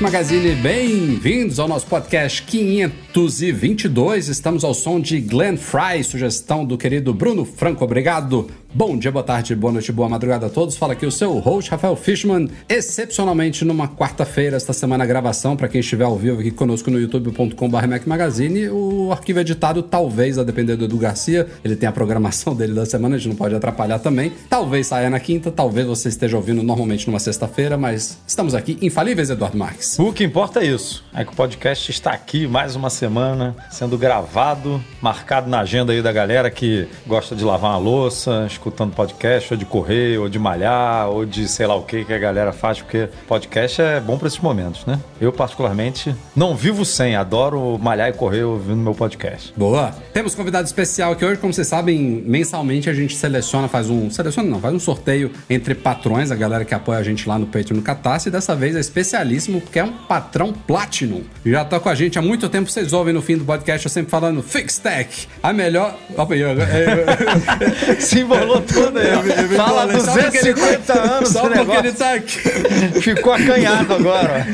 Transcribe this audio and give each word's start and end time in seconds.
Magazine, 0.00 0.54
bem-vindos 0.56 1.58
ao 1.58 1.66
nosso 1.66 1.86
podcast 1.86 2.42
522. 2.42 4.28
Estamos 4.28 4.62
ao 4.62 4.74
som 4.74 5.00
de 5.00 5.20
Glenn 5.20 5.56
Fry, 5.56 6.04
sugestão 6.04 6.66
do 6.66 6.76
querido 6.76 7.14
Bruno 7.14 7.46
Franco. 7.46 7.82
Obrigado. 7.82 8.50
Bom 8.76 8.94
dia, 8.98 9.10
boa 9.10 9.22
tarde, 9.22 9.56
boa 9.56 9.72
noite, 9.72 9.90
boa 9.90 10.06
madrugada 10.06 10.48
a 10.48 10.50
todos. 10.50 10.76
Fala 10.76 10.92
aqui 10.92 11.06
o 11.06 11.10
seu 11.10 11.38
host, 11.38 11.70
Rafael 11.70 11.96
Fishman. 11.96 12.50
Excepcionalmente 12.68 13.64
numa 13.64 13.88
quarta-feira, 13.88 14.54
esta 14.54 14.74
semana 14.74 15.02
a 15.02 15.06
gravação, 15.06 15.56
para 15.56 15.66
quem 15.66 15.80
estiver 15.80 16.04
ao 16.04 16.14
vivo 16.14 16.40
aqui 16.40 16.50
conosco 16.50 16.90
no 16.90 17.00
youtube.com.br 17.00 17.88
Mac 17.88 18.06
Magazine. 18.06 18.68
O 18.68 19.10
arquivo 19.10 19.40
editado, 19.40 19.82
talvez, 19.82 20.36
a 20.36 20.44
depender 20.44 20.76
do 20.76 20.84
Edu 20.84 20.98
Garcia, 20.98 21.46
ele 21.64 21.74
tem 21.74 21.88
a 21.88 21.92
programação 21.92 22.54
dele 22.54 22.74
da 22.74 22.84
semana, 22.84 23.16
a 23.16 23.18
gente 23.18 23.30
não 23.30 23.36
pode 23.36 23.54
atrapalhar 23.54 23.98
também. 23.98 24.30
Talvez 24.50 24.88
saia 24.88 25.08
na 25.08 25.20
quinta, 25.20 25.50
talvez 25.50 25.86
você 25.86 26.10
esteja 26.10 26.36
ouvindo 26.36 26.62
normalmente 26.62 27.06
numa 27.06 27.18
sexta-feira, 27.18 27.78
mas 27.78 28.18
estamos 28.26 28.54
aqui 28.54 28.76
infalíveis, 28.82 29.30
Eduardo 29.30 29.56
Marques. 29.56 29.85
O 29.98 30.12
que 30.12 30.24
importa 30.24 30.60
é 30.60 30.66
isso. 30.66 31.04
É 31.14 31.24
que 31.24 31.32
o 31.32 31.36
podcast 31.36 31.90
está 31.90 32.10
aqui 32.10 32.46
mais 32.46 32.76
uma 32.76 32.90
semana, 32.90 33.56
sendo 33.70 33.96
gravado, 33.96 34.82
marcado 35.00 35.48
na 35.48 35.60
agenda 35.60 35.92
aí 35.92 36.02
da 36.02 36.12
galera 36.12 36.50
que 36.50 36.86
gosta 37.06 37.34
de 37.34 37.42
lavar 37.42 37.70
uma 37.70 37.78
louça, 37.78 38.44
escutando 38.46 38.94
podcast, 38.94 39.54
ou 39.54 39.56
de 39.56 39.64
correr, 39.64 40.18
ou 40.18 40.28
de 40.28 40.38
malhar, 40.38 41.08
ou 41.08 41.24
de 41.24 41.48
sei 41.48 41.66
lá 41.66 41.74
o 41.74 41.84
que 41.84 42.04
que 42.04 42.12
a 42.12 42.18
galera 42.18 42.52
faz, 42.52 42.82
porque 42.82 43.08
podcast 43.26 43.80
é 43.80 44.00
bom 44.00 44.18
para 44.18 44.28
esses 44.28 44.40
momentos, 44.40 44.84
né? 44.84 45.00
Eu, 45.18 45.32
particularmente, 45.32 46.14
não 46.34 46.54
vivo 46.54 46.84
sem, 46.84 47.16
adoro 47.16 47.78
malhar 47.78 48.10
e 48.10 48.12
correr 48.12 48.42
ouvindo 48.42 48.76
meu 48.76 48.94
podcast. 48.94 49.54
Boa! 49.56 49.94
Temos 50.12 50.34
convidado 50.34 50.66
especial 50.66 51.12
aqui 51.12 51.24
hoje, 51.24 51.40
como 51.40 51.54
vocês 51.54 51.66
sabem, 51.66 52.22
mensalmente 52.26 52.90
a 52.90 52.92
gente 52.92 53.16
seleciona, 53.16 53.68
faz 53.68 53.88
um. 53.88 54.10
Seleciona 54.10 54.50
não, 54.50 54.60
faz 54.60 54.74
um 54.74 54.80
sorteio 54.80 55.30
entre 55.48 55.74
patrões, 55.74 56.30
a 56.30 56.36
galera 56.36 56.64
que 56.64 56.74
apoia 56.74 56.98
a 56.98 57.02
gente 57.02 57.26
lá 57.26 57.38
no 57.38 57.46
Patreon 57.46 57.76
no 57.76 57.82
Catarse, 57.82 58.28
e 58.28 58.32
dessa 58.32 58.54
vez 58.54 58.76
é 58.76 58.80
especialíssimo, 58.80 59.62
porque 59.76 59.80
é 59.80 59.84
um 59.84 59.92
patrão 59.92 60.52
Platinum. 60.52 61.22
Já 61.44 61.64
tá 61.64 61.78
com 61.78 61.88
a 61.88 61.94
gente 61.94 62.18
há 62.18 62.22
muito 62.22 62.48
tempo, 62.48 62.70
vocês 62.70 62.94
ouvem 62.94 63.12
no 63.12 63.20
fim 63.20 63.36
do 63.36 63.44
podcast 63.44 63.84
eu 63.84 63.90
sempre 63.90 64.10
falando 64.10 64.42
Fixtech, 64.42 65.28
a 65.42 65.52
melhor. 65.52 65.94
Opa, 66.16 66.34
eu, 66.34 66.48
eu, 66.48 66.58
eu, 66.58 68.00
Se 68.00 68.20
embolou 68.20 68.62
tudo 68.62 68.98
aí. 68.98 69.08
eu 69.08 69.22
eu 69.22 69.48
Fala 69.50 69.84
embolei, 69.84 70.00
só 70.00 70.12
porque 70.12 70.38
ele 70.38 70.54
250 70.54 70.92
anos 70.98 71.28
Só 71.28 71.40
porque 71.42 71.58
negócio. 71.58 71.80
ele 71.80 71.92
tá 71.92 72.14
aqui. 72.14 72.38
Ficou 73.02 73.34
acanhado 73.34 73.94
agora. 73.94 74.46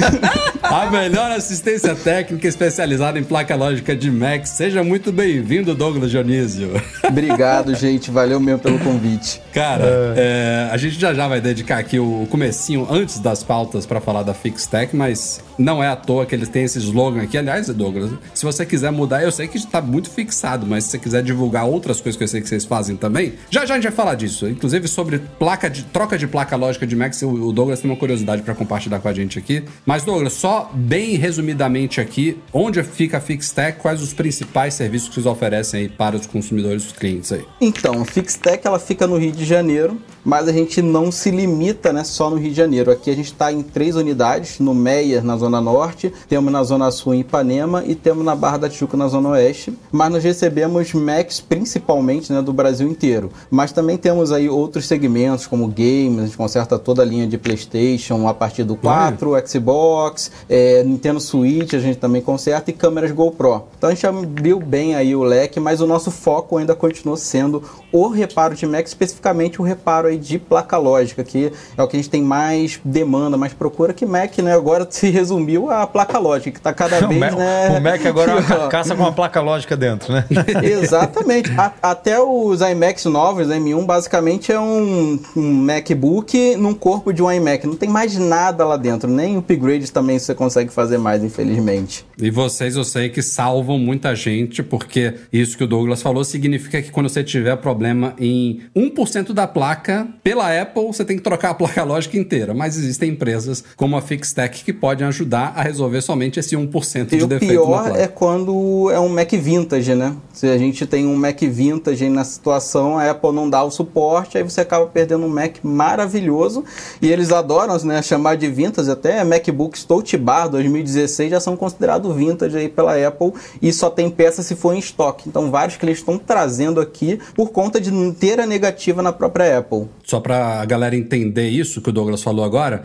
A 0.62 0.90
melhor 0.90 1.30
assistência 1.30 1.94
técnica 1.94 2.48
especializada 2.48 3.18
em 3.18 3.24
placa 3.24 3.54
lógica 3.54 3.94
de 3.94 4.10
Mac. 4.10 4.46
Seja 4.46 4.82
muito 4.82 5.12
bem-vindo, 5.12 5.74
Douglas 5.74 6.10
Dionísio. 6.10 6.70
Obrigado, 7.04 7.74
gente. 7.74 8.10
Valeu 8.10 8.40
mesmo 8.40 8.58
pelo 8.60 8.78
convite. 8.80 9.40
Cara, 9.52 10.14
é, 10.16 10.68
a 10.70 10.76
gente 10.76 10.98
já 10.98 11.14
já 11.14 11.28
vai 11.28 11.40
dedicar 11.40 11.78
aqui 11.78 11.98
o 11.98 12.26
comecinho 12.28 12.88
antes 12.90 13.20
das 13.20 13.42
pautas 13.44 13.86
para 13.86 14.00
falar 14.00 14.22
da 14.22 14.34
Fixtech, 14.34 14.96
mas 14.96 15.11
não 15.58 15.82
é 15.82 15.88
à 15.88 15.96
toa 15.96 16.26
que 16.26 16.34
eles 16.34 16.48
têm 16.48 16.64
esse 16.64 16.78
slogan 16.78 17.22
aqui. 17.22 17.38
Aliás, 17.38 17.68
Douglas, 17.68 18.10
se 18.34 18.44
você 18.44 18.64
quiser 18.66 18.90
mudar, 18.90 19.22
eu 19.22 19.32
sei 19.32 19.48
que 19.48 19.56
está 19.56 19.80
muito 19.80 20.10
fixado, 20.10 20.66
mas 20.66 20.84
se 20.84 20.90
você 20.90 20.98
quiser 20.98 21.22
divulgar 21.22 21.66
outras 21.66 22.00
coisas 22.00 22.16
que 22.16 22.24
eu 22.24 22.28
sei 22.28 22.40
que 22.40 22.48
vocês 22.48 22.64
fazem 22.64 22.96
também, 22.96 23.34
já 23.50 23.64
já 23.66 23.74
a 23.74 23.76
gente 23.76 23.84
vai 23.84 23.92
falar 23.92 24.14
disso. 24.14 24.48
Inclusive 24.48 24.88
sobre 24.88 25.18
placa 25.38 25.68
de 25.68 25.84
troca 25.84 26.18
de 26.18 26.26
placa 26.26 26.56
lógica 26.56 26.86
de 26.86 26.96
Mac, 26.96 27.12
o 27.22 27.52
Douglas 27.52 27.80
tem 27.80 27.90
uma 27.90 27.96
curiosidade 27.96 28.42
para 28.42 28.54
compartilhar 28.54 28.98
com 29.00 29.08
a 29.08 29.12
gente 29.12 29.38
aqui. 29.38 29.64
Mas 29.86 30.04
Douglas, 30.04 30.32
só 30.34 30.70
bem 30.74 31.16
resumidamente 31.16 32.00
aqui, 32.00 32.38
onde 32.52 32.82
fica 32.82 33.18
a 33.18 33.20
Fixtech, 33.20 33.78
quais 33.78 34.02
os 34.02 34.12
principais 34.12 34.74
serviços 34.74 35.08
que 35.08 35.14
vocês 35.14 35.26
oferecem 35.26 35.80
aí 35.80 35.88
para 35.88 36.16
os 36.16 36.26
consumidores, 36.26 36.86
os 36.86 36.92
clientes 36.92 37.32
aí? 37.32 37.44
Então, 37.60 38.02
a 38.02 38.04
Fixtech 38.04 38.66
ela 38.66 38.78
fica 38.78 39.06
no 39.06 39.16
Rio 39.16 39.32
de 39.32 39.44
Janeiro, 39.44 40.00
mas 40.24 40.48
a 40.48 40.52
gente 40.52 40.80
não 40.80 41.10
se 41.10 41.30
limita 41.30 41.92
né, 41.92 42.04
só 42.04 42.30
no 42.30 42.36
Rio 42.36 42.50
de 42.50 42.56
Janeiro. 42.56 42.90
Aqui 42.90 43.10
a 43.10 43.14
gente 43.14 43.26
está 43.26 43.52
em 43.52 43.62
três 43.62 43.96
unidades, 43.96 44.58
no 44.58 44.74
Na 45.22 45.36
Zona 45.36 45.60
Norte, 45.60 46.12
temos 46.28 46.52
na 46.52 46.62
Zona 46.62 46.90
Sul 46.90 47.14
em 47.14 47.20
Ipanema 47.20 47.84
e 47.84 47.94
temos 47.94 48.24
na 48.24 48.34
Barra 48.34 48.58
da 48.58 48.68
Tijuca, 48.68 48.96
na 48.96 49.08
Zona 49.08 49.30
Oeste. 49.30 49.76
Mas 49.90 50.12
nós 50.12 50.24
recebemos 50.24 50.92
Macs 50.92 51.40
principalmente 51.40 52.32
né, 52.32 52.40
do 52.40 52.52
Brasil 52.52 52.88
inteiro. 52.88 53.30
Mas 53.50 53.72
também 53.72 53.96
temos 53.96 54.30
aí 54.30 54.48
outros 54.48 54.86
segmentos, 54.86 55.46
como 55.46 55.66
games, 55.66 56.18
a 56.18 56.24
gente 56.26 56.36
conserta 56.36 56.78
toda 56.78 57.02
a 57.02 57.04
linha 57.04 57.26
de 57.26 57.36
Playstation 57.36 58.28
a 58.28 58.34
partir 58.34 58.64
do 58.64 58.76
4, 58.76 59.32
Xbox, 59.46 60.30
é, 60.48 60.82
Nintendo 60.84 61.20
Switch 61.20 61.72
a 61.74 61.78
gente 61.78 61.98
também 61.98 62.22
conserta 62.22 62.70
e 62.70 62.72
câmeras 62.72 63.10
GoPro. 63.10 63.64
Então 63.76 63.90
a 63.90 63.94
gente 63.94 64.06
abriu 64.06 64.60
bem 64.60 64.94
aí 64.94 65.14
o 65.14 65.22
leque, 65.22 65.60
mas 65.60 65.80
o 65.80 65.86
nosso 65.86 66.10
foco 66.10 66.56
ainda 66.56 66.74
continua 66.74 67.16
sendo 67.16 67.62
o 67.90 68.08
reparo 68.08 68.54
de 68.54 68.66
Mac, 68.66 68.86
especificamente 68.86 69.60
o 69.60 69.64
reparo 69.64 70.08
aí 70.08 70.16
de 70.16 70.38
placa 70.38 70.78
lógica, 70.78 71.22
que 71.22 71.52
é 71.76 71.82
o 71.82 71.88
que 71.88 71.96
a 71.96 71.98
gente 72.00 72.10
tem 72.10 72.22
mais 72.22 72.80
demanda, 72.84 73.36
mais 73.36 73.52
procura, 73.52 73.92
que 73.92 74.06
Mac, 74.06 74.38
né, 74.38 74.54
agora 74.54 74.84
se 74.96 75.10
resumiu 75.10 75.70
a 75.70 75.86
placa 75.86 76.18
lógica, 76.18 76.52
que 76.52 76.60
tá 76.60 76.72
cada 76.72 77.04
O 77.04 77.08
vez, 77.08 77.20
Mac, 77.20 77.32
né... 77.34 77.68
o 77.78 77.80
Mac 77.80 78.06
agora 78.06 78.30
é 78.32 78.34
uma 78.34 78.42
carcaça 78.42 78.94
com 78.94 79.02
uma 79.02 79.12
placa 79.12 79.40
lógica 79.40 79.76
dentro, 79.76 80.12
né? 80.12 80.24
Exatamente. 80.62 81.50
A- 81.56 81.72
até 81.82 82.20
os 82.20 82.60
iMacs 82.60 83.04
novos, 83.06 83.48
M1, 83.48 83.84
basicamente 83.86 84.52
é 84.52 84.58
um, 84.60 85.18
um 85.36 85.52
MacBook 85.52 86.56
num 86.56 86.74
corpo 86.74 87.12
de 87.12 87.22
um 87.22 87.30
iMac. 87.30 87.66
Não 87.66 87.76
tem 87.76 87.88
mais 87.88 88.16
nada 88.16 88.64
lá 88.64 88.76
dentro. 88.76 89.08
Nem 89.10 89.36
upgrades 89.36 89.90
também 89.90 90.18
você 90.18 90.34
consegue 90.34 90.70
fazer 90.72 90.98
mais, 90.98 91.22
infelizmente. 91.22 92.04
E 92.18 92.30
vocês, 92.30 92.76
eu 92.76 92.84
sei 92.84 93.08
que 93.08 93.22
salvam 93.22 93.78
muita 93.78 94.14
gente, 94.14 94.62
porque 94.62 95.14
isso 95.32 95.56
que 95.56 95.64
o 95.64 95.66
Douglas 95.66 96.02
falou 96.02 96.24
significa 96.24 96.80
que 96.82 96.90
quando 96.90 97.08
você 97.08 97.22
tiver 97.24 97.56
problema 97.56 98.14
em 98.18 98.60
1% 98.76 99.32
da 99.32 99.46
placa, 99.46 100.06
pela 100.22 100.60
Apple, 100.60 100.86
você 100.86 101.04
tem 101.04 101.16
que 101.16 101.22
trocar 101.22 101.50
a 101.50 101.54
placa 101.54 101.82
lógica 101.84 102.16
inteira. 102.16 102.54
Mas 102.54 102.76
existem 102.76 103.10
empresas 103.10 103.64
como 103.76 103.96
a 103.96 104.02
Fixtech 104.02 104.64
que 104.64 104.72
podem 104.82 105.06
ajudar 105.06 105.52
a 105.54 105.62
resolver 105.62 106.00
somente 106.00 106.40
esse 106.40 106.56
1% 106.56 107.06
de 107.06 107.16
E 107.18 107.22
o 107.22 107.28
defeito 107.28 107.54
na 107.54 107.60
pior 107.60 107.84
placa. 107.84 107.98
é 108.02 108.08
quando 108.08 108.90
é 108.90 108.98
um 108.98 109.08
Mac 109.08 109.30
vintage, 109.30 109.94
né? 109.94 110.16
Se 110.32 110.48
a 110.48 110.58
gente 110.58 110.84
tem 110.86 111.06
um 111.06 111.14
Mac 111.14 111.40
vintage 111.40 112.08
na 112.08 112.24
situação, 112.24 112.98
a 112.98 113.08
Apple 113.08 113.30
não 113.30 113.48
dá 113.48 113.62
o 113.62 113.70
suporte, 113.70 114.36
aí 114.36 114.42
você 114.42 114.60
acaba 114.60 114.84
perdendo 114.86 115.24
um 115.24 115.28
Mac 115.28 115.58
maravilhoso. 115.62 116.64
E 117.00 117.12
eles 117.12 117.30
adoram 117.30 117.78
né, 117.84 118.02
chamar 118.02 118.36
de 118.36 118.48
vintage, 118.48 118.90
até 118.90 119.22
MacBooks 119.22 119.84
Touch 119.84 120.16
Bar 120.16 120.48
2016 120.48 121.30
já 121.30 121.38
são 121.38 121.56
considerados 121.56 122.12
vintage 122.16 122.56
aí 122.56 122.68
pela 122.68 122.96
Apple 123.06 123.34
e 123.62 123.72
só 123.72 123.88
tem 123.88 124.10
peça 124.10 124.42
se 124.42 124.56
for 124.56 124.74
em 124.74 124.80
estoque. 124.80 125.28
Então 125.28 125.48
vários 125.48 125.76
clientes 125.76 126.00
estão 126.00 126.18
trazendo 126.18 126.80
aqui 126.80 127.20
por 127.36 127.52
conta 127.52 127.80
de 127.80 127.92
não 127.92 128.12
ter 128.12 128.40
a 128.40 128.46
negativa 128.46 129.00
na 129.00 129.12
própria 129.12 129.58
Apple. 129.58 129.86
Só 130.02 130.18
para 130.18 130.60
a 130.60 130.64
galera 130.64 130.96
entender 130.96 131.48
isso 131.50 131.80
que 131.80 131.90
o 131.90 131.92
Douglas 131.92 132.20
falou 132.20 132.44
agora, 132.44 132.82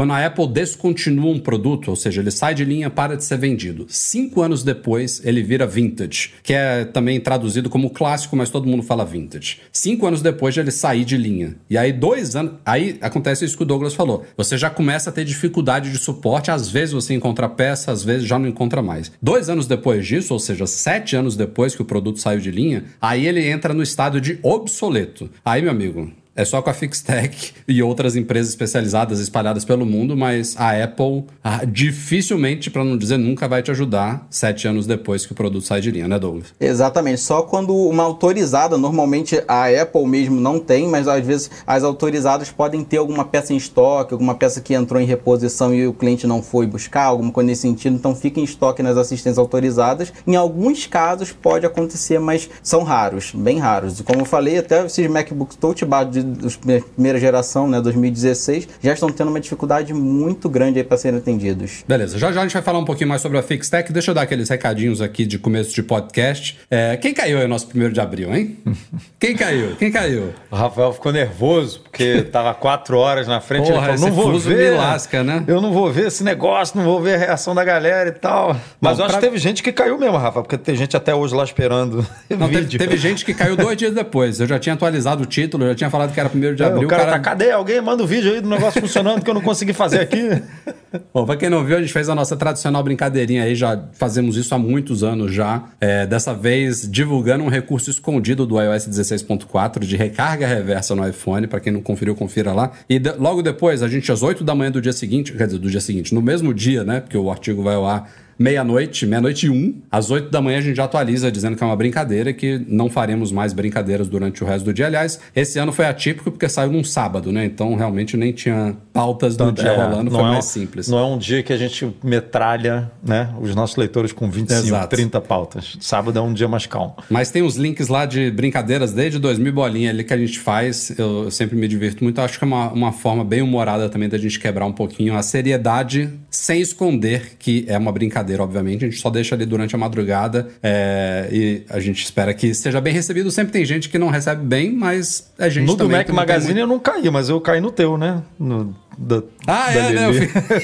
quando 0.00 0.14
a 0.14 0.24
Apple 0.24 0.48
descontinua 0.48 1.30
um 1.30 1.38
produto, 1.38 1.88
ou 1.88 1.94
seja, 1.94 2.22
ele 2.22 2.30
sai 2.30 2.54
de 2.54 2.64
linha, 2.64 2.88
para 2.88 3.18
de 3.18 3.22
ser 3.22 3.36
vendido. 3.36 3.84
Cinco 3.86 4.40
anos 4.40 4.62
depois, 4.62 5.20
ele 5.26 5.42
vira 5.42 5.66
vintage, 5.66 6.32
que 6.42 6.54
é 6.54 6.86
também 6.86 7.20
traduzido 7.20 7.68
como 7.68 7.90
clássico, 7.90 8.34
mas 8.34 8.48
todo 8.48 8.66
mundo 8.66 8.82
fala 8.82 9.04
vintage. 9.04 9.58
Cinco 9.70 10.06
anos 10.06 10.22
depois 10.22 10.54
de 10.54 10.60
ele 10.60 10.70
sair 10.70 11.04
de 11.04 11.18
linha. 11.18 11.54
E 11.68 11.76
aí, 11.76 11.92
dois 11.92 12.34
anos. 12.34 12.54
Aí 12.64 12.96
acontece 13.02 13.44
isso 13.44 13.58
que 13.58 13.62
o 13.62 13.66
Douglas 13.66 13.92
falou. 13.92 14.24
Você 14.38 14.56
já 14.56 14.70
começa 14.70 15.10
a 15.10 15.12
ter 15.12 15.22
dificuldade 15.22 15.92
de 15.92 15.98
suporte, 15.98 16.50
às 16.50 16.70
vezes 16.70 16.94
você 16.94 17.12
encontra 17.12 17.46
peça, 17.46 17.92
às 17.92 18.02
vezes 18.02 18.26
já 18.26 18.38
não 18.38 18.48
encontra 18.48 18.80
mais. 18.80 19.12
Dois 19.20 19.50
anos 19.50 19.66
depois 19.66 20.06
disso, 20.06 20.32
ou 20.32 20.40
seja, 20.40 20.66
sete 20.66 21.14
anos 21.14 21.36
depois 21.36 21.74
que 21.74 21.82
o 21.82 21.84
produto 21.84 22.20
saiu 22.20 22.40
de 22.40 22.50
linha, 22.50 22.84
aí 23.02 23.26
ele 23.26 23.46
entra 23.46 23.74
no 23.74 23.82
estado 23.82 24.18
de 24.18 24.38
obsoleto. 24.42 25.28
Aí, 25.44 25.60
meu 25.60 25.70
amigo, 25.70 26.10
é 26.40 26.44
só 26.44 26.62
com 26.62 26.70
a 26.70 26.72
Fixtech 26.72 27.52
e 27.68 27.82
outras 27.82 28.16
empresas 28.16 28.50
especializadas 28.50 29.20
espalhadas 29.20 29.64
pelo 29.64 29.84
mundo, 29.84 30.16
mas 30.16 30.54
a 30.58 30.82
Apple 30.82 31.24
ah, 31.44 31.64
dificilmente, 31.66 32.70
para 32.70 32.82
não 32.82 32.96
dizer 32.96 33.18
nunca, 33.18 33.46
vai 33.46 33.62
te 33.62 33.70
ajudar 33.70 34.26
sete 34.30 34.66
anos 34.66 34.86
depois 34.86 35.26
que 35.26 35.32
o 35.32 35.34
produto 35.34 35.66
sai 35.66 35.80
de 35.80 35.90
linha, 35.90 36.08
né, 36.08 36.18
Douglas? 36.18 36.54
Exatamente. 36.58 37.20
Só 37.20 37.42
quando 37.42 37.74
uma 37.74 38.02
autorizada, 38.02 38.78
normalmente 38.78 39.42
a 39.46 39.66
Apple 39.66 40.06
mesmo 40.06 40.40
não 40.40 40.58
tem, 40.58 40.88
mas 40.88 41.06
às 41.06 41.24
vezes 41.24 41.50
as 41.66 41.84
autorizadas 41.84 42.50
podem 42.50 42.82
ter 42.82 42.96
alguma 42.96 43.24
peça 43.24 43.52
em 43.52 43.56
estoque, 43.56 44.14
alguma 44.14 44.34
peça 44.34 44.60
que 44.60 44.72
entrou 44.72 45.00
em 45.00 45.04
reposição 45.04 45.74
e 45.74 45.86
o 45.86 45.92
cliente 45.92 46.26
não 46.26 46.42
foi 46.42 46.66
buscar, 46.66 47.04
alguma 47.04 47.30
coisa 47.30 47.48
nesse 47.48 47.62
sentido, 47.62 47.96
então 47.96 48.14
fica 48.14 48.40
em 48.40 48.44
estoque 48.44 48.82
nas 48.82 48.96
assistências 48.96 49.38
autorizadas. 49.38 50.12
Em 50.26 50.36
alguns 50.36 50.86
casos 50.86 51.32
pode 51.32 51.66
acontecer, 51.66 52.18
mas 52.18 52.48
são 52.62 52.82
raros, 52.82 53.32
bem 53.34 53.58
raros. 53.58 54.00
E 54.00 54.02
como 54.02 54.20
eu 54.20 54.24
falei, 54.24 54.58
até 54.58 54.86
esses 54.86 55.06
MacBooks 55.06 55.56
Touch 55.56 55.84
Bar 55.84 56.04
de, 56.04 56.22
de 56.30 56.84
primeira 56.94 57.18
geração, 57.18 57.68
né, 57.68 57.80
2016, 57.80 58.68
já 58.82 58.92
estão 58.92 59.08
tendo 59.10 59.28
uma 59.28 59.40
dificuldade 59.40 59.92
muito 59.92 60.48
grande 60.48 60.78
aí 60.78 60.84
para 60.84 60.96
serem 60.96 61.18
atendidos. 61.18 61.84
Beleza, 61.86 62.18
já 62.18 62.30
já 62.32 62.40
a 62.40 62.42
gente 62.44 62.52
vai 62.52 62.62
falar 62.62 62.78
um 62.78 62.84
pouquinho 62.84 63.08
mais 63.08 63.20
sobre 63.22 63.38
a 63.38 63.42
Fixtech. 63.42 63.92
Deixa 63.92 64.10
eu 64.10 64.14
dar 64.14 64.22
aqueles 64.22 64.48
recadinhos 64.48 65.00
aqui 65.00 65.26
de 65.26 65.38
começo 65.38 65.74
de 65.74 65.82
podcast. 65.82 66.58
É, 66.70 66.96
quem 66.96 67.12
caiu 67.12 67.38
aí 67.38 67.42
no 67.44 67.48
nosso 67.50 67.66
primeiro 67.66 67.92
de 67.92 68.00
abril, 68.00 68.34
hein? 68.34 68.56
Quem 69.18 69.36
caiu? 69.36 69.76
Quem 69.76 69.90
caiu? 69.92 70.32
O 70.50 70.56
Rafael 70.56 70.92
ficou 70.94 71.12
nervoso, 71.12 71.80
porque 71.82 72.22
tava 72.22 72.54
quatro 72.54 72.96
horas 72.96 73.26
na 73.28 73.38
frente. 73.40 73.70
Porra, 73.70 73.88
ele 73.90 73.98
falou, 73.98 74.08
não 74.08 74.16
vou 74.32 74.38
ver. 74.38 74.76
lasca, 74.76 75.22
né? 75.22 75.44
Eu 75.46 75.60
não 75.60 75.72
vou 75.72 75.92
ver 75.92 76.06
esse 76.06 76.24
negócio, 76.24 76.76
não 76.78 76.84
vou 76.84 77.02
ver 77.02 77.16
a 77.16 77.18
reação 77.18 77.54
da 77.54 77.62
galera 77.62 78.08
e 78.08 78.12
tal. 78.12 78.56
Mas 78.80 78.96
Bom, 78.96 79.02
eu 79.02 79.06
acho 79.06 79.12
pra- 79.14 79.20
que 79.20 79.26
teve 79.26 79.36
gente 79.38 79.62
que 79.62 79.72
caiu 79.72 79.98
mesmo, 79.98 80.16
Rafa, 80.16 80.40
porque 80.42 80.56
tem 80.56 80.74
gente 80.74 80.96
até 80.96 81.14
hoje 81.14 81.34
lá 81.34 81.44
esperando 81.44 82.04
Não, 82.30 82.48
teve, 82.48 82.60
vídeo. 82.62 82.78
teve 82.78 82.96
gente 82.96 83.24
que 83.24 83.34
caiu 83.34 83.56
dois 83.56 83.76
dias 83.76 83.92
depois. 83.94 84.40
Eu 84.40 84.46
já 84.46 84.58
tinha 84.58 84.74
atualizado 84.74 85.22
o 85.22 85.26
título, 85.26 85.64
eu 85.64 85.68
já 85.70 85.74
tinha 85.74 85.90
falado 85.90 86.09
que 86.12 86.20
era 86.20 86.28
primeiro 86.28 86.54
de 86.56 86.62
É, 86.62 86.66
abril. 86.66 86.86
o 86.86 86.90
cara, 86.90 87.06
tá, 87.06 87.18
cadê? 87.18 87.50
Alguém 87.50 87.80
manda 87.80 88.02
o 88.02 88.06
vídeo 88.06 88.32
aí 88.32 88.40
do 88.40 88.48
negócio 88.48 88.80
funcionando 88.80 89.22
que 89.22 89.30
eu 89.30 89.34
não 89.34 89.40
consegui 89.40 89.72
fazer 89.72 90.00
aqui. 90.00 90.28
Bom, 91.14 91.24
pra 91.24 91.36
quem 91.36 91.48
não 91.48 91.64
viu, 91.64 91.76
a 91.76 91.80
gente 91.80 91.92
fez 91.92 92.08
a 92.08 92.14
nossa 92.16 92.36
tradicional 92.36 92.82
brincadeirinha 92.82 93.44
aí, 93.44 93.54
já 93.54 93.80
fazemos 93.92 94.36
isso 94.36 94.52
há 94.54 94.58
muitos 94.58 95.04
anos 95.04 95.32
já. 95.32 95.62
É, 95.80 96.04
dessa 96.04 96.34
vez, 96.34 96.88
divulgando 96.90 97.44
um 97.44 97.48
recurso 97.48 97.90
escondido 97.90 98.44
do 98.44 98.60
iOS 98.60 98.88
16.4 98.88 99.80
de 99.80 99.96
recarga 99.96 100.46
reversa 100.46 100.94
no 100.96 101.06
iPhone. 101.08 101.46
Pra 101.46 101.60
quem 101.60 101.72
não 101.72 101.80
conferiu, 101.80 102.14
confira 102.16 102.52
lá. 102.52 102.72
E 102.88 102.98
de- 102.98 103.12
logo 103.12 103.40
depois, 103.42 103.82
a 103.82 103.88
gente, 103.88 104.10
às 104.10 104.22
8 104.22 104.42
da 104.42 104.54
manhã 104.54 104.70
do 104.72 104.80
dia 104.80 104.92
seguinte, 104.92 105.32
quer 105.32 105.46
dizer, 105.46 105.58
do 105.58 105.70
dia 105.70 105.80
seguinte, 105.80 106.12
no 106.14 106.20
mesmo 106.20 106.52
dia, 106.52 106.82
né? 106.82 107.00
Porque 107.00 107.16
o 107.16 107.30
artigo 107.30 107.62
vai 107.62 107.76
ao 107.76 107.86
ar 107.86 108.10
meia-noite, 108.40 109.04
meia-noite 109.04 109.46
e 109.46 109.50
um. 109.50 109.74
Às 109.90 110.10
8 110.10 110.30
da 110.30 110.40
manhã 110.40 110.56
a 110.58 110.60
gente 110.62 110.76
já 110.76 110.84
atualiza 110.84 111.30
dizendo 111.30 111.56
que 111.56 111.62
é 111.62 111.66
uma 111.66 111.76
brincadeira 111.76 112.30
e 112.30 112.34
que 112.34 112.58
não 112.66 112.88
faremos 112.88 113.30
mais 113.30 113.52
brincadeiras 113.52 114.08
durante 114.08 114.42
o 114.42 114.46
resto 114.46 114.64
do 114.64 114.72
dia. 114.72 114.86
Aliás, 114.86 115.20
esse 115.36 115.58
ano 115.58 115.72
foi 115.72 115.84
atípico 115.84 116.30
porque 116.30 116.48
saiu 116.48 116.72
num 116.72 116.82
sábado, 116.82 117.30
né? 117.30 117.44
Então 117.44 117.74
realmente 117.74 118.16
nem 118.16 118.32
tinha 118.32 118.74
pautas 118.94 119.36
do 119.36 119.52
dia 119.52 119.68
É, 119.68 119.76
rolando, 119.76 120.10
foi 120.10 120.20
é 120.20 120.22
mais 120.22 120.46
um- 120.46 120.48
simples. 120.48 120.88
Não 120.88 120.98
é 120.98 121.04
um 121.04 121.18
dia 121.18 121.42
que 121.42 121.52
a 121.52 121.56
gente 121.58 121.94
metralha 122.02 122.90
né, 123.06 123.28
os 123.40 123.54
nossos 123.54 123.76
leitores 123.76 124.10
com 124.10 124.30
25, 124.30 124.66
Exato. 124.66 124.96
30 124.96 125.20
pautas. 125.20 125.76
Sábado 125.78 126.18
é 126.18 126.22
um 126.22 126.32
dia 126.32 126.48
mais 126.48 126.64
calmo. 126.64 126.96
Mas 127.10 127.30
tem 127.30 127.42
uns 127.42 127.56
links 127.56 127.88
lá 127.88 128.06
de 128.06 128.30
brincadeiras 128.30 128.92
desde 128.92 129.18
2000 129.18 129.52
bolinha 129.52 129.90
ali 129.90 130.02
que 130.02 130.14
a 130.14 130.16
gente 130.16 130.38
faz. 130.38 130.90
Eu, 130.98 131.24
eu 131.24 131.30
sempre 131.30 131.56
me 131.56 131.68
divirto 131.68 132.02
muito. 132.02 132.18
Acho 132.22 132.38
que 132.38 132.44
é 132.44 132.48
uma, 132.48 132.72
uma 132.72 132.92
forma 132.92 133.22
bem 133.22 133.42
humorada 133.42 133.88
também 133.90 134.08
da 134.08 134.16
gente 134.16 134.40
quebrar 134.40 134.64
um 134.64 134.72
pouquinho 134.72 135.14
a 135.14 135.22
seriedade 135.22 136.08
sem 136.30 136.60
esconder 136.60 137.32
que 137.38 137.64
é 137.68 137.76
uma 137.76 137.90
brincadeira, 137.92 138.29
obviamente. 138.38 138.84
A 138.84 138.88
gente 138.90 139.00
só 139.00 139.08
deixa 139.08 139.34
ali 139.34 139.46
durante 139.46 139.74
a 139.74 139.78
madrugada 139.78 140.48
é, 140.62 141.26
e 141.32 141.62
a 141.70 141.80
gente 141.80 142.04
espera 142.04 142.34
que 142.34 142.52
seja 142.52 142.78
bem 142.82 142.92
recebido. 142.92 143.30
Sempre 143.30 143.52
tem 143.54 143.64
gente 143.64 143.88
que 143.88 143.98
não 143.98 144.08
recebe 144.08 144.44
bem, 144.44 144.70
mas 144.72 145.32
é 145.38 145.48
gente 145.48 145.66
No 145.66 145.72
do 145.74 145.78
também 145.84 145.96
Mac 145.96 146.06
que 146.06 146.12
não 146.12 146.18
tem 146.18 146.26
Magazine 146.26 146.52
muito- 146.52 146.60
eu 146.60 146.66
não 146.66 146.78
caí, 146.78 147.10
mas 147.10 147.30
eu 147.30 147.40
caí 147.40 147.60
no 147.62 147.70
teu, 147.72 147.96
né? 147.96 148.22
No, 148.38 148.76
da, 148.98 149.22
Ah, 149.46 149.70
da 149.70 149.80
é, 149.80 149.92
né? 149.92 150.06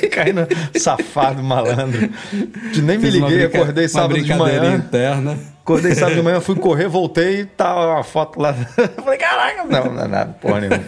Eu 0.03 0.11
caí 0.13 0.33
no 0.35 0.47
safado 0.79 1.43
malandro. 1.43 2.11
Nem 2.83 2.99
me 2.99 3.05
Fiz 3.07 3.15
liguei, 3.15 3.45
acordei 3.45 3.89
sábado 3.89 4.21
de 4.23 4.35
manhã. 4.35 4.77
interna. 4.77 5.56
Acordei 5.67 5.97
sábado 5.97 6.15
de 6.15 6.23
manhã, 6.23 6.41
fui 6.41 6.55
correr, 6.55 6.87
voltei 6.87 7.41
e 7.41 7.45
tá 7.45 7.75
uma 7.75 8.05
foto 8.05 8.41
lá. 8.41 8.55
Falei, 9.03 9.19
caraca, 9.19 9.65
não, 9.65 9.93
não 9.93 10.05
é 10.05 10.07
nada, 10.07 10.33
porra 10.41 10.61
nenhuma. 10.61 10.85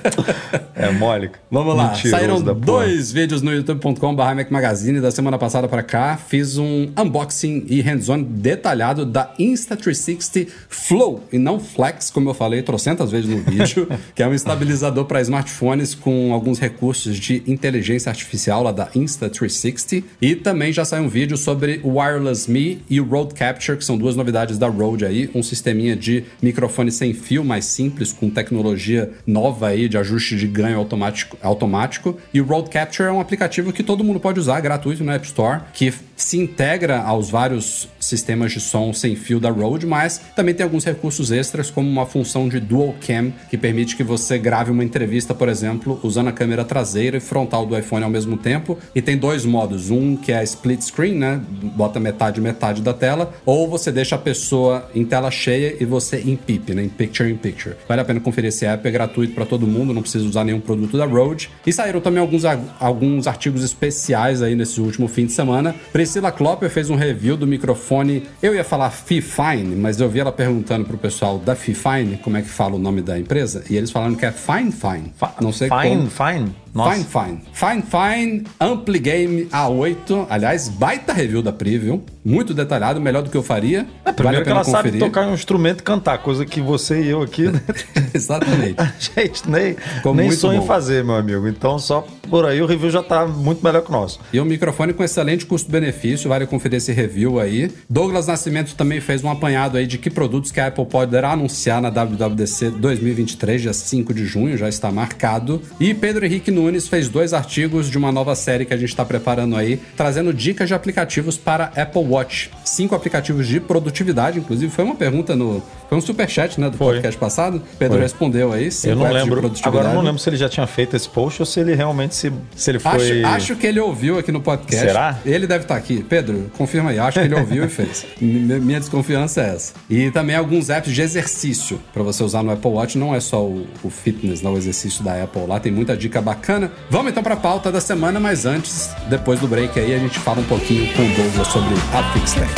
É 0.72 0.92
mole. 0.92 1.32
Vamos 1.50 1.76
lá, 1.76 1.88
Mentiroso 1.88 2.10
saíram 2.10 2.40
dois 2.40 3.10
vídeos 3.10 3.42
no 3.42 3.52
youtube.com.br 3.52 4.22
Mac 4.36 4.48
Magazine 4.52 5.00
da 5.00 5.10
semana 5.10 5.36
passada 5.36 5.66
para 5.66 5.82
cá. 5.82 6.16
Fiz 6.16 6.58
um 6.58 6.92
unboxing 6.96 7.66
e 7.68 7.80
hands-on 7.80 8.22
detalhado 8.22 9.04
da 9.04 9.34
Insta360 9.36 10.46
Flow 10.68 11.24
e 11.32 11.38
não 11.38 11.58
Flex, 11.58 12.08
como 12.08 12.30
eu 12.30 12.34
falei 12.34 12.62
trocentas 12.62 13.10
vezes 13.10 13.28
no 13.28 13.38
vídeo, 13.38 13.88
que 14.14 14.22
é 14.22 14.28
um 14.28 14.32
estabilizador 14.32 15.06
para 15.06 15.20
smartphones 15.20 15.92
com 15.92 16.32
alguns 16.32 16.60
recursos 16.60 17.18
de 17.18 17.42
inteligência 17.48 18.10
artificial 18.10 18.62
lá 18.62 18.70
da 18.70 18.86
Insta360. 18.90 20.04
E 20.22 20.36
também 20.36 20.72
já 20.72 20.84
saiu 20.84 21.02
um 21.02 21.08
vídeo 21.08 21.36
sobre 21.36 21.80
o 21.82 21.98
Wireless 21.98 22.48
Me 22.48 22.80
e 22.88 23.00
o 23.00 23.04
Rode 23.04 23.34
Capture, 23.34 23.76
que 23.76 23.84
são 23.84 23.98
duas 23.98 24.14
novidades 24.14 24.56
da 24.56 24.67
Rode 24.70 25.04
aí, 25.04 25.30
um 25.34 25.42
sisteminha 25.42 25.96
de 25.96 26.24
microfone 26.42 26.90
sem 26.90 27.12
fio 27.12 27.44
mais 27.44 27.64
simples, 27.64 28.12
com 28.12 28.30
tecnologia 28.30 29.10
nova 29.26 29.68
aí 29.68 29.88
de 29.88 29.98
ajuste 29.98 30.36
de 30.36 30.46
ganho 30.46 30.78
automático, 30.78 31.36
automático. 31.42 32.18
E 32.32 32.40
o 32.40 32.44
Rode 32.44 32.70
Capture 32.70 33.08
é 33.08 33.12
um 33.12 33.20
aplicativo 33.20 33.72
que 33.72 33.82
todo 33.82 34.04
mundo 34.04 34.20
pode 34.20 34.40
usar, 34.40 34.60
gratuito 34.60 35.04
no 35.04 35.12
App 35.12 35.26
Store, 35.26 35.62
que 35.72 35.92
se 36.16 36.38
integra 36.38 37.00
aos 37.00 37.30
vários 37.30 37.88
sistemas 38.08 38.52
de 38.52 38.60
som 38.60 38.92
sem 38.92 39.14
fio 39.14 39.38
da 39.38 39.50
Rode, 39.50 39.86
mas 39.86 40.20
também 40.34 40.54
tem 40.54 40.64
alguns 40.64 40.84
recursos 40.84 41.30
extras, 41.30 41.70
como 41.70 41.88
uma 41.88 42.06
função 42.06 42.48
de 42.48 42.58
Dual 42.60 42.94
Cam, 43.06 43.32
que 43.50 43.56
permite 43.56 43.96
que 43.96 44.02
você 44.02 44.38
grave 44.38 44.70
uma 44.70 44.84
entrevista, 44.84 45.34
por 45.34 45.48
exemplo, 45.48 46.00
usando 46.02 46.28
a 46.28 46.32
câmera 46.32 46.64
traseira 46.64 47.16
e 47.16 47.20
frontal 47.20 47.66
do 47.66 47.78
iPhone 47.78 48.04
ao 48.04 48.10
mesmo 48.10 48.36
tempo. 48.36 48.78
E 48.94 49.02
tem 49.02 49.16
dois 49.16 49.44
modos, 49.44 49.90
um 49.90 50.16
que 50.16 50.32
é 50.32 50.42
split 50.44 50.80
screen, 50.82 51.14
né? 51.14 51.40
Bota 51.76 52.00
metade 52.00 52.40
metade 52.40 52.82
da 52.82 52.94
tela, 52.94 53.32
ou 53.44 53.68
você 53.68 53.92
deixa 53.92 54.14
a 54.14 54.18
pessoa 54.18 54.88
em 54.94 55.04
tela 55.04 55.30
cheia 55.30 55.76
e 55.80 55.84
você 55.84 56.18
em 56.20 56.36
PIP, 56.36 56.74
né? 56.74 56.84
Em 56.84 56.88
Picture 56.88 57.30
in 57.30 57.36
Picture. 57.36 57.76
Vale 57.86 58.00
a 58.00 58.04
pena 58.04 58.20
conferir 58.20 58.48
esse 58.48 58.64
app, 58.64 58.86
é 58.86 58.90
gratuito 58.90 59.34
para 59.34 59.44
todo 59.44 59.66
mundo, 59.66 59.92
não 59.92 60.02
precisa 60.02 60.24
usar 60.24 60.44
nenhum 60.44 60.60
produto 60.60 60.96
da 60.96 61.04
Rode. 61.04 61.50
E 61.66 61.72
saíram 61.72 62.00
também 62.00 62.20
alguns, 62.20 62.44
alguns 62.80 63.26
artigos 63.26 63.62
especiais 63.62 64.42
aí 64.42 64.54
nesse 64.54 64.80
último 64.80 65.08
fim 65.08 65.26
de 65.26 65.32
semana. 65.32 65.74
Priscila 65.92 66.32
Klopper 66.32 66.70
fez 66.70 66.90
um 66.90 66.96
review 66.96 67.36
do 67.36 67.46
microfone, 67.46 67.97
eu 68.42 68.54
ia 68.54 68.64
falar 68.64 68.90
Fifine, 68.90 69.76
mas 69.76 70.00
eu 70.00 70.08
vi 70.08 70.20
ela 70.20 70.32
perguntando 70.32 70.84
pro 70.84 70.98
pessoal 70.98 71.38
da 71.38 71.54
Fifine 71.54 72.18
como 72.18 72.36
é 72.36 72.42
que 72.42 72.48
fala 72.48 72.74
o 72.74 72.78
nome 72.78 73.02
da 73.02 73.18
empresa, 73.18 73.64
e 73.68 73.76
eles 73.76 73.90
falaram 73.90 74.14
que 74.14 74.24
é 74.24 74.32
Fine 74.32 74.72
Fine. 74.72 75.12
Não 75.40 75.52
sei 75.52 75.68
Fine, 75.68 75.82
como. 75.82 76.10
fine. 76.10 76.54
Nossa. 76.74 76.92
Fine 76.92 77.04
Fine. 77.04 77.40
Fine 77.52 77.82
Fine 77.82 78.44
Ampli 78.60 78.98
Game 78.98 79.44
A8. 79.46 80.26
Aliás, 80.28 80.68
baita 80.68 81.12
review 81.12 81.42
da 81.42 81.52
Preview. 81.52 82.04
Muito 82.24 82.52
detalhado, 82.52 83.00
melhor 83.00 83.22
do 83.22 83.30
que 83.30 83.36
eu 83.36 83.42
faria. 83.42 83.86
É, 84.04 84.12
primeiro 84.12 84.42
a 84.42 84.44
que 84.44 84.50
ela 84.50 84.60
pena 84.60 84.70
sabe 84.76 84.90
conferir. 84.90 85.00
tocar 85.00 85.26
um 85.26 85.34
instrumento 85.34 85.80
e 85.80 85.82
cantar, 85.82 86.18
coisa 86.18 86.44
que 86.44 86.60
você 86.60 87.02
e 87.02 87.08
eu 87.08 87.22
aqui, 87.22 87.48
né? 87.48 87.60
Exatamente. 88.14 88.76
a 88.80 88.92
gente 88.98 89.48
nem, 89.50 89.74
Ficou 89.74 90.14
nem 90.14 90.30
sonha 90.30 90.58
em 90.58 90.66
fazer, 90.66 91.02
meu 91.02 91.16
amigo. 91.16 91.48
Então, 91.48 91.78
só 91.78 92.06
por 92.28 92.44
aí 92.46 92.60
o 92.62 92.66
review 92.66 92.90
já 92.90 93.02
tá 93.02 93.26
muito 93.26 93.64
melhor 93.64 93.82
que 93.82 93.88
o 93.88 93.92
nosso. 93.92 94.20
E 94.32 94.40
um 94.40 94.44
microfone 94.44 94.92
com 94.92 95.02
excelente 95.02 95.46
custo-benefício, 95.46 96.28
vale 96.28 96.46
conferir 96.46 96.76
esse 96.78 96.92
review 96.92 97.38
aí. 97.40 97.70
Douglas 97.88 98.26
Nascimento 98.26 98.74
também 98.74 99.00
fez 99.00 99.22
um 99.24 99.30
apanhado 99.30 99.76
aí 99.76 99.86
de 99.86 99.98
que 99.98 100.10
produtos 100.10 100.50
que 100.50 100.60
a 100.60 100.68
Apple 100.68 100.86
poderá 100.86 101.32
anunciar 101.32 101.80
na 101.80 101.90
WWDC 101.90 102.70
2023, 102.70 103.62
dia 103.62 103.72
5 103.72 104.12
de 104.14 104.24
junho, 104.26 104.56
já 104.56 104.68
está 104.68 104.90
marcado. 104.90 105.62
E 105.80 105.94
Pedro 105.94 106.24
Henrique 106.24 106.50
Nunes 106.50 106.88
fez 106.88 107.08
dois 107.08 107.32
artigos 107.32 107.90
de 107.90 107.98
uma 107.98 108.12
nova 108.12 108.34
série 108.34 108.64
que 108.64 108.74
a 108.74 108.76
gente 108.76 108.90
está 108.90 109.04
preparando 109.04 109.56
aí, 109.56 109.80
trazendo 109.96 110.32
dicas 110.32 110.68
de 110.68 110.74
aplicativos 110.74 111.36
para 111.36 111.72
Apple 111.76 112.02
Watch. 112.02 112.50
Cinco 112.64 112.94
aplicativos 112.94 113.46
de 113.46 113.60
produtividade, 113.60 114.38
inclusive 114.38 114.70
foi 114.72 114.84
uma 114.84 114.94
pergunta 114.94 115.34
no... 115.34 115.62
Foi 115.88 115.96
um 115.96 116.00
superchat, 116.02 116.60
né, 116.60 116.68
do 116.68 116.76
Foi. 116.76 116.94
podcast 116.94 117.18
passado. 117.18 117.62
Pedro 117.78 117.94
Foi. 117.94 118.02
respondeu 118.02 118.52
aí, 118.52 118.70
cinco 118.70 118.92
Eu 118.92 118.96
não 118.96 119.10
lembro. 119.10 119.40
produtividade. 119.40 119.74
Agora 119.76 119.90
eu 119.90 119.94
não 119.94 120.02
lembro 120.02 120.18
se 120.20 120.28
ele 120.28 120.36
já 120.36 120.48
tinha 120.48 120.66
feito 120.66 120.94
esse 120.94 121.08
post 121.08 121.40
ou 121.40 121.46
se 121.46 121.58
ele 121.60 121.74
realmente 121.74 122.14
se, 122.18 122.32
se 122.56 122.70
ele 122.70 122.78
foi. 122.78 123.22
Acho, 123.22 123.34
acho 123.34 123.56
que 123.56 123.66
ele 123.66 123.80
ouviu 123.80 124.18
aqui 124.18 124.30
no 124.32 124.40
podcast. 124.40 124.86
Será? 124.86 125.18
Ele 125.24 125.46
deve 125.46 125.64
estar 125.64 125.76
aqui. 125.76 126.02
Pedro, 126.08 126.50
confirma 126.56 126.90
aí. 126.90 126.98
Acho 126.98 127.18
que 127.20 127.24
ele 127.26 127.34
ouviu 127.34 127.64
e 127.64 127.68
fez. 127.68 128.04
Mi- 128.20 128.60
Minha 128.60 128.80
desconfiança 128.80 129.40
é 129.42 129.54
essa. 129.54 129.72
E 129.88 130.10
também 130.10 130.36
alguns 130.36 130.68
apps 130.70 130.92
de 130.92 131.00
exercício 131.00 131.80
para 131.92 132.02
você 132.02 132.22
usar 132.22 132.42
no 132.42 132.50
Apple 132.52 132.70
Watch. 132.70 132.98
Não 132.98 133.14
é 133.14 133.20
só 133.20 133.42
o, 133.44 133.66
o 133.82 133.90
fitness, 133.90 134.42
não, 134.42 134.54
o 134.54 134.58
exercício 134.58 135.02
da 135.04 135.22
Apple 135.22 135.46
lá. 135.46 135.58
Tem 135.60 135.72
muita 135.72 135.96
dica 135.96 136.20
bacana. 136.20 136.70
Vamos 136.90 137.10
então 137.12 137.22
para 137.22 137.34
a 137.34 137.38
pauta 137.38 137.70
da 137.72 137.80
semana, 137.80 138.18
mas 138.20 138.44
antes, 138.46 138.90
depois 139.08 139.38
do 139.40 139.46
break 139.48 139.78
aí, 139.78 139.94
a 139.94 139.98
gente 139.98 140.18
fala 140.18 140.40
um 140.40 140.44
pouquinho 140.44 140.92
com 140.94 141.02
o 141.02 141.08
Douglas 141.14 141.46
sobre 141.48 141.74
a 141.94 142.12
Fixtech. 142.12 142.48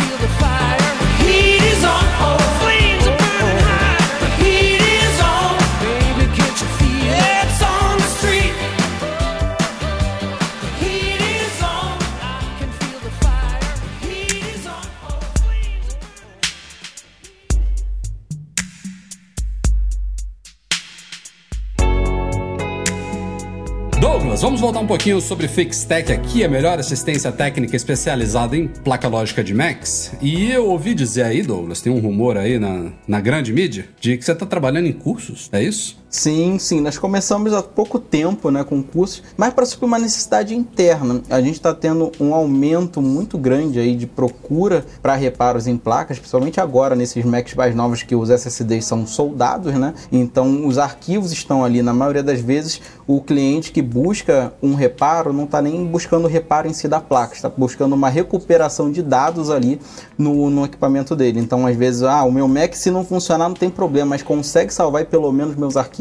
Douglas, 24.40 24.42
vamos 24.42 24.60
voltar 24.60 24.80
um 24.80 24.86
pouquinho 24.86 25.20
sobre 25.20 25.46
FixTech 25.46 26.12
aqui, 26.12 26.42
a 26.42 26.48
melhor 26.48 26.78
assistência 26.78 27.30
técnica 27.30 27.76
especializada 27.76 28.56
em 28.56 28.66
placa 28.66 29.06
lógica 29.06 29.44
de 29.44 29.52
Macs. 29.52 30.12
E 30.20 30.50
eu 30.50 30.66
ouvi 30.66 30.94
dizer 30.94 31.24
aí, 31.24 31.42
Douglas, 31.42 31.80
tem 31.80 31.92
um 31.92 31.98
rumor 31.98 32.36
aí 32.36 32.58
na, 32.58 32.90
na 33.06 33.20
grande 33.20 33.52
mídia, 33.52 33.86
de 34.00 34.16
que 34.16 34.24
você 34.24 34.32
está 34.32 34.46
trabalhando 34.46 34.86
em 34.86 34.92
cursos, 34.92 35.48
é 35.52 35.62
isso? 35.62 35.99
Sim, 36.10 36.58
sim. 36.58 36.80
Nós 36.80 36.98
começamos 36.98 37.52
há 37.52 37.62
pouco 37.62 37.96
tempo 37.96 38.50
né, 38.50 38.64
com 38.64 38.82
cursos, 38.82 39.22
mas 39.36 39.54
para 39.54 39.64
suprir 39.64 39.86
uma 39.86 39.98
necessidade 39.98 40.56
interna. 40.56 41.22
A 41.30 41.40
gente 41.40 41.54
está 41.54 41.72
tendo 41.72 42.10
um 42.18 42.34
aumento 42.34 43.00
muito 43.00 43.38
grande 43.38 43.78
aí 43.78 43.94
de 43.94 44.08
procura 44.08 44.84
para 45.00 45.14
reparos 45.14 45.68
em 45.68 45.76
placas, 45.76 46.18
principalmente 46.18 46.60
agora 46.60 46.96
nesses 46.96 47.24
Macs 47.24 47.54
mais 47.54 47.76
novos 47.76 48.02
que 48.02 48.16
os 48.16 48.28
SSDs 48.28 48.86
são 48.86 49.06
soldados, 49.06 49.72
né? 49.74 49.94
Então 50.10 50.66
os 50.66 50.78
arquivos 50.78 51.30
estão 51.30 51.64
ali. 51.64 51.80
Na 51.80 51.94
maioria 51.94 52.24
das 52.24 52.40
vezes, 52.40 52.80
o 53.06 53.20
cliente 53.20 53.70
que 53.70 53.80
busca 53.80 54.52
um 54.60 54.74
reparo 54.74 55.32
não 55.32 55.44
está 55.44 55.62
nem 55.62 55.86
buscando 55.86 56.26
reparo 56.26 56.66
em 56.66 56.72
si 56.72 56.88
da 56.88 57.00
placa, 57.00 57.36
está 57.36 57.48
buscando 57.48 57.94
uma 57.94 58.08
recuperação 58.08 58.90
de 58.90 59.00
dados 59.00 59.48
ali 59.48 59.80
no, 60.18 60.50
no 60.50 60.64
equipamento 60.64 61.14
dele. 61.14 61.38
Então, 61.38 61.68
às 61.68 61.76
vezes, 61.76 62.02
ah, 62.02 62.24
o 62.24 62.32
meu 62.32 62.48
Mac, 62.48 62.74
se 62.74 62.90
não 62.90 63.04
funcionar, 63.04 63.48
não 63.48 63.54
tem 63.54 63.70
problema, 63.70 64.10
mas 64.10 64.22
consegue 64.24 64.74
salvar 64.74 65.06
pelo 65.06 65.30
menos 65.30 65.54
meus 65.54 65.76
arquivos 65.76 65.99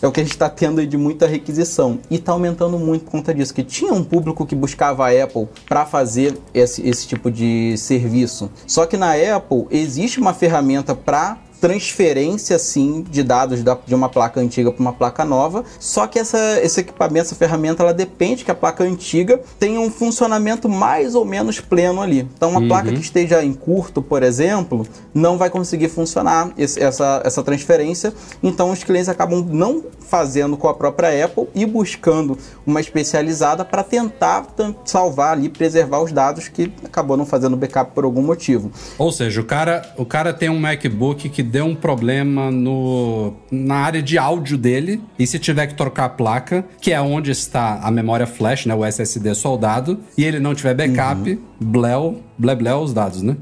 é 0.00 0.06
o 0.06 0.12
que 0.12 0.20
a 0.20 0.22
gente 0.22 0.32
está 0.32 0.48
tendo 0.48 0.86
de 0.86 0.96
muita 0.96 1.26
requisição. 1.26 1.98
E 2.10 2.16
está 2.16 2.32
aumentando 2.32 2.78
muito 2.78 3.04
por 3.04 3.12
conta 3.12 3.34
disso, 3.34 3.54
que 3.54 3.62
tinha 3.62 3.92
um 3.92 4.04
público 4.04 4.46
que 4.46 4.54
buscava 4.54 5.08
a 5.08 5.24
Apple 5.24 5.48
para 5.68 5.84
fazer 5.86 6.38
esse, 6.52 6.86
esse 6.86 7.06
tipo 7.06 7.30
de 7.30 7.76
serviço. 7.76 8.50
Só 8.66 8.86
que 8.86 8.96
na 8.96 9.12
Apple 9.12 9.66
existe 9.70 10.20
uma 10.20 10.34
ferramenta 10.34 10.94
para 10.94 11.38
transferência 11.68 12.58
sim 12.58 13.04
de 13.10 13.22
dados 13.22 13.62
da, 13.62 13.76
de 13.86 13.94
uma 13.94 14.08
placa 14.08 14.40
antiga 14.40 14.70
para 14.70 14.80
uma 14.80 14.92
placa 14.92 15.24
nova. 15.24 15.64
Só 15.80 16.06
que 16.06 16.18
essa, 16.18 16.38
esse 16.62 16.80
equipamento, 16.80 17.26
essa 17.26 17.34
ferramenta, 17.34 17.82
ela 17.82 17.92
depende 17.94 18.44
que 18.44 18.50
a 18.50 18.54
placa 18.54 18.84
antiga 18.84 19.40
tenha 19.58 19.80
um 19.80 19.90
funcionamento 19.90 20.68
mais 20.68 21.14
ou 21.14 21.24
menos 21.24 21.60
pleno 21.60 22.00
ali. 22.00 22.28
Então, 22.36 22.50
uma 22.50 22.60
Uhum. 22.60 22.68
placa 22.68 22.92
que 22.92 23.00
esteja 23.00 23.42
em 23.44 23.52
curto, 23.52 24.00
por 24.00 24.22
exemplo, 24.22 24.86
não 25.12 25.36
vai 25.36 25.50
conseguir 25.50 25.88
funcionar 25.88 26.50
esse- 26.56 26.80
essa, 26.82 27.20
essa 27.24 27.42
transferência. 27.42 28.12
Então, 28.42 28.70
os 28.70 28.82
clientes 28.84 29.08
acabam 29.08 29.46
não 29.50 29.82
fazendo 30.08 30.56
com 30.56 30.68
a 30.68 30.74
própria 30.74 31.24
Apple 31.24 31.48
e 31.54 31.66
buscando 31.66 32.38
uma 32.66 32.80
especializada 32.80 33.64
para 33.64 33.82
tentar 33.82 34.46
salvar 34.84 35.32
ali, 35.32 35.48
preservar 35.48 36.00
os 36.02 36.12
dados 36.12 36.48
que 36.48 36.72
acabou 36.84 37.16
não 37.16 37.26
fazendo 37.26 37.56
backup 37.56 37.92
por 37.92 38.04
algum 38.04 38.22
motivo. 38.22 38.70
Ou 38.98 39.10
seja, 39.10 39.40
o 39.40 39.44
cara, 39.44 39.82
o 39.96 40.04
cara 40.04 40.32
tem 40.32 40.48
um 40.48 40.58
MacBook 40.58 41.28
que 41.28 41.42
deu 41.54 41.66
um 41.66 41.74
problema 41.76 42.50
no, 42.50 43.32
na 43.48 43.76
área 43.76 44.02
de 44.02 44.18
áudio 44.18 44.58
dele, 44.58 45.00
e 45.16 45.24
se 45.24 45.38
tiver 45.38 45.68
que 45.68 45.74
trocar 45.74 46.06
a 46.06 46.08
placa, 46.08 46.64
que 46.80 46.92
é 46.92 47.00
onde 47.00 47.30
está 47.30 47.78
a 47.80 47.92
memória 47.92 48.26
flash, 48.26 48.66
né, 48.66 48.74
o 48.74 48.84
SSD 48.84 49.36
soldado, 49.36 50.00
e 50.18 50.24
ele 50.24 50.40
não 50.40 50.52
tiver 50.52 50.74
backup, 50.74 51.38
bleu, 51.60 52.20
blebleu 52.36 52.78
os 52.78 52.92
dados, 52.92 53.22
né? 53.22 53.36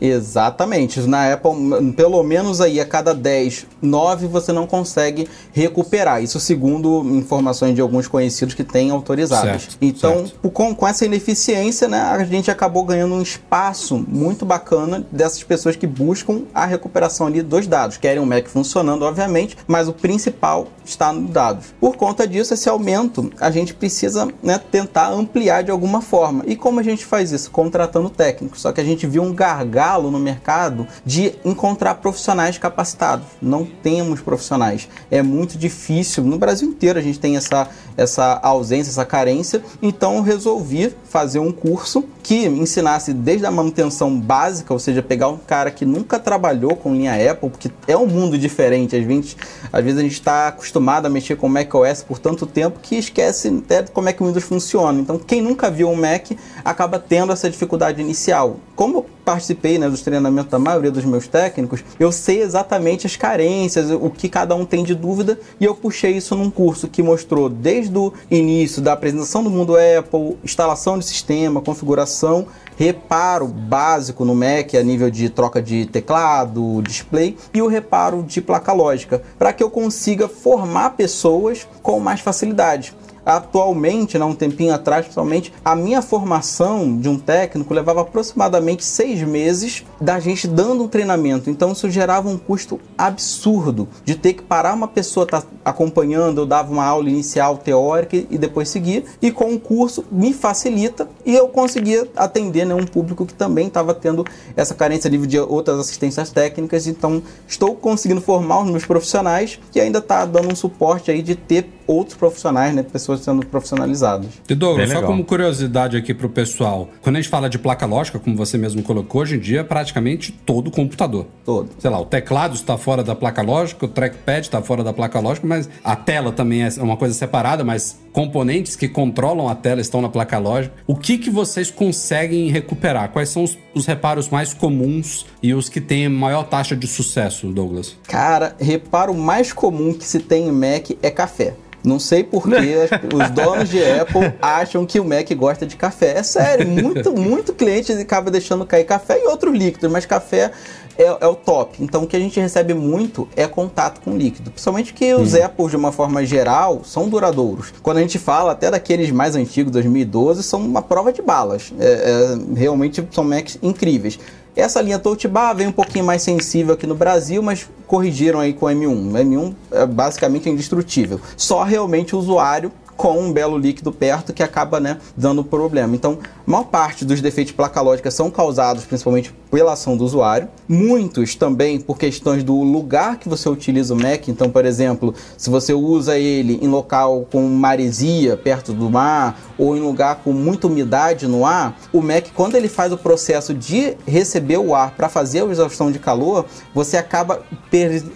Exatamente. 0.00 1.00
Na 1.00 1.32
Apple, 1.32 1.92
pelo 1.96 2.22
menos 2.22 2.60
aí 2.60 2.80
a 2.80 2.86
cada 2.86 3.14
10, 3.14 3.66
9 3.82 4.26
você 4.26 4.52
não 4.52 4.66
consegue 4.66 5.28
recuperar. 5.52 6.22
Isso 6.22 6.38
segundo 6.40 7.02
informações 7.16 7.74
de 7.74 7.80
alguns 7.80 8.06
conhecidos 8.06 8.54
que 8.54 8.64
têm 8.64 8.90
autorizadas. 8.90 9.62
Certo, 9.62 9.76
então, 9.80 10.26
certo. 10.26 10.50
Com, 10.50 10.74
com 10.74 10.86
essa 10.86 11.04
ineficiência, 11.04 11.88
né, 11.88 12.00
a 12.00 12.22
gente 12.24 12.50
acabou 12.50 12.84
ganhando 12.84 13.14
um 13.14 13.22
espaço 13.22 14.04
muito 14.08 14.44
bacana 14.44 15.06
dessas 15.10 15.42
pessoas 15.42 15.76
que 15.76 15.86
buscam 15.86 16.42
a 16.54 16.64
recuperação 16.64 17.26
ali 17.26 17.42
dos 17.42 17.66
dados. 17.66 17.96
Querem 17.96 18.22
o 18.22 18.26
Mac 18.26 18.46
funcionando, 18.46 19.04
obviamente, 19.04 19.56
mas 19.66 19.88
o 19.88 19.92
principal 19.92 20.68
está 20.84 21.12
nos 21.12 21.30
dados. 21.30 21.74
Por 21.80 21.96
conta 21.96 22.26
disso, 22.26 22.54
esse 22.54 22.68
aumento, 22.68 23.30
a 23.40 23.50
gente 23.50 23.74
precisa 23.74 24.28
né, 24.42 24.58
tentar 24.58 25.10
ampliar 25.10 25.62
de 25.62 25.70
alguma 25.70 26.00
forma. 26.00 26.44
E 26.46 26.56
como 26.56 26.80
a 26.80 26.82
gente 26.82 27.04
faz 27.04 27.32
isso? 27.32 27.50
Contratando 27.50 28.08
técnicos. 28.10 28.60
Só 28.60 28.72
que 28.72 28.80
a 28.80 28.84
gente 28.84 29.06
viu 29.06 29.22
um 29.22 29.34
gargalo 29.34 29.87
no 29.96 30.18
mercado 30.18 30.86
de 31.04 31.34
encontrar 31.44 31.94
profissionais 31.96 32.58
capacitados. 32.58 33.26
Não 33.40 33.64
temos 33.64 34.20
profissionais. 34.20 34.88
É 35.10 35.22
muito 35.22 35.56
difícil. 35.56 36.24
No 36.24 36.38
Brasil 36.38 36.68
inteiro 36.68 36.98
a 36.98 37.02
gente 37.02 37.18
tem 37.18 37.36
essa, 37.36 37.68
essa 37.96 38.38
ausência, 38.42 38.90
essa 38.90 39.04
carência. 39.04 39.62
Então 39.80 40.16
eu 40.16 40.22
resolvi 40.22 40.94
fazer 41.08 41.38
um 41.38 41.50
curso 41.50 42.04
que 42.22 42.44
ensinasse 42.46 43.14
desde 43.14 43.46
a 43.46 43.50
manutenção 43.50 44.20
básica, 44.20 44.74
ou 44.74 44.78
seja, 44.78 45.02
pegar 45.02 45.28
um 45.28 45.38
cara 45.38 45.70
que 45.70 45.86
nunca 45.86 46.18
trabalhou 46.18 46.76
com 46.76 46.92
linha 46.92 47.14
Apple, 47.30 47.48
porque 47.48 47.70
é 47.86 47.96
um 47.96 48.06
mundo 48.06 48.36
diferente. 48.36 48.94
Às 48.94 49.04
vezes, 49.04 49.36
às 49.72 49.82
vezes 49.82 49.98
a 49.98 50.02
gente 50.02 50.12
está 50.12 50.48
acostumado 50.48 51.06
a 51.06 51.08
mexer 51.08 51.36
com 51.36 51.48
macOS 51.48 52.02
por 52.02 52.18
tanto 52.18 52.44
tempo 52.44 52.80
que 52.82 52.96
esquece 52.96 53.48
até 53.48 53.82
como 53.84 54.10
é 54.10 54.12
que 54.12 54.22
o 54.22 54.26
Windows 54.26 54.44
funciona. 54.44 55.00
Então, 55.00 55.18
quem 55.18 55.40
nunca 55.40 55.70
viu 55.70 55.88
um 55.88 55.96
Mac 55.96 56.32
acaba 56.62 56.98
tendo 56.98 57.32
essa 57.32 57.48
dificuldade 57.48 58.00
inicial. 58.00 58.56
Como 58.76 58.98
eu 58.98 59.06
participei 59.24 59.77
né, 59.78 59.88
dos 59.88 60.02
treinamentos 60.02 60.50
da 60.50 60.58
maioria 60.58 60.90
dos 60.90 61.04
meus 61.04 61.26
técnicos, 61.26 61.84
eu 61.98 62.12
sei 62.12 62.42
exatamente 62.42 63.06
as 63.06 63.16
carências, 63.16 63.90
o 63.90 64.10
que 64.10 64.28
cada 64.28 64.54
um 64.54 64.64
tem 64.64 64.84
de 64.84 64.94
dúvida, 64.94 65.38
e 65.60 65.64
eu 65.64 65.74
puxei 65.74 66.16
isso 66.16 66.36
num 66.36 66.50
curso 66.50 66.88
que 66.88 67.02
mostrou 67.02 67.48
desde 67.48 67.96
o 67.96 68.12
início 68.30 68.82
da 68.82 68.92
apresentação 68.92 69.42
do 69.42 69.50
mundo 69.50 69.76
Apple, 69.76 70.36
instalação 70.44 70.98
de 70.98 71.04
sistema, 71.04 71.60
configuração, 71.60 72.46
reparo 72.76 73.48
básico 73.48 74.24
no 74.24 74.34
Mac 74.34 74.74
a 74.74 74.82
nível 74.82 75.10
de 75.10 75.28
troca 75.28 75.60
de 75.60 75.86
teclado, 75.86 76.80
display 76.82 77.36
e 77.52 77.60
o 77.60 77.66
reparo 77.66 78.22
de 78.22 78.40
placa 78.40 78.72
lógica, 78.72 79.22
para 79.38 79.52
que 79.52 79.62
eu 79.62 79.70
consiga 79.70 80.28
formar 80.28 80.90
pessoas 80.90 81.66
com 81.82 81.98
mais 81.98 82.20
facilidade. 82.20 82.94
Atualmente, 83.28 84.18
né, 84.18 84.24
um 84.24 84.34
tempinho 84.34 84.72
atrás, 84.72 85.02
principalmente, 85.02 85.52
a 85.62 85.76
minha 85.76 86.00
formação 86.00 86.96
de 86.98 87.10
um 87.10 87.18
técnico 87.18 87.74
levava 87.74 88.00
aproximadamente 88.00 88.82
seis 88.82 89.20
meses 89.20 89.84
da 90.00 90.18
gente 90.18 90.48
dando 90.48 90.84
um 90.84 90.88
treinamento. 90.88 91.50
Então, 91.50 91.72
isso 91.72 91.90
gerava 91.90 92.26
um 92.26 92.38
custo 92.38 92.80
absurdo 92.96 93.86
de 94.02 94.14
ter 94.14 94.32
que 94.32 94.42
parar 94.42 94.72
uma 94.72 94.88
pessoa 94.88 95.26
tá 95.26 95.42
acompanhando. 95.62 96.40
Eu 96.40 96.46
dava 96.46 96.72
uma 96.72 96.86
aula 96.86 97.10
inicial 97.10 97.58
teórica 97.58 98.16
e 98.16 98.38
depois 98.38 98.70
seguir. 98.70 99.04
E 99.20 99.30
com 99.30 99.52
o 99.52 99.60
curso 99.60 100.06
me 100.10 100.32
facilita 100.32 101.06
e 101.26 101.36
eu 101.36 101.48
conseguia 101.48 102.08
atender 102.16 102.64
né, 102.64 102.74
um 102.74 102.86
público 102.86 103.26
que 103.26 103.34
também 103.34 103.66
estava 103.66 103.92
tendo 103.92 104.24
essa 104.56 104.74
carência 104.74 105.10
livre 105.10 105.26
de 105.26 105.38
outras 105.38 105.78
assistências 105.78 106.30
técnicas. 106.30 106.86
Então, 106.86 107.22
estou 107.46 107.74
conseguindo 107.74 108.22
formar 108.22 108.62
os 108.62 108.70
meus 108.70 108.86
profissionais 108.86 109.60
e 109.74 109.80
ainda 109.82 109.98
está 109.98 110.24
dando 110.24 110.50
um 110.50 110.56
suporte 110.56 111.10
aí 111.10 111.20
de 111.20 111.34
ter 111.34 111.68
outros 111.86 112.16
profissionais, 112.16 112.74
né, 112.74 112.82
pessoas 112.82 113.17
sendo 113.18 113.44
profissionalizadas. 113.46 114.28
E 114.48 114.54
Douglas, 114.54 114.90
só 114.90 115.02
como 115.02 115.24
curiosidade 115.24 115.96
aqui 115.96 116.14
pro 116.14 116.28
pessoal, 116.28 116.88
quando 117.02 117.16
a 117.16 117.20
gente 117.20 117.30
fala 117.30 117.48
de 117.48 117.58
placa 117.58 117.86
lógica, 117.86 118.18
como 118.18 118.36
você 118.36 118.56
mesmo 118.58 118.82
colocou, 118.82 119.22
hoje 119.22 119.36
em 119.36 119.38
dia 119.38 119.60
é 119.60 119.64
praticamente 119.64 120.32
todo 120.32 120.70
computador. 120.70 121.26
Todo. 121.44 121.70
Sei 121.78 121.90
lá, 121.90 122.00
o 122.00 122.04
teclado 122.04 122.54
está 122.54 122.76
fora 122.76 123.02
da 123.02 123.14
placa 123.14 123.42
lógica, 123.42 123.84
o 123.84 123.88
trackpad 123.88 124.40
está 124.40 124.62
fora 124.62 124.82
da 124.82 124.92
placa 124.92 125.20
lógica, 125.20 125.46
mas 125.46 125.68
a 125.82 125.96
tela 125.96 126.32
também 126.32 126.62
é 126.62 126.70
uma 126.80 126.96
coisa 126.96 127.14
separada, 127.14 127.64
mas 127.64 127.98
componentes 128.12 128.74
que 128.74 128.88
controlam 128.88 129.48
a 129.48 129.54
tela 129.54 129.80
estão 129.80 130.00
na 130.00 130.08
placa 130.08 130.38
lógica. 130.38 130.74
O 130.86 130.96
que, 130.96 131.18
que 131.18 131.30
vocês 131.30 131.70
conseguem 131.70 132.48
recuperar? 132.48 133.10
Quais 133.10 133.28
são 133.28 133.44
os, 133.44 133.56
os 133.74 133.86
reparos 133.86 134.28
mais 134.28 134.52
comuns 134.52 135.26
e 135.42 135.54
os 135.54 135.68
que 135.68 135.80
têm 135.80 136.08
maior 136.08 136.44
taxa 136.44 136.74
de 136.74 136.86
sucesso, 136.86 137.46
Douglas? 137.48 137.96
Cara, 138.06 138.56
reparo 138.58 139.14
mais 139.14 139.52
comum 139.52 139.92
que 139.92 140.04
se 140.04 140.18
tem 140.18 140.48
em 140.48 140.52
Mac 140.52 140.90
é 141.02 141.10
café. 141.10 141.54
Não 141.88 141.98
sei 141.98 142.22
por 142.22 142.42
que 142.42 142.76
os 143.14 143.30
donos 143.30 143.70
de 143.70 143.82
Apple 143.82 144.34
acham 144.42 144.84
que 144.84 145.00
o 145.00 145.04
Mac 145.04 145.26
gosta 145.34 145.64
de 145.64 145.74
café. 145.74 146.18
É 146.18 146.22
sério, 146.22 146.68
muito, 146.68 147.10
muito 147.12 147.54
cliente 147.54 147.92
acaba 147.92 148.30
deixando 148.30 148.66
cair 148.66 148.84
café 148.84 149.18
e 149.18 149.26
outros 149.26 149.56
líquidos, 149.56 149.90
mas 149.90 150.04
café 150.04 150.52
é, 150.98 151.16
é 151.20 151.26
o 151.26 151.34
top. 151.34 151.82
Então 151.82 152.02
o 152.02 152.06
que 152.06 152.16
a 152.16 152.20
gente 152.20 152.38
recebe 152.40 152.74
muito 152.74 153.28
é 153.36 153.46
contato 153.46 154.00
com 154.00 154.16
líquido. 154.16 154.50
Principalmente 154.50 154.92
que 154.92 155.14
os 155.14 155.34
Apples, 155.34 155.70
de 155.70 155.76
uma 155.76 155.92
forma 155.92 156.26
geral, 156.26 156.82
são 156.84 157.08
duradouros. 157.08 157.72
Quando 157.82 157.98
a 157.98 158.00
gente 158.00 158.18
fala 158.18 158.52
até 158.52 158.70
daqueles 158.70 159.10
mais 159.12 159.36
antigos, 159.36 159.72
2012, 159.72 160.42
são 160.42 160.60
uma 160.60 160.82
prova 160.82 161.12
de 161.12 161.22
balas. 161.22 161.72
É, 161.78 161.86
é, 161.86 162.58
realmente 162.58 163.06
são 163.12 163.22
Macs 163.22 163.58
incríveis. 163.62 164.18
Essa 164.56 164.82
linha 164.82 164.98
Touch 164.98 165.28
Bar 165.28 165.54
vem 165.54 165.68
um 165.68 165.72
pouquinho 165.72 166.04
mais 166.04 166.20
sensível 166.20 166.74
aqui 166.74 166.84
no 166.84 166.96
Brasil, 166.96 167.40
mas 167.40 167.68
corrigiram 167.86 168.40
aí 168.40 168.52
com 168.52 168.66
o 168.66 168.68
M1. 168.68 168.88
O 168.88 169.12
M1 169.12 169.54
é 169.70 169.86
basicamente 169.86 170.50
indestrutível. 170.50 171.20
Só 171.36 171.62
realmente 171.62 172.16
o 172.16 172.18
usuário 172.18 172.72
com 172.98 173.16
um 173.16 173.32
belo 173.32 173.56
líquido 173.56 173.92
perto 173.92 174.32
que 174.32 174.42
acaba 174.42 174.80
né, 174.80 174.98
dando 175.16 175.44
problema. 175.44 175.94
Então, 175.94 176.18
a 176.46 176.50
maior 176.50 176.64
parte 176.64 177.04
dos 177.04 177.20
defeitos 177.20 177.52
de 177.52 177.56
placa 177.56 177.80
lógica 177.80 178.10
são 178.10 178.28
causados 178.28 178.84
principalmente 178.84 179.32
pela 179.52 179.72
ação 179.72 179.96
do 179.96 180.04
usuário. 180.04 180.48
Muitos 180.68 181.36
também 181.36 181.78
por 181.78 181.96
questões 181.96 182.42
do 182.42 182.60
lugar 182.60 183.16
que 183.18 183.28
você 183.28 183.48
utiliza 183.48 183.94
o 183.94 183.96
Mac. 183.96 184.26
Então, 184.26 184.50
por 184.50 184.66
exemplo, 184.66 185.14
se 185.36 185.48
você 185.48 185.72
usa 185.72 186.18
ele 186.18 186.58
em 186.60 186.66
local 186.66 187.24
com 187.30 187.40
maresia, 187.48 188.36
perto 188.36 188.72
do 188.72 188.90
mar, 188.90 189.38
ou 189.58 189.76
em 189.76 189.80
lugar 189.80 190.20
com 190.22 190.32
muita 190.32 190.66
umidade 190.66 191.26
no 191.26 191.44
ar, 191.44 191.76
o 191.92 192.00
Mac, 192.00 192.26
quando 192.34 192.54
ele 192.54 192.68
faz 192.68 192.92
o 192.92 192.96
processo 192.96 193.52
de 193.52 193.96
receber 194.06 194.58
o 194.58 194.74
ar 194.74 194.92
para 194.92 195.08
fazer 195.08 195.42
a 195.42 195.46
exaustão 195.46 195.90
de 195.90 195.98
calor, 195.98 196.46
você 196.72 196.96
acaba, 196.96 197.42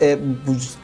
é, 0.01 0.19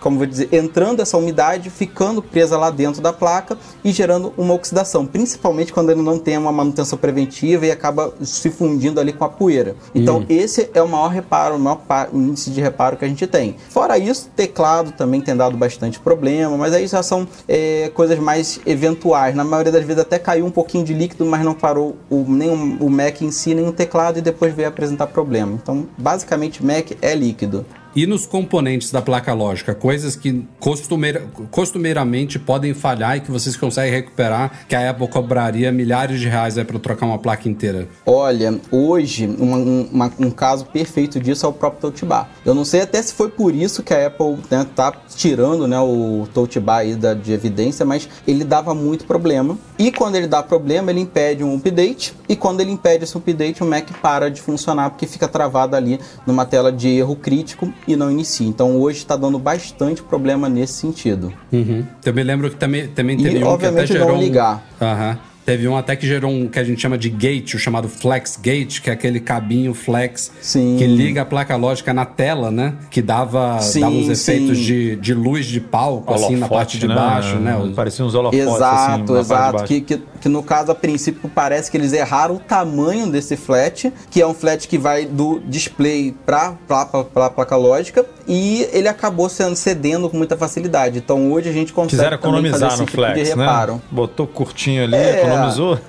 como 0.01 0.19
vou 0.19 0.27
dizer, 0.27 0.49
entrando 0.53 1.01
essa 1.01 1.17
umidade, 1.17 1.71
ficando 1.71 2.21
presa 2.21 2.59
lá 2.59 2.71
dentro 2.71 3.01
da 3.01 3.13
placa 3.13 3.57
e 3.85 3.93
gerando 3.93 4.33
uma 4.37 4.55
oxidação, 4.55 5.07
principalmente 5.07 5.73
quando 5.73 5.91
ele 5.91 6.03
não 6.03 6.19
tem 6.19 6.37
uma 6.37 6.53
manutenção 6.53 6.99
preventiva 6.99 7.67
e 7.67 7.71
acaba 7.71 8.13
se 8.23 8.51
fundindo 8.51 9.01
ali 9.01 9.13
com 9.13 9.25
a 9.25 9.29
poeira. 9.29 9.77
Então, 9.95 10.25
esse 10.29 10.71
é 10.75 10.83
o 10.83 10.89
maior 10.89 11.09
reparo, 11.09 11.57
o 11.57 11.59
maior 11.59 11.81
índice 12.13 12.51
de 12.51 12.61
reparo 12.61 12.97
que 12.97 13.05
a 13.05 13.09
gente 13.09 13.27
tem. 13.27 13.57
Fora 13.69 13.97
isso, 13.99 14.29
teclado 14.35 14.93
também 14.93 15.21
tem 15.21 15.37
dado 15.37 15.57
bastante 15.57 16.01
problema, 16.01 16.57
mas 16.57 16.73
aí 16.73 16.87
já 16.87 17.03
são 17.03 17.27
é, 17.47 17.91
coisas 17.95 18.19
mais 18.19 18.61
eventuais. 18.67 19.35
Na 19.35 19.45
maioria 19.45 19.73
das 19.73 19.85
vezes 19.85 20.03
até 20.03 20.19
caiu 20.19 20.48
um 20.49 20.53
pouquinho 20.53 20.85
de 20.85 20.93
líquido, 20.93 21.25
mas 21.25 21.45
não 21.45 21.55
parou 21.55 21.97
o, 22.11 22.25
nem 22.29 22.51
o, 22.51 22.91
Mac 22.91 23.21
em 23.23 23.31
si, 23.31 23.55
nem 23.55 23.67
o 23.67 23.73
teclado 23.73 24.19
e 24.19 24.23
depois 24.23 24.55
veio 24.55 24.69
apresentar 24.69 25.07
problema. 25.07 25.53
Então, 25.53 25.87
basicamente, 25.97 26.65
Mac 26.65 26.93
é 27.01 27.15
líquido. 27.15 27.65
E 27.97 28.07
nos 28.07 28.27
componentes 28.27 28.91
da 28.91 29.01
placa 29.01 29.33
lógica, 29.33 29.75
coisas 29.75 30.15
que 30.15 30.45
costumeira- 30.61 31.25
costumeiramente 31.51 32.39
podem 32.39 32.75
falhar 32.75 33.17
e 33.17 33.21
que 33.21 33.31
vocês 33.31 33.57
conseguem 33.57 33.91
recuperar, 33.93 34.67
que 34.69 34.77
a 34.77 34.91
Apple 34.91 35.09
cobraria 35.09 35.73
milhares 35.73 36.21
de 36.21 36.29
reais 36.29 36.55
para 36.55 36.79
trocar 36.79 37.07
uma 37.07 37.19
placa 37.19 37.49
inteira. 37.49 37.89
Olha, 38.07 38.61
hoje, 38.71 39.27
um, 39.27 39.89
um 40.19 40.31
caso 40.31 40.67
perfeito 40.67 41.19
disso 41.19 41.47
é 41.47 41.49
o 41.49 41.53
próprio 41.53 41.81
Touch 41.91 42.05
Bar. 42.05 42.29
Eu 42.45 42.55
não 42.55 42.65
sei 42.65 42.83
até 42.83 43.01
se 43.01 43.13
foi 43.15 43.31
por 43.31 43.55
isso 43.55 43.83
que 43.83 43.93
a 43.95 44.07
Apple 44.07 44.39
né, 44.51 44.67
tá 44.77 44.93
tirando 45.17 45.67
né, 45.67 45.81
o 45.81 46.29
Touch 46.33 46.61
Bar 46.61 46.85
da, 46.97 47.15
de 47.15 47.33
evidência, 47.33 47.85
mas 47.85 48.09
ele 48.27 48.45
dava 48.45 48.75
muito 48.75 49.07
problema. 49.07 49.59
E 49.79 49.91
quando 49.91 50.17
ele 50.17 50.27
dá 50.27 50.43
problema, 50.43 50.91
ele 50.91 51.01
impede 51.01 51.43
um 51.43 51.57
update. 51.57 52.15
E 52.29 52.37
quando 52.37 52.61
ele 52.61 52.71
impede 52.71 53.05
esse 53.05 53.17
update, 53.17 53.63
o 53.63 53.67
Mac 53.67 53.89
para 54.03 54.31
de 54.31 54.41
funcionar 54.41 54.91
porque 54.91 55.07
fica 55.07 55.27
travado 55.27 55.75
ali 55.75 55.99
numa 56.27 56.45
tela 56.45 56.71
de 56.71 56.89
erro 56.89 57.17
crítico 57.17 57.73
e 57.87 57.97
não 57.97 58.11
inicia. 58.11 58.47
Então 58.47 58.77
hoje 58.77 58.99
está 58.99 59.17
dando 59.17 59.39
bastante 59.39 60.03
problema 60.03 60.49
nesse 60.49 60.75
sentido. 60.75 61.33
Uhum. 61.53 61.85
Eu 62.05 62.15
me 62.15 62.23
lembro 62.23 62.51
que 62.51 62.57
também, 62.57 62.87
também 62.89 63.19
E, 63.19 63.23
teve 63.23 63.45
um 63.45 63.57
que 63.59 63.67
até 63.67 63.87
gerou 63.87 64.09
não 64.09 64.17
um- 64.17 64.21
ligar. 64.21 64.63
Aham. 64.81 65.19
Teve 65.47 65.67
um 65.67 65.79
até 65.79 65.97
que 65.97 66.07
gerou 66.07 66.31
um 66.31 66.47
que 66.47 66.59
a 66.59 66.63
gente 66.65 66.79
chama 66.79 66.99
de 66.99 67.09
gate, 67.09 67.55
o 67.55 67.59
chamado 67.59 67.89
flex 67.89 68.37
gate, 68.37 68.83
que 68.83 68.91
é 68.91 68.93
aquele 68.93 69.19
cabinho 69.19 69.73
flex 69.73 70.31
Sim. 70.43 70.77
que 70.79 70.87
liga 70.87 71.23
a 71.23 71.25
placa 71.25 71.57
lógica 71.57 71.95
na 71.95 72.05
tela, 72.05 72.51
né? 72.51 72.75
Que 72.91 73.01
dava, 73.01 73.59
Sim, 73.61 73.81
dava 73.81 73.95
os 73.95 74.11
efeitos 74.11 74.59
sim. 74.59 74.65
de, 74.65 74.97
de 74.97 75.15
luz 75.15 75.47
de 75.47 75.59
palco, 75.59 76.13
assim, 76.13 76.37
na 76.37 76.41
Holofote, 76.45 76.51
parte 76.55 76.79
de 76.79 76.87
baixo, 76.87 77.37
né? 77.37 77.57
Os- 77.57 77.75
Parecia 77.75 78.05
uns 78.05 78.15
holofotes 78.15 78.41
assim, 78.47 78.51
na 78.51 78.57
Exato, 78.59 78.87
parte 78.91 79.07
de 79.07 79.19
exato. 79.19 79.53
baixo. 79.55 79.65
Que, 79.67 79.81
que, 79.81 80.03
que 80.21 80.29
no 80.29 80.43
caso, 80.43 80.73
a 80.73 80.75
princípio, 80.75 81.31
parece 81.35 81.71
que 81.71 81.77
eles 81.77 81.93
erraram 81.93 82.37
o 82.37 82.39
tamanho 82.39 83.07
desse 83.11 83.37
flat, 83.37 83.93
que 84.11 84.21
é 84.21 84.27
um 84.27 84.35
flat 84.35 84.67
que 84.69 84.79
vai 84.79 85.05
do 85.05 85.41
display 85.47 86.15
para 86.27 86.55
a 86.69 87.31
placa 87.31 87.57
lógica, 87.57 88.05
e 88.27 88.69
ele 88.73 88.89
acabou 88.89 89.29
sendo 89.29 89.55
cedendo 89.57 90.09
com 90.11 90.17
muita 90.17 90.37
facilidade. 90.37 90.99
Então 90.99 91.33
hoje 91.33 91.49
a 91.49 91.53
gente 91.53 91.73
consegue 91.73 91.91
Quiseram 92.03 92.19
fazer 92.19 92.29
economizar 92.29 92.69
esse 92.73 92.81
no 92.81 92.87
tipo 92.87 93.03
de 93.03 93.13
flex, 93.13 93.29
reparo. 93.31 93.75
né? 93.75 93.81
Botou 93.91 94.27
curtinho 94.27 94.85
ali, 94.85 94.97
É. 94.97 95.21
economizou. 95.23 95.79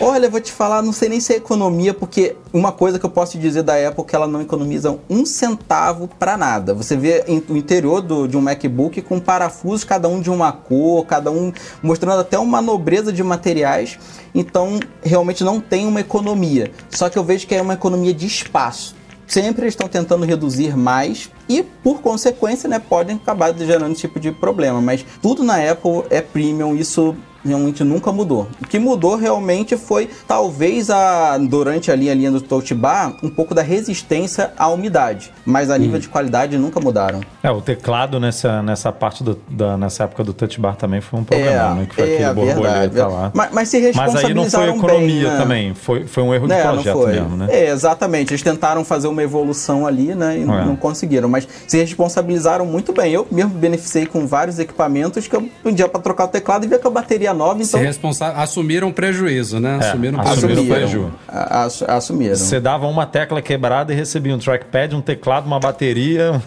Olha, 0.00 0.28
vou 0.28 0.40
te 0.40 0.50
falar, 0.52 0.82
não 0.82 0.92
sei 0.92 1.08
nem 1.08 1.20
se 1.20 1.32
é 1.32 1.36
economia, 1.36 1.94
porque 1.94 2.34
uma 2.52 2.72
coisa 2.72 2.98
que 2.98 3.06
eu 3.06 3.10
posso 3.10 3.38
dizer 3.38 3.62
da 3.62 3.74
Apple 3.74 4.02
é 4.02 4.06
que 4.08 4.16
ela 4.16 4.26
não 4.26 4.40
economiza 4.40 4.98
um 5.08 5.24
centavo 5.24 6.08
pra 6.18 6.36
nada. 6.36 6.74
Você 6.74 6.96
vê 6.96 7.24
o 7.48 7.56
interior 7.56 8.00
do- 8.00 8.26
de 8.26 8.36
um 8.36 8.40
MacBook 8.40 9.00
com 9.02 9.20
parafusos, 9.20 9.84
cada 9.84 10.08
um 10.08 10.20
de 10.20 10.30
uma 10.30 10.50
cor, 10.50 11.06
cada 11.06 11.30
um 11.30 11.52
mostrando 11.82 12.20
até 12.20 12.38
uma 12.38 12.60
nobreza 12.60 13.12
de 13.12 13.22
materiais. 13.22 13.98
Então, 14.34 14.80
realmente 15.02 15.44
não 15.44 15.60
tem 15.60 15.86
uma 15.86 16.00
economia. 16.00 16.72
Só 16.90 17.08
que 17.08 17.16
eu 17.18 17.22
vejo 17.24 17.46
que 17.46 17.54
é 17.54 17.62
uma 17.62 17.74
economia 17.74 18.12
de 18.12 18.26
espaço. 18.26 18.96
Sempre 19.26 19.66
estão 19.68 19.86
tentando 19.86 20.24
reduzir 20.24 20.74
mais 20.76 21.30
e, 21.48 21.62
por 21.62 22.00
consequência, 22.00 22.66
né, 22.68 22.78
podem 22.78 23.16
acabar 23.16 23.54
gerando 23.56 23.92
esse 23.92 24.00
tipo 24.00 24.18
de 24.18 24.32
problema. 24.32 24.80
Mas 24.80 25.04
tudo 25.20 25.44
na 25.44 25.56
Apple 25.70 26.02
é 26.08 26.22
premium, 26.22 26.74
isso 26.74 27.14
realmente 27.44 27.84
nunca 27.84 28.12
mudou. 28.12 28.48
O 28.60 28.66
que 28.66 28.78
mudou 28.78 29.16
realmente 29.16 29.76
foi 29.76 30.08
talvez 30.26 30.90
a 30.90 31.38
durante 31.38 31.90
ali 31.90 32.10
a 32.10 32.14
linha 32.14 32.30
do 32.30 32.40
Touch 32.40 32.74
Bar 32.74 33.16
um 33.22 33.28
pouco 33.30 33.54
da 33.54 33.62
resistência 33.62 34.52
à 34.56 34.68
umidade, 34.68 35.32
mas 35.44 35.70
a 35.70 35.78
nível 35.78 35.98
de 35.98 36.08
qualidade 36.08 36.58
nunca 36.58 36.80
mudaram. 36.80 37.20
É, 37.42 37.50
o 37.50 37.60
teclado 37.60 38.20
nessa, 38.20 38.62
nessa 38.62 38.92
parte 38.92 39.22
do, 39.22 39.38
da, 39.48 39.76
nessa 39.76 40.04
época 40.04 40.24
do 40.24 40.32
touch 40.32 40.60
bar 40.60 40.76
também 40.76 41.00
foi 41.00 41.20
um 41.20 41.24
problema, 41.24 41.74
né? 41.74 41.86
Que 41.88 41.94
foi 41.94 42.14
aquele 42.14 42.34
borboleta 42.34 43.06
lá. 43.06 43.30
Mas, 43.34 43.50
mas 43.52 43.68
se 43.68 43.92
Mas 43.94 44.16
aí 44.16 44.34
não 44.34 44.42
responsabilizaram 44.42 44.78
foi 44.78 44.78
economia 44.78 45.22
bem, 45.22 45.32
né? 45.32 45.36
também, 45.38 45.74
foi, 45.74 46.06
foi 46.06 46.22
um 46.22 46.34
erro 46.34 46.46
de 46.46 46.52
É, 46.52 46.64
não 46.64 46.74
projeto 46.74 47.06
mesmo, 47.06 47.36
né? 47.36 47.46
É, 47.50 47.70
exatamente. 47.70 48.32
Eles 48.32 48.42
tentaram 48.42 48.84
fazer 48.84 49.08
uma 49.08 49.22
evolução 49.22 49.86
ali, 49.86 50.14
né? 50.14 50.38
E 50.38 50.42
É. 50.42 50.44
não 50.44 50.76
conseguiram. 50.76 51.28
Mas 51.28 51.46
se 51.66 51.78
responsabilizaram 51.78 52.66
muito 52.66 52.92
bem. 52.92 53.12
Eu 53.12 53.26
mesmo 53.30 53.50
beneficiei 53.50 54.06
com 54.06 54.26
vários 54.26 54.58
equipamentos 54.58 55.26
que 55.26 55.36
eu 55.36 55.48
um 55.64 55.72
dia 55.72 55.88
para 55.88 56.00
trocar 56.00 56.24
o 56.24 56.28
teclado 56.28 56.64
e 56.64 56.68
ver 56.68 56.80
com 56.80 56.88
a 56.88 56.90
bateria 56.90 57.32
nova, 57.38 57.62
Se 57.64 57.70
então 57.70 57.80
responsa- 57.80 58.32
Assumiram 58.32 58.92
prejuízo, 58.92 59.58
né? 59.58 59.78
É, 59.80 59.86
assumiram 59.88 60.20
assumiram 60.20 60.66
prejuízo. 60.66 60.74
prejuízo. 60.74 61.12
a- 61.26 61.62
ass- 61.64 61.82
assumiram. 61.88 62.34
Você 62.36 62.60
dava 62.60 62.86
uma 62.86 63.06
tecla 63.06 63.40
quebrada 63.40 63.92
e 63.92 63.96
recebia 63.96 64.34
um 64.34 64.38
trackpad, 64.38 64.94
um 64.94 65.00
teclado, 65.00 65.46
uma 65.46 65.58
bateria. 65.60 66.42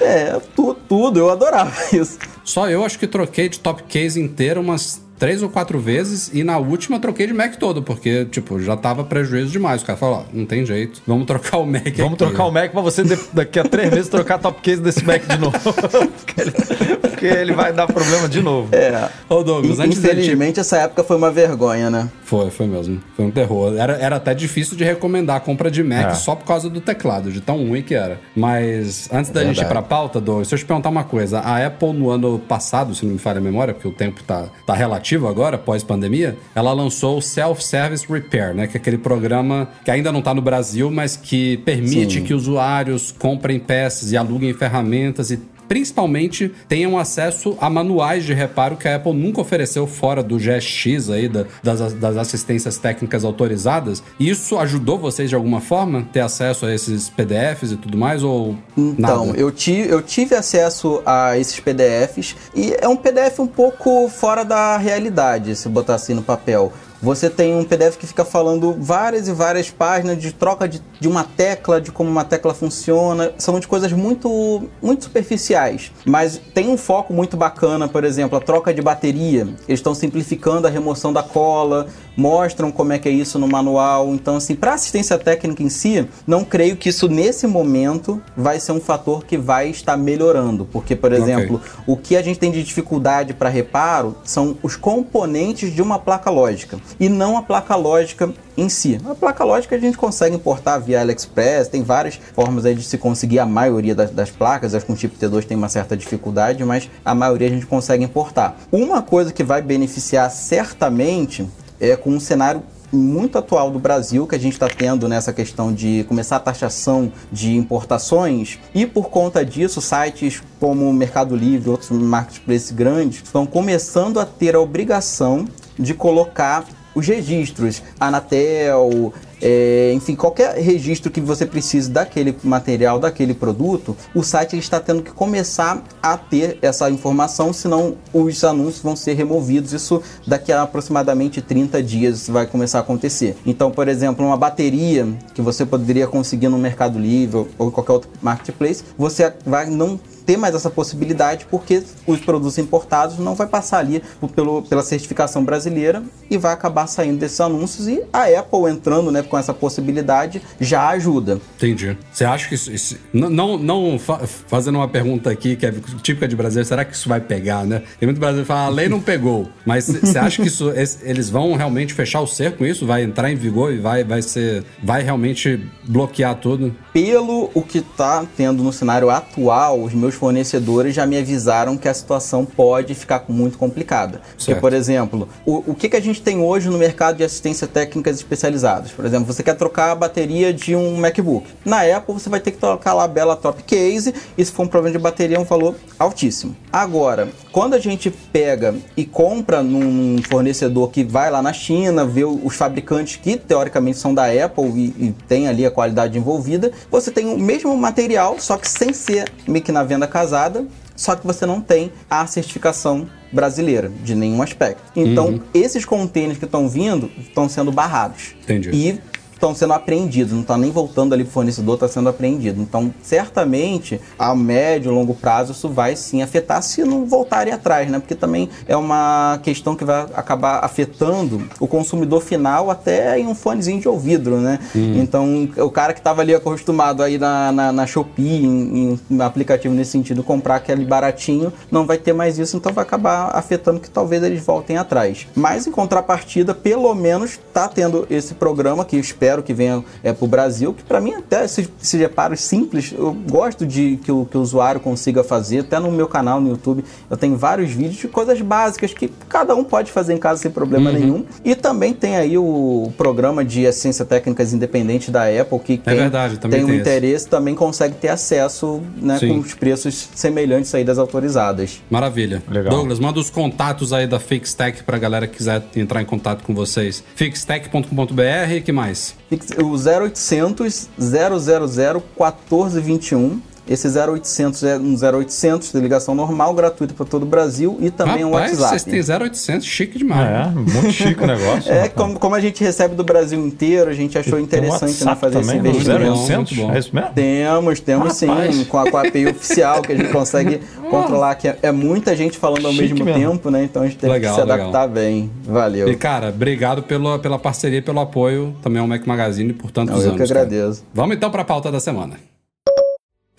É, 0.00 0.40
tu- 0.56 0.76
tudo. 0.88 1.18
Eu 1.20 1.30
adorava 1.30 1.72
isso. 1.92 2.18
Só 2.42 2.68
eu 2.68 2.84
acho 2.84 2.98
que 2.98 3.06
troquei 3.06 3.48
de 3.48 3.60
top 3.60 3.82
case 3.84 4.20
inteiro 4.20 4.60
umas 4.60 5.00
três 5.20 5.42
ou 5.42 5.48
quatro 5.50 5.78
vezes 5.78 6.30
e 6.34 6.42
na 6.42 6.56
última 6.58 6.98
troquei 6.98 7.26
de 7.26 7.32
Mac 7.34 7.54
todo, 7.56 7.82
porque, 7.82 8.24
tipo, 8.24 8.58
já 8.58 8.76
tava 8.76 9.04
prejuízo 9.04 9.52
demais. 9.52 9.82
O 9.82 9.84
cara 9.86 9.96
falou, 9.98 10.20
ó, 10.20 10.24
não 10.32 10.46
tem 10.46 10.64
jeito, 10.66 11.00
vamos 11.06 11.26
trocar 11.26 11.58
o 11.58 11.66
Mac 11.66 11.94
Vamos 11.96 12.16
trocar 12.18 12.44
o 12.46 12.50
Mac 12.50 12.72
pra 12.72 12.80
você 12.80 13.02
daqui 13.32 13.58
a 13.60 13.64
três 13.64 13.90
meses 13.90 14.08
trocar 14.08 14.38
top 14.38 14.60
case 14.62 14.80
desse 14.80 15.04
Mac 15.04 15.22
de 15.26 15.38
novo. 15.38 15.56
porque, 15.62 16.40
ele, 16.40 16.96
porque 16.96 17.26
ele 17.26 17.52
vai 17.52 17.72
dar 17.72 17.86
problema 17.86 18.28
de 18.28 18.40
novo. 18.42 18.74
É. 18.74 19.08
Ô, 19.28 19.42
Douglas, 19.44 19.78
In- 19.78 19.90
Infelizmente, 19.90 20.58
essa 20.58 20.78
época 20.78 21.04
foi 21.04 21.16
uma 21.16 21.30
vergonha, 21.30 21.90
né? 21.90 22.08
Foi, 22.24 22.50
foi 22.50 22.66
mesmo. 22.66 23.00
Foi 23.14 23.26
um 23.26 23.30
terror. 23.30 23.74
Era, 23.76 23.92
era 23.98 24.16
até 24.16 24.32
difícil 24.34 24.76
de 24.76 24.84
recomendar 24.84 25.36
a 25.36 25.40
compra 25.40 25.70
de 25.70 25.82
Mac 25.82 26.06
É. 26.12 26.14
só 26.14 26.34
por 26.34 26.46
causa 26.46 26.70
do 26.70 26.80
teclado, 26.80 27.30
de 27.30 27.40
tão 27.42 27.58
ruim 27.68 27.82
que 27.82 27.94
era. 27.94 28.18
Mas 28.34 29.08
antes 29.12 29.30
da 29.30 29.44
gente 29.44 29.60
ir 29.60 29.66
pra 29.68 29.82
pauta, 29.82 30.18
Douglas, 30.20 30.48
deixa 30.48 30.54
eu 30.62 30.64
te 30.64 30.66
perguntar 30.66 30.88
uma 30.88 31.04
coisa. 31.04 31.40
A 31.40 31.66
Apple, 31.66 31.92
no 31.92 32.08
ano 32.08 32.38
passado, 32.38 32.94
se 32.94 33.04
não 33.04 33.12
me 33.12 33.18
falha 33.18 33.38
a 33.38 33.42
memória, 33.42 33.74
porque 33.74 33.86
o 33.88 33.92
tempo 33.92 34.22
tá, 34.22 34.46
tá 34.64 34.72
relativo 34.72 35.09
agora, 35.16 35.58
pós-pandemia, 35.58 36.36
ela 36.54 36.72
lançou 36.72 37.18
o 37.18 37.22
Self-Service 37.22 38.06
Repair, 38.10 38.54
né? 38.54 38.66
Que 38.66 38.76
é 38.76 38.80
aquele 38.80 38.98
programa 38.98 39.68
que 39.84 39.90
ainda 39.90 40.12
não 40.12 40.22
tá 40.22 40.34
no 40.34 40.42
Brasil, 40.42 40.90
mas 40.90 41.16
que 41.16 41.58
permite 41.58 42.14
Sim. 42.14 42.24
que 42.24 42.34
usuários 42.34 43.12
comprem 43.12 43.58
peças 43.58 44.12
e 44.12 44.16
aluguem 44.16 44.52
ferramentas 44.54 45.30
e 45.30 45.40
principalmente 45.70 46.52
tenham 46.68 46.98
acesso 46.98 47.56
a 47.60 47.70
manuais 47.70 48.24
de 48.24 48.34
reparo 48.34 48.76
que 48.76 48.88
a 48.88 48.96
Apple 48.96 49.12
nunca 49.12 49.40
ofereceu 49.40 49.86
fora 49.86 50.20
do 50.20 50.36
GSX 50.36 51.08
aí, 51.10 51.28
da- 51.28 51.44
das, 51.62 51.92
das 51.92 52.16
assistências 52.16 52.76
técnicas 52.76 53.24
autorizadas. 53.24 54.02
Isso 54.18 54.58
ajudou 54.58 54.98
vocês 54.98 55.28
de 55.30 55.36
alguma 55.36 55.60
forma 55.60 56.04
ter 56.12 56.20
acesso 56.20 56.66
a 56.66 56.74
esses 56.74 57.08
PDFs 57.08 57.70
e 57.70 57.76
tudo 57.76 57.96
mais 57.96 58.24
ou 58.24 58.56
Então, 58.76 59.26
nada? 59.26 59.38
eu, 59.38 59.52
ti, 59.52 59.72
eu 59.88 60.02
tive 60.02 60.34
acesso 60.34 61.00
a 61.06 61.38
esses 61.38 61.60
PDFs 61.60 62.34
e 62.52 62.74
é 62.80 62.88
um 62.88 62.96
PDF 62.96 63.38
um 63.38 63.46
pouco 63.46 64.08
fora 64.08 64.42
da 64.44 64.76
realidade, 64.76 65.54
se 65.54 65.68
botar 65.68 65.94
assim 65.94 66.14
no 66.14 66.22
papel. 66.22 66.72
Você 67.02 67.30
tem 67.30 67.54
um 67.54 67.64
PDF 67.64 67.96
que 67.96 68.06
fica 68.06 68.24
falando 68.26 68.76
várias 68.78 69.26
e 69.26 69.32
várias 69.32 69.70
páginas 69.70 70.20
de 70.20 70.32
troca 70.32 70.68
de, 70.68 70.82
de 71.00 71.08
uma 71.08 71.24
tecla, 71.24 71.80
de 71.80 71.90
como 71.90 72.10
uma 72.10 72.24
tecla 72.24 72.52
funciona. 72.52 73.32
São 73.38 73.58
de 73.58 73.66
coisas 73.66 73.90
muito, 73.92 74.68
muito 74.82 75.04
superficiais. 75.04 75.90
Mas 76.04 76.38
tem 76.52 76.68
um 76.68 76.76
foco 76.76 77.14
muito 77.14 77.38
bacana, 77.38 77.88
por 77.88 78.04
exemplo, 78.04 78.36
a 78.36 78.40
troca 78.40 78.74
de 78.74 78.82
bateria. 78.82 79.42
Eles 79.66 79.80
estão 79.80 79.94
simplificando 79.94 80.66
a 80.66 80.70
remoção 80.70 81.10
da 81.10 81.22
cola, 81.22 81.86
mostram 82.16 82.70
como 82.70 82.92
é 82.92 82.98
que 82.98 83.08
é 83.08 83.12
isso 83.12 83.38
no 83.38 83.48
manual. 83.48 84.14
Então, 84.14 84.36
assim, 84.36 84.54
para 84.54 84.74
assistência 84.74 85.18
técnica 85.18 85.62
em 85.62 85.68
si, 85.68 86.06
não 86.26 86.44
creio 86.44 86.76
que 86.76 86.88
isso 86.88 87.08
nesse 87.08 87.46
momento 87.46 88.20
vai 88.36 88.60
ser 88.60 88.72
um 88.72 88.80
fator 88.80 89.24
que 89.24 89.36
vai 89.36 89.70
estar 89.70 89.96
melhorando. 89.96 90.64
Porque, 90.64 90.94
por 90.94 91.12
exemplo, 91.12 91.60
o 91.86 91.96
que 91.96 92.16
a 92.16 92.22
gente 92.22 92.38
tem 92.38 92.50
de 92.50 92.62
dificuldade 92.62 93.34
para 93.34 93.48
reparo 93.48 94.16
são 94.24 94.56
os 94.62 94.76
componentes 94.76 95.74
de 95.74 95.82
uma 95.82 95.98
placa 95.98 96.30
lógica 96.30 96.78
e 96.98 97.08
não 97.08 97.36
a 97.36 97.42
placa 97.42 97.76
lógica 97.76 98.32
em 98.56 98.68
si. 98.68 99.00
A 99.08 99.14
placa 99.14 99.44
lógica 99.44 99.76
a 99.76 99.78
gente 99.78 99.96
consegue 99.96 100.36
importar 100.36 100.78
via 100.78 101.00
AliExpress, 101.00 101.68
tem 101.68 101.82
várias 101.82 102.20
formas 102.34 102.64
aí 102.64 102.74
de 102.74 102.82
se 102.82 102.98
conseguir 102.98 103.38
a 103.38 103.46
maioria 103.46 103.94
das, 103.94 104.10
das 104.10 104.30
placas, 104.30 104.74
as 104.74 104.84
com 104.84 104.94
tipo 104.94 105.16
T2 105.16 105.44
tem 105.44 105.56
uma 105.56 105.68
certa 105.68 105.96
dificuldade, 105.96 106.64
mas 106.64 106.90
a 107.04 107.14
maioria 107.14 107.48
a 107.48 107.50
gente 107.50 107.66
consegue 107.66 108.04
importar. 108.04 108.58
Uma 108.70 109.02
coisa 109.02 109.32
que 109.32 109.42
vai 109.42 109.62
beneficiar 109.62 110.30
certamente 110.30 111.48
é 111.80 111.96
com 111.96 112.10
um 112.10 112.20
cenário 112.20 112.62
muito 112.92 113.38
atual 113.38 113.70
do 113.70 113.78
Brasil 113.78 114.26
que 114.26 114.34
a 114.34 114.38
gente 114.38 114.54
está 114.54 114.68
tendo 114.68 115.08
nessa 115.08 115.32
questão 115.32 115.72
de 115.72 116.04
começar 116.08 116.36
a 116.36 116.40
taxação 116.40 117.12
de 117.30 117.56
importações 117.56 118.58
e 118.74 118.84
por 118.84 119.10
conta 119.10 119.44
disso 119.44 119.80
sites 119.80 120.42
como 120.58 120.92
Mercado 120.92 121.36
Livre, 121.36 121.70
outros 121.70 121.90
marketplaces 121.90 122.72
grandes 122.72 123.22
estão 123.22 123.46
começando 123.46 124.18
a 124.18 124.26
ter 124.26 124.56
a 124.56 124.60
obrigação 124.60 125.44
de 125.78 125.94
colocar 125.94 126.64
os 126.94 127.06
registros, 127.06 127.82
Anatel, 127.98 129.12
é, 129.40 129.92
enfim, 129.94 130.14
qualquer 130.14 130.56
registro 130.56 131.10
que 131.10 131.20
você 131.20 131.46
precise 131.46 131.90
daquele 131.90 132.36
material, 132.42 132.98
daquele 132.98 133.34
produto, 133.34 133.96
o 134.14 134.22
site 134.22 134.56
está 134.58 134.78
tendo 134.78 135.02
que 135.02 135.10
começar 135.12 135.82
a 136.02 136.16
ter 136.16 136.58
essa 136.62 136.90
informação, 136.90 137.52
senão 137.52 137.96
os 138.12 138.44
anúncios 138.44 138.82
vão 138.82 138.94
ser 138.94 139.14
removidos. 139.14 139.72
Isso 139.72 140.02
daqui 140.26 140.52
a 140.52 140.62
aproximadamente 140.62 141.40
30 141.40 141.82
dias 141.82 142.28
vai 142.28 142.46
começar 142.46 142.78
a 142.78 142.80
acontecer. 142.82 143.36
Então, 143.46 143.70
por 143.70 143.88
exemplo, 143.88 144.24
uma 144.24 144.36
bateria 144.36 145.08
que 145.34 145.42
você 145.42 145.64
poderia 145.64 146.06
conseguir 146.06 146.48
no 146.48 146.58
Mercado 146.58 146.98
Livre 146.98 147.46
ou 147.58 147.68
em 147.68 147.70
qualquer 147.70 147.92
outro 147.92 148.10
marketplace, 148.22 148.84
você 148.96 149.32
vai 149.46 149.66
não 149.66 149.98
ter 150.30 150.36
mais 150.36 150.54
essa 150.54 150.70
possibilidade 150.70 151.46
porque 151.50 151.82
os 152.06 152.20
produtos 152.20 152.56
importados 152.56 153.18
não 153.18 153.34
vai 153.34 153.48
passar 153.48 153.78
ali 153.78 154.00
pelo, 154.34 154.62
pela 154.62 154.82
certificação 154.82 155.44
brasileira 155.44 156.04
e 156.30 156.38
vai 156.38 156.52
acabar 156.52 156.86
saindo 156.86 157.18
desses 157.18 157.40
anúncios 157.40 157.88
e 157.88 158.04
a 158.12 158.26
Apple 158.38 158.70
entrando 158.70 159.10
né, 159.10 159.22
com 159.30 159.38
essa 159.38 159.54
possibilidade 159.54 160.42
já 160.60 160.88
ajuda. 160.88 161.40
Entendi. 161.56 161.96
Você 162.12 162.24
acha 162.24 162.48
que 162.48 162.54
isso. 162.54 162.70
isso- 162.70 162.98
não, 163.12 163.56
não, 163.56 163.98
fa- 163.98 164.20
fazendo 164.26 164.76
uma 164.76 164.88
pergunta 164.88 165.30
aqui 165.30 165.56
que 165.56 165.64
é 165.64 165.72
típica 166.02 166.28
de 166.28 166.36
brasileiro, 166.36 166.68
será 166.68 166.84
que 166.84 166.94
isso 166.94 167.08
vai 167.08 167.20
pegar, 167.20 167.64
né? 167.64 167.82
Tem 167.98 168.06
muito 168.06 168.18
brasileiro 168.18 168.44
que 168.44 168.48
fala, 168.52 168.66
a 168.66 168.68
lei 168.68 168.88
não 168.88 169.00
pegou. 169.00 169.48
Mas 169.64 169.86
você 169.88 170.18
acha 170.18 170.42
que 170.42 170.48
isso, 170.48 170.70
eles 171.02 171.30
vão 171.30 171.54
realmente 171.54 171.94
fechar 171.94 172.20
o 172.20 172.26
cerco 172.26 172.58
com 172.58 172.66
isso? 172.66 172.84
Vai 172.86 173.02
entrar 173.04 173.30
em 173.30 173.36
vigor 173.36 173.72
e 173.72 173.78
vai, 173.78 174.02
vai 174.04 174.20
ser. 174.20 174.64
Vai 174.82 175.02
realmente 175.02 175.64
bloquear 175.84 176.34
tudo? 176.34 176.74
Pelo 176.92 177.50
o 177.54 177.62
que 177.62 177.78
está 177.78 178.24
tendo 178.36 178.62
no 178.64 178.72
cenário 178.72 179.08
atual, 179.10 179.80
os 179.82 179.94
meus 179.94 180.14
fornecedores 180.14 180.94
já 180.94 181.06
me 181.06 181.16
avisaram 181.16 181.76
que 181.76 181.88
a 181.88 181.94
situação 181.94 182.44
pode 182.44 182.94
ficar 182.94 183.24
muito 183.28 183.56
complicada. 183.56 184.18
Porque, 184.30 184.44
Certo. 184.44 184.60
por 184.60 184.72
exemplo, 184.72 185.28
o, 185.46 185.70
o 185.70 185.74
que, 185.74 185.88
que 185.88 185.96
a 185.96 186.00
gente 186.00 186.20
tem 186.20 186.38
hoje 186.40 186.68
no 186.68 186.76
mercado 186.78 187.16
de 187.16 187.22
assistência 187.24 187.66
técnicas 187.66 188.16
especializadas? 188.16 188.90
Por 188.90 189.04
exemplo, 189.04 189.19
você 189.24 189.42
quer 189.42 189.54
trocar 189.54 189.90
a 189.90 189.94
bateria 189.94 190.52
de 190.52 190.74
um 190.74 190.96
MacBook. 190.96 191.46
Na 191.64 191.82
Apple, 191.82 192.14
você 192.14 192.28
vai 192.28 192.40
ter 192.40 192.52
que 192.52 192.58
trocar 192.58 192.94
lá 192.94 193.04
a 193.04 193.08
Bela 193.08 193.36
Top 193.36 193.62
Case, 193.62 194.14
e 194.36 194.44
se 194.44 194.52
for 194.52 194.64
um 194.64 194.68
problema 194.68 194.96
de 194.96 195.02
bateria, 195.02 195.36
é 195.36 195.40
um 195.40 195.44
valor 195.44 195.74
altíssimo. 195.98 196.56
Agora, 196.72 197.28
quando 197.52 197.74
a 197.74 197.78
gente 197.78 198.10
pega 198.10 198.74
e 198.96 199.04
compra 199.04 199.62
num, 199.62 200.20
fornecedor 200.28 200.90
que 200.90 201.04
vai 201.04 201.30
lá 201.30 201.42
na 201.42 201.52
China, 201.52 202.04
vê 202.04 202.24
os 202.24 202.54
fabricantes 202.54 203.16
que 203.16 203.36
teoricamente 203.36 203.98
são 203.98 204.14
da 204.14 204.26
Apple 204.26 204.70
e, 204.74 205.06
e 205.06 205.14
tem 205.26 205.48
ali 205.48 205.66
a 205.66 205.70
qualidade 205.70 206.18
envolvida, 206.18 206.70
você 206.90 207.10
tem 207.10 207.26
o 207.26 207.38
mesmo 207.38 207.76
material, 207.76 208.36
só 208.38 208.56
que 208.56 208.68
sem 208.68 208.92
ser 208.92 209.30
meio 209.46 209.64
que 209.64 209.72
na 209.72 209.82
venda 209.82 210.06
casada, 210.06 210.66
só 211.00 211.16
que 211.16 211.26
você 211.26 211.46
não 211.46 211.60
tem 211.62 211.90
a 212.10 212.26
certificação 212.26 213.08
brasileira 213.32 213.90
de 214.02 214.14
nenhum 214.14 214.42
aspecto. 214.42 214.82
Então, 214.94 215.40
esses 215.54 215.84
contêineres 215.84 216.38
que 216.38 216.44
estão 216.44 216.68
vindo 216.68 217.10
estão 217.18 217.48
sendo 217.48 217.72
barrados. 217.72 218.34
Entendi. 218.42 218.70
E 218.70 219.00
estão 219.40 219.54
sendo 219.54 219.72
apreendidos, 219.72 220.34
não 220.34 220.42
está 220.42 220.58
nem 220.58 220.70
voltando 220.70 221.14
ali 221.14 221.24
para 221.24 221.30
o 221.30 221.32
fornecedor, 221.32 221.74
está 221.74 221.88
sendo 221.88 222.10
apreendido. 222.10 222.60
Então, 222.60 222.92
certamente, 223.02 223.98
a 224.18 224.34
médio 224.34 224.92
e 224.92 224.94
longo 224.94 225.14
prazo, 225.14 225.52
isso 225.52 225.68
vai 225.68 225.96
sim 225.96 226.20
afetar 226.20 226.62
se 226.62 226.84
não 226.84 227.06
voltarem 227.06 227.52
atrás, 227.52 227.90
né? 227.90 227.98
Porque 227.98 228.14
também 228.14 228.50
é 228.68 228.76
uma 228.76 229.40
questão 229.42 229.74
que 229.74 229.84
vai 229.84 230.06
acabar 230.14 230.62
afetando 230.62 231.48
o 231.58 231.66
consumidor 231.66 232.20
final 232.20 232.70
até 232.70 233.18
em 233.18 233.26
um 233.26 233.34
fonezinho 233.34 233.80
de 233.80 233.88
ouvido, 233.88 234.36
né? 234.36 234.58
Então, 234.74 235.48
o 235.56 235.70
cara 235.70 235.94
que 235.94 236.00
estava 236.00 236.20
ali 236.20 236.34
acostumado 236.34 237.02
aí 237.02 237.16
na, 237.16 237.50
na, 237.50 237.72
na 237.72 237.86
Shopee, 237.86 238.44
em, 238.44 238.90
em 238.92 239.00
um 239.10 239.22
aplicativo 239.22 239.74
nesse 239.74 239.92
sentido, 239.92 240.22
comprar 240.22 240.56
aquele 240.56 240.84
baratinho, 240.84 241.50
não 241.70 241.86
vai 241.86 241.96
ter 241.96 242.12
mais 242.12 242.38
isso, 242.38 242.56
então 242.56 242.72
vai 242.72 242.84
acabar 242.84 243.30
afetando 243.34 243.80
que 243.80 243.88
talvez 243.88 244.22
eles 244.22 244.44
voltem 244.44 244.76
atrás. 244.76 245.26
Mas, 245.34 245.66
em 245.66 245.70
contrapartida, 245.70 246.54
pelo 246.54 246.94
menos 246.94 247.32
está 247.32 247.66
tendo 247.68 248.06
esse 248.10 248.34
programa 248.34 248.84
que 248.84 248.96
eu 248.96 249.00
espero 249.30 249.42
que 249.42 249.54
venha 249.54 249.84
é, 250.02 250.12
para 250.12 250.24
o 250.24 250.28
Brasil, 250.28 250.74
que 250.74 250.82
para 250.82 251.00
mim 251.00 251.14
até 251.14 251.44
esses, 251.44 251.68
esses 251.80 252.00
reparos 252.00 252.40
simples, 252.40 252.92
eu 252.96 253.12
gosto 253.12 253.64
de 253.64 253.98
que 254.04 254.10
o, 254.10 254.26
que 254.26 254.36
o 254.36 254.40
usuário 254.40 254.80
consiga 254.80 255.22
fazer, 255.22 255.60
até 255.60 255.78
no 255.78 255.90
meu 255.90 256.08
canal 256.08 256.40
no 256.40 256.48
YouTube 256.48 256.84
eu 257.08 257.16
tenho 257.16 257.36
vários 257.36 257.70
vídeos 257.70 257.96
de 257.96 258.08
coisas 258.08 258.40
básicas 258.40 258.92
que 258.92 259.10
cada 259.28 259.54
um 259.54 259.62
pode 259.62 259.92
fazer 259.92 260.14
em 260.14 260.18
casa 260.18 260.42
sem 260.42 260.50
problema 260.50 260.90
nenhum. 260.90 261.24
E 261.44 261.54
também 261.54 261.92
tem 261.92 262.16
aí 262.16 262.36
o 262.36 262.92
programa 262.96 263.44
de 263.44 263.66
assistência 263.66 264.04
técnicas 264.04 264.52
independente 264.52 265.10
da 265.10 265.24
Apple, 265.24 265.58
que 265.60 265.78
quem 265.78 265.94
verdade, 265.94 266.38
também 266.38 266.60
tem 266.60 266.64
um 266.64 266.66
tem 266.68 266.76
esse. 266.76 266.88
interesse 266.88 267.28
também 267.28 267.54
consegue 267.54 267.94
ter 267.94 268.08
acesso 268.08 268.80
né, 268.96 269.18
Sim. 269.18 269.28
com 269.28 269.38
os 269.38 269.54
preços 269.54 270.08
semelhantes 270.14 270.74
aí 270.74 270.84
das 270.84 270.98
autorizadas. 270.98 271.80
Maravilha. 271.88 272.42
Legal. 272.48 272.74
Douglas, 272.74 272.98
manda 272.98 273.20
os 273.20 273.30
contatos 273.30 273.92
aí 273.92 274.06
da 274.06 274.18
FixTech 274.18 274.82
pra 274.82 274.98
galera 274.98 275.26
que 275.26 275.36
quiser 275.36 275.62
entrar 275.76 276.02
em 276.02 276.04
contato 276.04 276.42
com 276.42 276.54
vocês. 276.54 277.02
Fixtech.com.br 277.14 278.52
e 278.52 278.60
que 278.60 278.72
mais? 278.72 279.19
O 279.62 279.76
0800 279.76 280.88
000 280.98 282.02
1421. 282.16 283.42
Esse 283.68 283.86
0800 283.88 284.62
é 284.64 284.76
um 284.76 284.94
0800 284.96 285.72
de 285.72 285.78
ligação 285.80 286.14
normal, 286.14 286.52
gratuito 286.54 286.94
para 286.94 287.06
todo 287.06 287.22
o 287.22 287.26
Brasil 287.26 287.76
e 287.80 287.90
também 287.90 288.24
um 288.24 288.32
Rapaz, 288.32 288.58
WhatsApp. 288.58 288.80
vocês 288.80 289.06
têm 289.06 289.16
0800, 289.16 289.66
chique 289.66 289.98
demais. 289.98 290.28
É, 290.28 290.50
muito 290.50 290.90
chique 290.92 291.22
o 291.22 291.26
negócio. 291.26 291.70
É, 291.70 291.88
como, 291.88 292.18
como 292.18 292.34
a 292.34 292.40
gente 292.40 292.62
recebe 292.64 292.94
do 292.94 293.04
Brasil 293.04 293.38
inteiro, 293.46 293.90
a 293.90 293.94
gente 293.94 294.18
achou 294.18 294.32
Tem 294.32 294.40
um 294.42 294.44
interessante 294.44 295.04
né, 295.04 295.14
fazer 295.14 295.38
esse 295.40 295.48
também, 295.48 295.62
no 295.62 295.68
investimento. 295.68 296.12
0800, 296.12 296.52
Muito 296.56 296.66
bom. 296.68 296.74
é 296.74 296.78
isso 296.78 296.90
mesmo? 296.94 297.10
Temos, 297.14 297.80
temos 297.80 298.20
Rapaz. 298.22 298.54
sim, 298.54 298.64
com 298.64 298.78
a, 298.78 298.90
com 298.90 298.96
a 298.96 299.02
API 299.02 299.26
oficial 299.28 299.82
que 299.82 299.92
a 299.92 299.96
gente 299.96 300.08
consegue 300.10 300.60
controlar, 300.90 301.34
que 301.36 301.48
é, 301.48 301.58
é 301.62 301.70
muita 301.72 302.16
gente 302.16 302.36
falando 302.38 302.66
ao 302.66 302.72
Chique 302.72 302.94
mesmo 302.94 303.04
mesmo. 303.04 303.20
tempo, 303.30 303.50
né? 303.50 303.62
Então 303.64 303.82
a 303.82 303.86
gente 303.86 303.98
teve 303.98 304.12
Legal, 304.12 304.34
que 304.34 304.40
se 304.40 304.46
legal. 304.46 304.68
adaptar 304.68 304.88
bem. 304.88 305.30
Valeu. 305.44 305.88
E, 305.88 305.94
cara, 305.96 306.28
obrigado 306.30 306.82
pela, 306.82 307.18
pela 307.18 307.38
parceria 307.38 307.78
e 307.78 307.82
pelo 307.82 308.00
apoio 308.00 308.54
também 308.62 308.80
ao 308.80 308.88
Mac 308.88 309.06
Magazine 309.06 309.52
por 309.52 309.70
tantos 309.70 309.94
Não, 309.94 310.02
eu 310.02 310.08
anos. 310.10 310.22
que 310.22 310.28
cara. 310.28 310.46
agradeço. 310.46 310.84
Vamos 310.92 311.16
então 311.16 311.30
para 311.30 311.42
a 311.42 311.44
pauta 311.44 311.70
da 311.70 311.78
semana. 311.80 312.14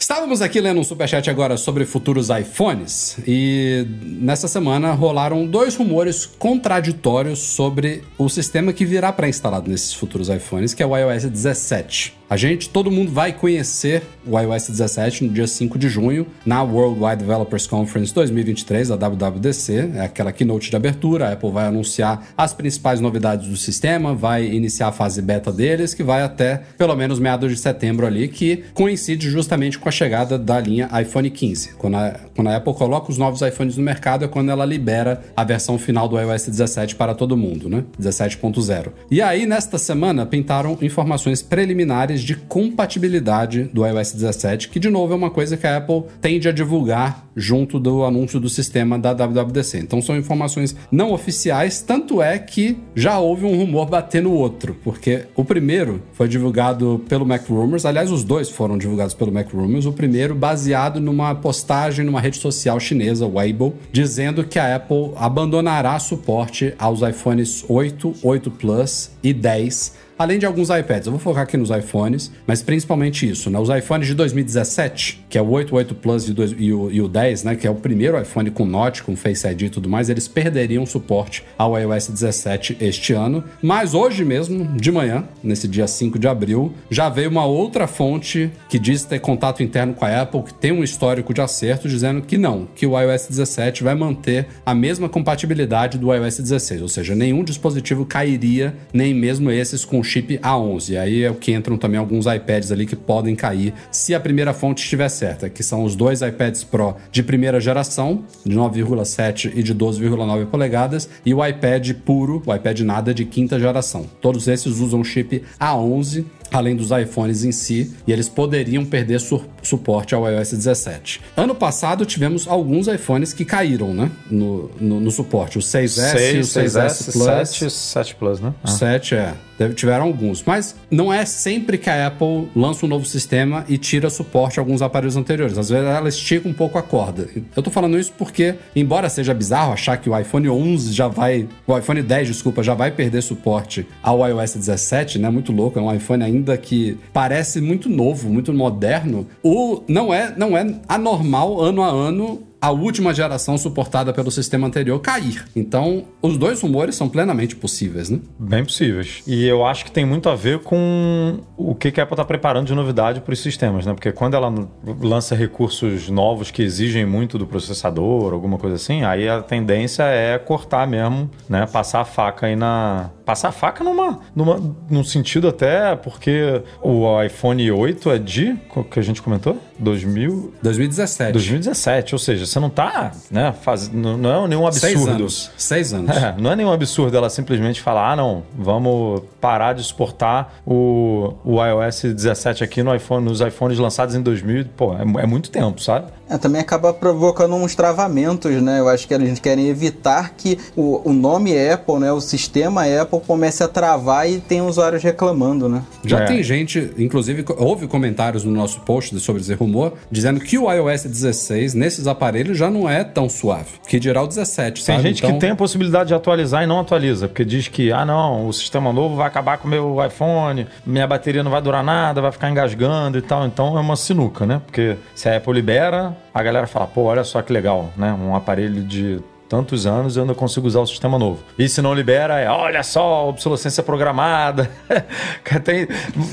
Estávamos 0.01 0.41
aqui 0.41 0.59
lendo 0.59 0.79
um 0.79 0.83
superchat 0.83 1.29
agora 1.29 1.55
sobre 1.57 1.85
futuros 1.85 2.29
iPhones 2.29 3.19
e 3.27 3.85
nessa 4.01 4.47
semana 4.47 4.93
rolaram 4.93 5.45
dois 5.45 5.75
rumores 5.75 6.25
contraditórios 6.25 7.37
sobre 7.37 8.03
o 8.17 8.27
sistema 8.27 8.73
que 8.73 8.83
virá 8.83 9.13
pré-instalado 9.13 9.69
nesses 9.69 9.93
futuros 9.93 10.27
iPhones, 10.27 10.73
que 10.73 10.81
é 10.81 10.87
o 10.87 10.97
iOS 10.97 11.25
17. 11.25 12.19
A 12.31 12.37
gente, 12.37 12.69
todo 12.69 12.89
mundo 12.89 13.11
vai 13.11 13.33
conhecer 13.33 14.03
o 14.25 14.39
iOS 14.39 14.69
17 14.69 15.25
no 15.25 15.33
dia 15.33 15.45
5 15.45 15.77
de 15.77 15.89
junho, 15.89 16.25
na 16.45 16.63
Worldwide 16.63 17.17
Developers 17.17 17.67
Conference 17.67 18.13
2023, 18.13 18.89
a 18.89 18.95
WWDC, 18.95 19.91
é 19.95 19.99
aquela 19.99 20.31
keynote 20.31 20.69
de 20.69 20.75
abertura, 20.77 21.27
a 21.27 21.33
Apple 21.33 21.51
vai 21.51 21.65
anunciar 21.65 22.25
as 22.37 22.53
principais 22.53 23.01
novidades 23.01 23.49
do 23.49 23.57
sistema, 23.57 24.15
vai 24.15 24.45
iniciar 24.45 24.87
a 24.87 24.91
fase 24.93 25.21
beta 25.21 25.51
deles, 25.51 25.93
que 25.93 26.03
vai 26.03 26.23
até 26.23 26.61
pelo 26.77 26.95
menos 26.95 27.19
meados 27.19 27.51
de 27.51 27.57
setembro 27.57 28.07
ali, 28.07 28.29
que 28.29 28.63
coincide 28.73 29.29
justamente 29.29 29.77
com 29.77 29.89
a 29.89 29.90
chegada 29.91 30.37
da 30.37 30.59
linha 30.59 30.89
iPhone 31.01 31.29
15. 31.29 31.73
Quando 31.75 31.95
a, 31.95 32.15
quando 32.35 32.47
a 32.47 32.55
Apple 32.55 32.73
coloca 32.73 33.11
os 33.11 33.17
novos 33.17 33.41
iPhones 33.41 33.77
no 33.77 33.83
mercado 33.83 34.25
é 34.25 34.27
quando 34.27 34.49
ela 34.49 34.65
libera 34.65 35.21
a 35.35 35.43
versão 35.43 35.77
final 35.77 36.07
do 36.07 36.19
iOS 36.19 36.47
17 36.47 36.95
para 36.95 37.13
todo 37.13 37.37
mundo, 37.37 37.69
né? 37.69 37.83
17.0. 37.99 38.91
E 39.09 39.21
aí, 39.21 39.45
nesta 39.45 39.77
semana, 39.77 40.25
pintaram 40.25 40.77
informações 40.81 41.41
preliminares 41.41 42.21
de 42.21 42.35
compatibilidade 42.35 43.63
do 43.65 43.85
iOS 43.85 44.13
17, 44.13 44.69
que 44.69 44.79
de 44.79 44.89
novo 44.89 45.13
é 45.13 45.15
uma 45.15 45.29
coisa 45.29 45.57
que 45.57 45.67
a 45.67 45.77
Apple 45.77 46.03
tende 46.21 46.47
a 46.47 46.51
divulgar 46.51 47.25
junto 47.35 47.79
do 47.79 48.03
anúncio 48.03 48.39
do 48.39 48.49
sistema 48.49 48.97
da 48.99 49.13
WWDC. 49.13 49.79
Então 49.79 50.01
são 50.01 50.17
informações 50.17 50.75
não 50.91 51.11
oficiais, 51.11 51.81
tanto 51.81 52.21
é 52.21 52.37
que 52.37 52.77
já 52.95 53.19
houve 53.19 53.45
um 53.45 53.55
rumor 53.55 53.87
bater 53.87 54.21
no 54.21 54.33
outro, 54.33 54.75
porque 54.83 55.25
o 55.35 55.43
primeiro 55.43 56.01
foi 56.13 56.27
divulgado 56.27 57.03
pelo 57.07 57.25
Mac 57.25 57.47
Rumors, 57.47 57.85
aliás, 57.85 58.11
os 58.11 58.23
dois 58.23 58.49
foram 58.49 58.77
divulgados 58.77 59.13
pelo 59.13 59.31
Mac 59.31 59.51
Rumors, 59.51 59.80
o 59.85 59.93
primeiro 59.93 60.35
baseado 60.35 60.99
numa 60.99 61.33
postagem 61.35 62.05
numa 62.05 62.19
rede 62.19 62.37
social 62.37 62.79
chinesa, 62.79 63.25
Weibo, 63.25 63.73
dizendo 63.91 64.43
que 64.43 64.59
a 64.59 64.75
Apple 64.75 65.11
abandonará 65.15 65.97
suporte 65.99 66.73
aos 66.77 67.01
iPhones 67.01 67.65
8, 67.67 68.15
8 68.23 68.51
Plus 68.51 69.11
e 69.23 69.33
10 69.33 70.10
além 70.21 70.37
de 70.39 70.45
alguns 70.45 70.69
iPads. 70.69 71.07
Eu 71.07 71.11
vou 71.11 71.19
focar 71.19 71.43
aqui 71.43 71.57
nos 71.57 71.69
iPhones, 71.69 72.31
mas 72.45 72.61
principalmente 72.61 73.29
isso, 73.29 73.49
né? 73.49 73.57
Os 73.59 73.69
iPhones 73.69 74.07
de 74.07 74.13
2017, 74.13 75.25
que 75.29 75.37
é 75.37 75.41
o 75.41 75.49
8, 75.49 75.75
8 75.75 75.95
Plus 75.95 76.27
e, 76.29 76.33
dois- 76.33 76.55
e 76.57 76.71
o, 76.71 76.91
e 76.91 77.01
o 77.01 77.07
10, 77.07 77.43
né? 77.43 77.55
Que 77.55 77.65
é 77.67 77.69
o 77.71 77.75
primeiro 77.75 78.19
iPhone 78.21 78.51
com 78.51 78.65
Note, 78.65 79.03
com 79.03 79.15
Face 79.15 79.47
ID 79.47 79.63
e 79.63 79.69
tudo 79.69 79.89
mais, 79.89 80.09
eles 80.09 80.27
perderiam 80.27 80.85
suporte 80.85 81.43
ao 81.57 81.77
iOS 81.79 82.07
17 82.09 82.77
este 82.79 83.13
ano. 83.13 83.43
Mas 83.61 83.93
hoje 83.93 84.23
mesmo, 84.23 84.65
de 84.77 84.91
manhã, 84.91 85.23
nesse 85.43 85.67
dia 85.67 85.87
5 85.87 86.19
de 86.19 86.27
abril, 86.27 86.73
já 86.89 87.09
veio 87.09 87.29
uma 87.29 87.45
outra 87.45 87.87
fonte 87.87 88.51
que 88.69 88.77
diz 88.77 89.03
ter 89.03 89.19
contato 89.19 89.63
interno 89.63 89.93
com 89.93 90.05
a 90.05 90.21
Apple, 90.21 90.43
que 90.43 90.53
tem 90.53 90.71
um 90.71 90.83
histórico 90.83 91.33
de 91.33 91.41
acerto, 91.41 91.87
dizendo 91.87 92.21
que 92.21 92.37
não, 92.37 92.67
que 92.75 92.85
o 92.85 92.99
iOS 92.99 93.27
17 93.27 93.83
vai 93.83 93.95
manter 93.95 94.47
a 94.65 94.73
mesma 94.75 95.09
compatibilidade 95.09 95.97
do 95.97 96.13
iOS 96.13 96.37
16, 96.39 96.81
ou 96.81 96.87
seja, 96.87 97.15
nenhum 97.15 97.43
dispositivo 97.43 98.05
cairia, 98.05 98.75
nem 98.93 99.13
mesmo 99.13 99.49
esses 99.51 99.83
com 99.85 100.03
chip 100.11 100.37
A11. 100.39 100.99
Aí 100.99 101.23
é 101.23 101.31
o 101.31 101.35
que 101.35 101.53
entram 101.53 101.77
também 101.77 101.99
alguns 101.99 102.25
iPads 102.25 102.71
ali 102.71 102.85
que 102.85 102.95
podem 102.95 103.35
cair 103.35 103.73
se 103.91 104.13
a 104.13 104.19
primeira 104.19 104.53
fonte 104.53 104.83
estiver 104.83 105.09
certa, 105.09 105.49
que 105.49 105.63
são 105.63 105.83
os 105.83 105.95
dois 105.95 106.21
iPads 106.21 106.63
Pro 106.63 106.95
de 107.11 107.23
primeira 107.23 107.59
geração, 107.59 108.23
de 108.45 108.55
9,7 108.55 109.51
e 109.55 109.63
de 109.63 109.73
12,9 109.73 110.45
polegadas, 110.47 111.09
e 111.25 111.33
o 111.33 111.45
iPad 111.45 111.93
puro, 112.05 112.43
o 112.45 112.53
iPad 112.53 112.81
nada 112.81 113.13
de 113.13 113.25
quinta 113.25 113.59
geração. 113.59 114.05
Todos 114.21 114.47
esses 114.47 114.79
usam 114.79 115.03
chip 115.03 115.43
A11 115.59 116.25
além 116.51 116.75
dos 116.75 116.91
iPhones 116.91 117.45
em 117.45 117.51
si, 117.51 117.91
e 118.05 118.11
eles 118.11 118.27
poderiam 118.27 118.83
perder 118.83 119.19
su 119.21 119.41
suporte 119.63 120.13
ao 120.13 120.29
iOS 120.29 120.51
17. 120.51 121.21
Ano 121.37 121.55
passado 121.55 122.05
tivemos 122.05 122.47
alguns 122.47 122.87
iPhones 122.87 123.31
que 123.31 123.45
caíram, 123.45 123.93
né? 123.93 124.11
No, 124.29 124.69
no, 124.79 124.99
no 124.99 125.11
suporte. 125.11 125.57
O 125.57 125.61
6S, 125.61 126.39
o 126.39 126.41
6S, 126.41 127.11
Plus. 127.13 127.23
7, 127.23 127.69
7 127.69 128.15
Plus, 128.15 128.41
né? 128.41 128.53
O 128.63 128.67
7 128.67 129.15
é. 129.15 129.33
Deve- 129.61 129.75
Tiveram 129.75 130.05
alguns. 130.05 130.43
Mas 130.43 130.75
não 130.89 131.13
é 131.13 131.23
sempre 131.25 131.77
que 131.77 131.89
a 131.89 132.07
Apple 132.07 132.49
lança 132.55 132.85
um 132.85 132.89
novo 132.89 133.05
sistema 133.05 133.63
e 133.69 133.77
tira 133.77 134.09
suporte 134.09 134.59
a 134.59 134.61
alguns 134.63 134.81
aparelhos 134.81 135.15
anteriores. 135.15 135.57
Às 135.57 135.69
vezes 135.69 135.85
ela 135.87 136.09
estica 136.09 136.49
um 136.49 136.53
pouco 136.53 136.77
a 136.77 136.81
corda. 136.81 137.27
Eu 137.55 137.61
tô 137.61 137.69
falando 137.69 137.99
isso 137.99 138.11
porque, 138.17 138.55
embora 138.75 139.07
seja 139.09 139.33
bizarro 139.33 139.73
achar 139.73 139.97
que 139.97 140.09
o 140.09 140.17
iPhone 140.17 140.49
11 140.49 140.91
já 140.93 141.07
vai. 141.07 141.47
O 141.67 141.77
iPhone 141.77 142.01
10, 142.01 142.27
desculpa, 142.29 142.63
já 142.63 142.73
vai 142.73 142.89
perder 142.91 143.21
suporte 143.21 143.85
ao 144.01 144.27
iOS 144.27 144.55
17, 144.55 145.19
né? 145.19 145.29
Muito 145.29 145.51
louco. 145.51 145.77
É 145.77 145.81
um 145.81 145.93
iPhone 145.93 146.23
ainda 146.23 146.57
que 146.57 146.97
parece 147.13 147.61
muito 147.61 147.87
novo, 147.87 148.29
muito 148.29 148.51
moderno. 148.53 149.27
O, 149.43 149.83
não, 149.87 150.13
é, 150.13 150.33
não 150.35 150.57
é 150.57 150.65
anormal, 150.87 151.61
ano 151.61 151.83
a 151.83 151.87
ano, 151.87 152.41
a 152.61 152.69
última 152.69 153.11
geração 153.11 153.57
suportada 153.57 154.13
pelo 154.13 154.29
sistema 154.29 154.67
anterior 154.67 154.99
cair. 154.99 155.43
Então, 155.55 156.05
os 156.21 156.37
dois 156.37 156.61
rumores 156.61 156.95
são 156.95 157.09
plenamente 157.09 157.55
possíveis, 157.55 158.09
né? 158.09 158.19
Bem 158.37 158.63
possíveis. 158.63 159.23
E 159.25 159.47
eu 159.47 159.65
acho 159.65 159.83
que 159.83 159.91
tem 159.91 160.05
muito 160.05 160.29
a 160.29 160.35
ver 160.35 160.59
com 160.59 161.39
o 161.57 161.73
que 161.73 161.87
a 161.99 162.03
Apple 162.03 162.13
está 162.13 162.23
preparando 162.23 162.67
de 162.67 162.75
novidade 162.75 163.19
para 163.21 163.33
os 163.33 163.39
sistemas, 163.39 163.85
né? 163.85 163.93
Porque 163.93 164.11
quando 164.11 164.35
ela 164.35 164.53
lança 165.01 165.35
recursos 165.35 166.07
novos 166.07 166.51
que 166.51 166.61
exigem 166.61 167.03
muito 167.03 167.37
do 167.39 167.47
processador, 167.47 168.31
alguma 168.31 168.59
coisa 168.59 168.75
assim, 168.75 169.03
aí 169.03 169.27
a 169.27 169.41
tendência 169.41 170.03
é 170.03 170.37
cortar 170.37 170.87
mesmo, 170.87 171.31
né? 171.49 171.65
Passar 171.65 172.01
a 172.01 172.05
faca 172.05 172.45
aí 172.45 172.55
na. 172.55 173.09
Passar 173.31 173.47
a 173.47 173.51
faca 173.53 173.81
numa, 173.81 174.19
numa, 174.35 174.59
num 174.89 175.05
sentido 175.05 175.47
até 175.47 175.95
porque 175.95 176.61
o 176.81 177.23
iPhone 177.23 177.71
8 177.71 178.11
é 178.11 178.19
de. 178.19 178.57
Que 178.91 178.99
a 178.99 179.01
gente 179.01 179.21
comentou? 179.21 179.57
2000. 179.79 180.55
2017. 180.61 181.31
2017, 181.31 182.13
ou 182.13 182.19
seja, 182.19 182.45
você 182.45 182.59
não 182.59 182.69
tá, 182.69 183.13
né, 183.31 183.53
faz, 183.61 183.89
não 183.89 184.17
não 184.17 184.43
é 184.43 184.47
nenhum 184.49 184.67
absurdo. 184.67 184.97
Seis 184.97 185.07
anos. 185.07 185.51
Seis 185.55 185.93
anos. 185.93 186.17
É, 186.17 186.35
não 186.37 186.51
é 186.51 186.57
nenhum 186.57 186.73
absurdo 186.73 187.15
ela 187.15 187.29
simplesmente 187.29 187.79
falar, 187.79 188.11
ah, 188.11 188.15
não, 188.17 188.43
vamos 188.53 189.21
parar 189.39 189.71
de 189.71 189.81
suportar 189.81 190.61
o, 190.65 191.33
o 191.45 191.65
iOS 191.65 192.01
17 192.01 192.65
aqui 192.65 192.83
no 192.83 192.93
iPhone, 192.93 193.23
nos 193.23 193.39
iPhones 193.39 193.79
lançados 193.79 194.13
em 194.13 194.21
2000. 194.21 194.65
Pô, 194.75 194.93
é, 194.93 195.23
é 195.23 195.25
muito 195.25 195.49
tempo, 195.49 195.81
sabe? 195.81 196.11
É, 196.31 196.37
também 196.37 196.61
acaba 196.61 196.93
provocando 196.93 197.55
uns 197.55 197.75
travamentos, 197.75 198.51
né? 198.61 198.79
Eu 198.79 198.87
acho 198.87 199.05
que 199.07 199.13
a 199.13 199.19
gente 199.19 199.41
querem 199.41 199.67
evitar 199.67 200.31
que 200.37 200.57
o, 200.77 201.01
o 201.09 201.11
nome 201.13 201.51
Apple, 201.69 201.95
né? 201.99 202.11
O 202.11 202.21
sistema 202.21 202.83
Apple 202.85 203.19
comece 203.27 203.61
a 203.63 203.67
travar 203.67 204.29
e 204.29 204.39
tem 204.39 204.61
usuários 204.61 205.03
reclamando, 205.03 205.67
né? 205.67 205.83
Já 206.05 206.21
É. 206.21 206.25
tem 206.25 206.41
gente, 206.41 206.91
inclusive, 206.97 207.43
houve 207.57 207.85
comentários 207.87 208.43
no 208.45 208.51
nosso 208.51 208.79
post 208.81 209.19
sobre 209.19 209.41
esse 209.41 209.53
rumor, 209.53 209.93
dizendo 210.09 210.39
que 210.39 210.57
o 210.57 210.71
iOS 210.71 211.03
16 211.03 211.73
nesses 211.73 212.07
aparelhos 212.07 212.57
já 212.57 212.69
não 212.71 212.89
é 212.89 213.03
tão 213.03 213.27
suave. 213.27 213.71
Que 213.87 213.99
dirá 213.99 214.23
o 214.23 214.27
17, 214.27 214.85
Tem 214.85 214.95
sabe? 214.95 215.07
gente 215.09 215.17
Então, 215.19 215.33
que 215.33 215.39
tem 215.39 215.49
a 215.51 215.55
possibilidade 215.55 216.07
de 216.07 216.13
atualizar 216.13 216.63
e 216.63 216.65
não 216.65 216.79
atualiza, 216.79 217.27
porque 217.27 217.43
diz 217.43 217.67
que, 217.67 217.91
ah, 217.91 218.05
não, 218.05 218.47
o 218.47 218.53
sistema 218.53 218.93
novo 218.93 219.15
vai 219.17 219.27
acabar 219.27 219.57
com 219.57 219.67
o 219.67 219.71
meu 219.71 219.97
iPhone, 220.05 220.65
minha 220.85 221.05
bateria 221.05 221.43
não 221.43 221.51
vai 221.51 221.61
durar 221.61 221.83
nada, 221.83 222.21
vai 222.21 222.31
ficar 222.31 222.49
engasgando 222.49 223.17
e 223.17 223.21
tal. 223.21 223.45
Então 223.45 223.77
é 223.77 223.81
uma 223.81 223.95
sinuca, 223.97 224.45
né? 224.45 224.61
Porque 224.65 224.95
se 225.13 225.27
a 225.27 225.35
Apple 225.37 225.53
libera, 225.53 226.15
a 226.33 226.43
galera 226.43 226.67
fala, 226.67 226.87
pô, 226.87 227.03
olha 227.03 227.23
só 227.23 227.41
que 227.41 227.51
legal, 227.51 227.91
né? 227.97 228.13
Um 228.13 228.35
aparelho 228.35 228.83
de 228.83 229.21
tantos 229.51 229.85
anos 229.85 230.15
eu 230.15 230.23
ainda 230.23 230.33
consigo 230.33 230.65
usar 230.65 230.79
o 230.79 230.87
sistema 230.87 231.19
novo. 231.19 231.43
E 231.59 231.67
se 231.67 231.81
não 231.81 231.93
libera, 231.93 232.39
é 232.39 232.49
olha 232.49 232.81
só, 232.83 233.27
obsolescência 233.27 233.83
programada. 233.83 234.71
Tem, 235.65 235.85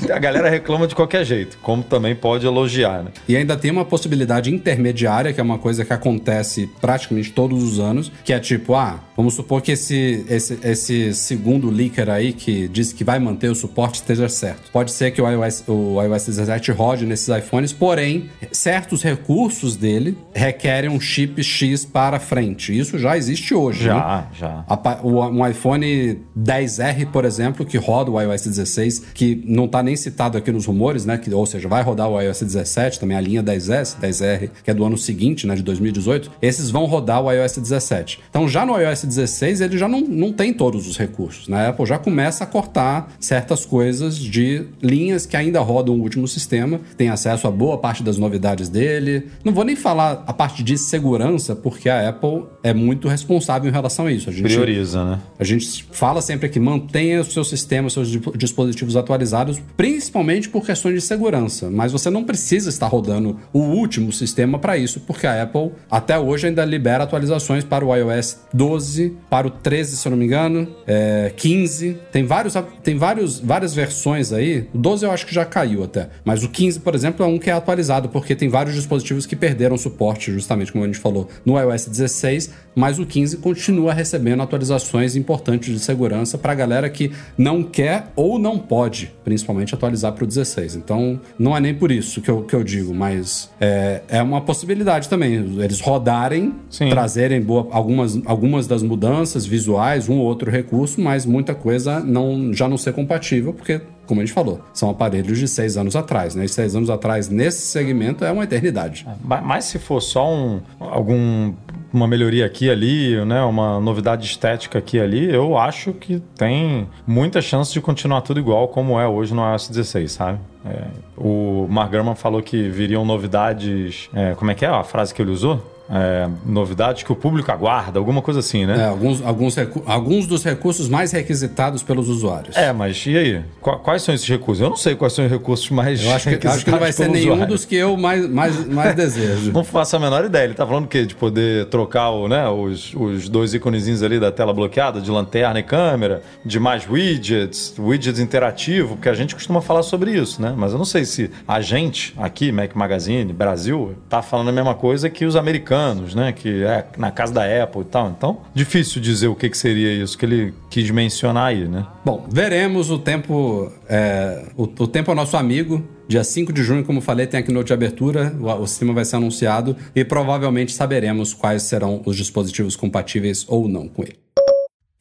a 0.09 0.17
galera 0.17 0.49
reclama 0.49 0.87
de 0.87 0.95
qualquer 0.95 1.25
jeito, 1.25 1.57
como 1.61 1.83
também 1.83 2.15
pode 2.15 2.45
elogiar, 2.45 3.03
né? 3.03 3.11
E 3.27 3.35
ainda 3.35 3.57
tem 3.57 3.71
uma 3.71 3.83
possibilidade 3.83 4.53
intermediária, 4.53 5.33
que 5.33 5.41
é 5.41 5.43
uma 5.43 5.57
coisa 5.57 5.83
que 5.83 5.91
acontece 5.91 6.69
praticamente 6.79 7.33
todos 7.33 7.61
os 7.61 7.77
anos, 7.77 8.09
que 8.23 8.31
é 8.31 8.39
tipo, 8.39 8.73
ah, 8.73 9.01
vamos 9.19 9.33
supor 9.33 9.61
que 9.61 9.73
esse, 9.73 10.23
esse, 10.29 10.57
esse 10.63 11.13
segundo 11.13 11.69
leaker 11.69 12.09
aí 12.09 12.31
que 12.31 12.67
diz 12.69 12.93
que 12.93 13.03
vai 13.03 13.19
manter 13.19 13.49
o 13.51 13.55
suporte 13.55 13.95
esteja 13.95 14.29
certo. 14.29 14.71
Pode 14.71 14.91
ser 14.91 15.11
que 15.11 15.21
o 15.21 15.29
iOS, 15.29 15.63
o 15.67 16.01
iOS 16.01 16.25
17 16.27 16.71
rode 16.71 17.05
nesses 17.05 17.27
iPhones, 17.27 17.73
porém, 17.73 18.29
certos 18.51 19.03
recursos 19.03 19.75
dele 19.75 20.17
requerem 20.33 20.89
um 20.89 20.99
chip 21.01 21.43
X 21.43 21.83
para 21.83 22.17
frente. 22.19 22.77
Isso 22.77 22.97
já 22.97 23.17
existe 23.17 23.53
hoje. 23.53 23.83
né? 23.89 23.93
Já, 23.95 24.27
já. 24.33 24.63
A 24.67 24.99
o- 25.03 25.19
Um 25.29 25.45
iPhone 25.47 26.19
10R, 26.37 27.05
por 27.11 27.25
exemplo, 27.25 27.65
que 27.65 27.77
roda 27.77 28.09
o 28.11 28.21
iOS 28.21 28.43
16, 28.47 28.99
que 29.13 29.43
não 29.45 29.67
tá 29.67 29.83
nem 29.83 29.95
citado 29.95 30.37
aqui 30.37 30.51
nos 30.51 30.65
rumores, 30.65 31.05
né? 31.05 31.17
Que, 31.17 31.33
ou 31.33 31.45
seja, 31.45 31.67
vai 31.67 31.83
rodar 31.83 32.09
o 32.09 32.19
iOS 32.21 32.39
17, 32.41 32.99
também 32.99 33.17
a 33.17 33.21
linha 33.21 33.43
10S, 33.43 33.97
10R, 33.99 34.49
que 34.63 34.71
é 34.71 34.73
do 34.73 34.85
ano 34.85 34.97
seguinte, 34.97 35.45
né? 35.45 35.55
De 35.55 35.63
2018. 35.63 36.31
Esses 36.41 36.69
vão 36.71 36.85
rodar 36.85 37.21
o 37.21 37.31
iOS 37.31 37.57
17. 37.57 38.19
Então, 38.29 38.47
já 38.47 38.65
no 38.65 38.79
iOS 38.79 39.08
16, 39.09 39.59
ele 39.61 39.77
já 39.77 39.87
não, 39.87 39.99
não 40.01 40.31
tem 40.31 40.53
todos 40.53 40.87
os 40.87 40.97
recursos. 40.97 41.47
né? 41.49 41.65
A 41.65 41.69
Apple 41.69 41.85
já 41.85 41.97
começa 41.99 42.43
a 42.45 42.47
cortar 42.47 43.11
certas 43.19 43.65
coisas 43.65 44.17
de 44.17 44.63
linhas 44.81 45.25
que 45.25 45.35
ainda 45.35 45.59
rodam 45.59 45.95
o 45.95 46.01
último 46.01 46.27
sistema, 46.27 46.79
tem 46.95 47.09
acesso 47.09 47.47
a 47.47 47.51
boa 47.51 47.77
parte 47.77 48.01
das 48.03 48.17
novidades 48.17 48.69
dele. 48.69 49.27
Não 49.43 49.51
vou 49.53 49.65
nem 49.65 49.75
falar 49.75 50.23
a 50.25 50.31
parte 50.33 50.63
de 50.63 50.77
segurança, 50.77 51.55
porque 51.55 51.89
a 51.89 52.07
Apple 52.09 52.43
é 52.63 52.73
muito 52.73 53.07
responsável 53.07 53.69
em 53.69 53.73
relação 53.73 54.05
a 54.05 54.11
isso. 54.11 54.29
A 54.29 54.33
gente, 54.33 54.43
Prioriza, 54.43 55.03
né? 55.03 55.19
a 55.37 55.43
gente 55.43 55.85
fala 55.91 56.21
sempre 56.21 56.47
que 56.49 56.59
mantenha 56.59 57.21
o 57.21 57.25
seu 57.25 57.43
sistema, 57.43 57.87
os 57.87 57.93
seus 57.93 58.09
di- 58.09 58.21
dispositivos 58.37 58.95
atualizados, 58.95 59.59
principalmente 59.75 60.47
por 60.49 60.65
questões 60.65 60.93
de 60.95 61.01
segurança. 61.01 61.69
Mas 61.69 61.91
você 61.91 62.09
não 62.09 62.23
precisa 62.23 62.69
estar 62.69 62.87
rodando 62.87 63.37
o 63.51 63.59
último 63.59 64.11
sistema 64.11 64.59
para 64.59 64.77
isso, 64.77 64.99
porque 65.01 65.25
a 65.25 65.41
Apple 65.43 65.71
até 65.89 66.17
hoje 66.19 66.47
ainda 66.47 66.63
libera 66.63 67.03
atualizações 67.03 67.63
para 67.63 67.83
o 67.85 67.95
iOS 67.95 68.37
12, 68.53 68.98
para 69.29 69.47
o 69.47 69.49
13, 69.49 69.97
se 69.97 70.07
eu 70.07 70.11
não 70.11 70.17
me 70.17 70.25
engano, 70.25 70.67
é, 70.87 71.31
15. 71.35 71.97
Tem, 72.11 72.23
vários, 72.25 72.53
tem 72.83 72.95
vários, 72.97 73.39
várias 73.39 73.73
versões 73.73 74.31
aí. 74.33 74.67
O 74.73 74.77
12 74.77 75.05
eu 75.05 75.11
acho 75.11 75.25
que 75.25 75.33
já 75.33 75.45
caiu 75.45 75.83
até. 75.83 76.09
Mas 76.25 76.43
o 76.43 76.49
15, 76.49 76.79
por 76.79 76.95
exemplo, 76.95 77.25
é 77.25 77.27
um 77.27 77.37
que 77.37 77.49
é 77.49 77.53
atualizado, 77.53 78.09
porque 78.09 78.35
tem 78.35 78.49
vários 78.49 78.75
dispositivos 78.75 79.25
que 79.25 79.35
perderam 79.35 79.77
suporte, 79.77 80.31
justamente 80.31 80.71
como 80.71 80.83
a 80.83 80.87
gente 80.87 80.99
falou, 80.99 81.27
no 81.45 81.59
iOS 81.59 81.85
16, 81.87 82.51
mas 82.75 82.99
o 82.99 83.05
15 83.05 83.37
continua 83.37 83.93
recebendo 83.93 84.41
atualizações 84.41 85.15
importantes 85.15 85.73
de 85.73 85.79
segurança 85.79 86.37
para 86.37 86.51
a 86.51 86.55
galera 86.55 86.89
que 86.89 87.11
não 87.37 87.63
quer 87.63 88.07
ou 88.15 88.39
não 88.39 88.57
pode, 88.57 89.11
principalmente, 89.23 89.73
atualizar 89.75 90.13
para 90.13 90.23
o 90.23 90.27
16. 90.27 90.75
Então, 90.75 91.19
não 91.37 91.55
é 91.55 91.59
nem 91.59 91.73
por 91.73 91.91
isso 91.91 92.21
que 92.21 92.29
eu, 92.29 92.43
que 92.43 92.55
eu 92.55 92.63
digo, 92.63 92.93
mas 92.93 93.49
é, 93.59 94.01
é 94.07 94.21
uma 94.21 94.41
possibilidade 94.41 95.07
também. 95.09 95.33
Eles 95.59 95.79
rodarem, 95.79 96.53
Sim. 96.69 96.89
trazerem 96.89 97.41
boa- 97.41 97.67
algumas, 97.71 98.19
algumas 98.25 98.67
das 98.67 98.81
mudanças 98.89 99.45
visuais, 99.45 100.09
um 100.09 100.17
ou 100.19 100.25
outro 100.25 100.49
recurso, 100.51 100.99
mas 100.99 101.25
muita 101.25 101.53
coisa 101.55 101.99
não, 101.99 102.51
já 102.53 102.67
não 102.67 102.77
ser 102.77 102.91
compatível, 102.93 103.53
porque 103.53 103.79
como 104.05 104.21
a 104.21 104.25
gente 104.25 104.33
falou, 104.33 104.59
são 104.73 104.89
aparelhos 104.89 105.37
de 105.37 105.47
seis 105.47 105.77
anos 105.77 105.95
atrás, 105.95 106.33
né? 106.33 106.43
E 106.43 106.49
seis 106.49 106.75
anos 106.75 106.89
atrás, 106.89 107.29
nesse 107.29 107.61
segmento, 107.67 108.25
é 108.25 108.31
uma 108.31 108.43
eternidade. 108.43 109.05
Ma- 109.23 109.39
Mas 109.39 109.65
se 109.65 109.77
for 109.77 110.01
só 110.01 110.27
um, 110.33 110.59
algum, 110.79 111.53
uma 111.93 112.07
melhoria 112.07 112.43
aqui 112.43 112.71
ali, 112.71 113.23
né, 113.23 113.39
uma 113.43 113.79
novidade 113.79 114.25
estética 114.25 114.79
aqui 114.79 114.99
ali, 114.99 115.31
eu 115.31 115.55
acho 115.59 115.93
que 115.93 116.19
tem 116.35 116.87
muita 117.05 117.39
chance 117.39 117.71
de 117.71 117.79
continuar 117.79 118.21
tudo 118.21 118.39
igual 118.39 118.67
como 118.69 118.99
é 118.99 119.07
hoje 119.07 119.31
no 119.31 119.47
iOS 119.47 119.69
16, 119.69 120.11
sabe? 120.11 120.39
É, 120.65 120.85
o 121.15 121.67
Mark 121.69 121.91
Gurman 121.91 122.15
falou 122.15 122.41
que 122.41 122.67
viriam 122.67 123.05
novidades. 123.05 124.09
é, 124.15 124.33
como 124.33 124.49
é 124.49 124.55
que 124.55 124.65
é 124.65 124.69
a 124.69 124.83
frase 124.83 125.13
que 125.13 125.21
ele 125.21 125.29
usou? 125.31 125.61
É, 125.91 126.29
novidades 126.45 127.01
que 127.01 127.11
o 127.11 127.15
público 127.15 127.51
aguarda, 127.51 127.97
alguma 127.97 128.21
coisa 128.21 128.41
assim, 128.41 128.63
né? 128.65 128.79
É, 128.79 128.85
alguns, 128.85 129.25
alguns, 129.25 129.55
alguns 129.87 130.27
dos 130.27 130.43
recursos 130.43 130.87
mais 130.87 131.11
requisitados 131.11 131.81
pelos 131.81 132.07
usuários. 132.07 132.55
É, 132.55 132.71
mas 132.71 133.03
e 133.07 133.17
aí? 133.17 133.41
Qua- 133.59 133.79
Quais 133.79 134.03
são 134.03 134.13
esses 134.13 134.27
recursos? 134.27 134.61
Eu 134.61 134.69
não 134.69 134.77
sei 134.77 134.93
quais 134.95 135.13
são 135.13 135.25
os 135.25 135.31
recursos 135.31 135.67
mais 135.71 136.03
Eu 136.03 136.11
acho 136.13 136.29
que, 136.37 136.47
acho 136.47 136.63
que 136.63 136.69
não 136.69 136.77
vai 136.77 136.91
ser 136.91 137.09
nenhum 137.09 137.31
usuário. 137.33 137.47
dos 137.47 137.65
que 137.65 137.75
eu 137.75 137.97
mais, 137.97 138.29
mais, 138.29 138.67
mais 138.67 138.95
desejo. 138.95 139.51
Não 139.59 139.63
faço 139.63 139.95
a 139.95 139.99
menor 139.99 140.23
ideia. 140.25 140.43
Ele 140.43 140.53
tá 140.53 140.65
falando 140.67 140.85
o 140.85 140.87
quê? 140.87 141.05
De 141.05 141.15
poder 141.15 141.65
trocar 141.65 142.09
o, 142.11 142.27
né, 142.27 142.47
os, 142.47 142.93
os 142.93 143.27
dois 143.27 143.53
íconezinhos 143.55 144.03
ali 144.03 144.19
da 144.19 144.31
tela 144.31 144.53
bloqueada, 144.53 145.01
de 145.01 145.09
lanterna 145.09 145.59
e 145.59 145.63
câmera, 145.63 146.21
de 146.45 146.59
mais 146.59 146.87
widgets, 146.87 147.73
widgets 147.79 148.19
interativo, 148.19 148.89
porque 148.95 149.09
a 149.09 149.13
gente 149.15 149.33
costuma 149.33 149.59
falar 149.61 149.81
sobre 149.81 150.11
isso, 150.11 150.39
né? 150.41 150.53
Mas 150.55 150.71
eu 150.71 150.77
não 150.77 150.85
sei 150.85 151.03
se 151.03 151.31
a 151.47 151.59
gente, 151.61 152.13
aqui, 152.17 152.51
Mac 152.51 152.75
Magazine, 152.75 153.33
Brasil, 153.33 153.95
tá 154.07 154.21
falando 154.21 154.49
a 154.49 154.51
mesma 154.51 154.75
coisa 154.75 155.09
que 155.09 155.25
os 155.25 155.35
americanos 155.35 155.78
anos, 155.79 156.13
né? 156.13 156.31
Que 156.31 156.63
é 156.63 156.85
na 156.97 157.11
casa 157.11 157.33
da 157.33 157.63
Apple 157.63 157.81
e 157.81 157.85
tal. 157.85 158.09
Então, 158.09 158.41
difícil 158.53 159.01
dizer 159.01 159.27
o 159.27 159.35
que, 159.35 159.49
que 159.49 159.57
seria 159.57 159.91
isso 159.91 160.17
que 160.17 160.25
ele 160.25 160.53
quis 160.69 160.89
mencionar 160.91 161.47
aí, 161.47 161.67
né? 161.67 161.85
Bom, 162.05 162.27
veremos 162.31 162.91
o 162.91 162.99
tempo. 162.99 163.71
é, 163.87 164.45
o, 164.55 164.63
o 164.63 164.87
tempo 164.87 165.11
é 165.11 165.15
nosso 165.15 165.37
amigo. 165.37 165.83
Dia 166.07 166.23
5 166.23 166.51
de 166.51 166.63
junho, 166.63 166.83
como 166.83 167.01
falei, 167.01 167.27
tem 167.27 167.39
a 167.39 167.43
keynote 167.43 167.67
de 167.67 167.73
abertura, 167.73 168.35
o, 168.39 168.47
o 168.47 168.65
sistema 168.65 168.93
vai 168.93 169.05
ser 169.05 169.17
anunciado 169.17 169.77
e 169.95 170.03
provavelmente 170.03 170.71
saberemos 170.71 171.35
quais 171.35 171.61
serão 171.61 172.01
os 172.03 172.17
dispositivos 172.17 172.75
compatíveis 172.75 173.45
ou 173.47 173.67
não 173.67 173.87
com 173.87 174.01
ele. 174.01 174.15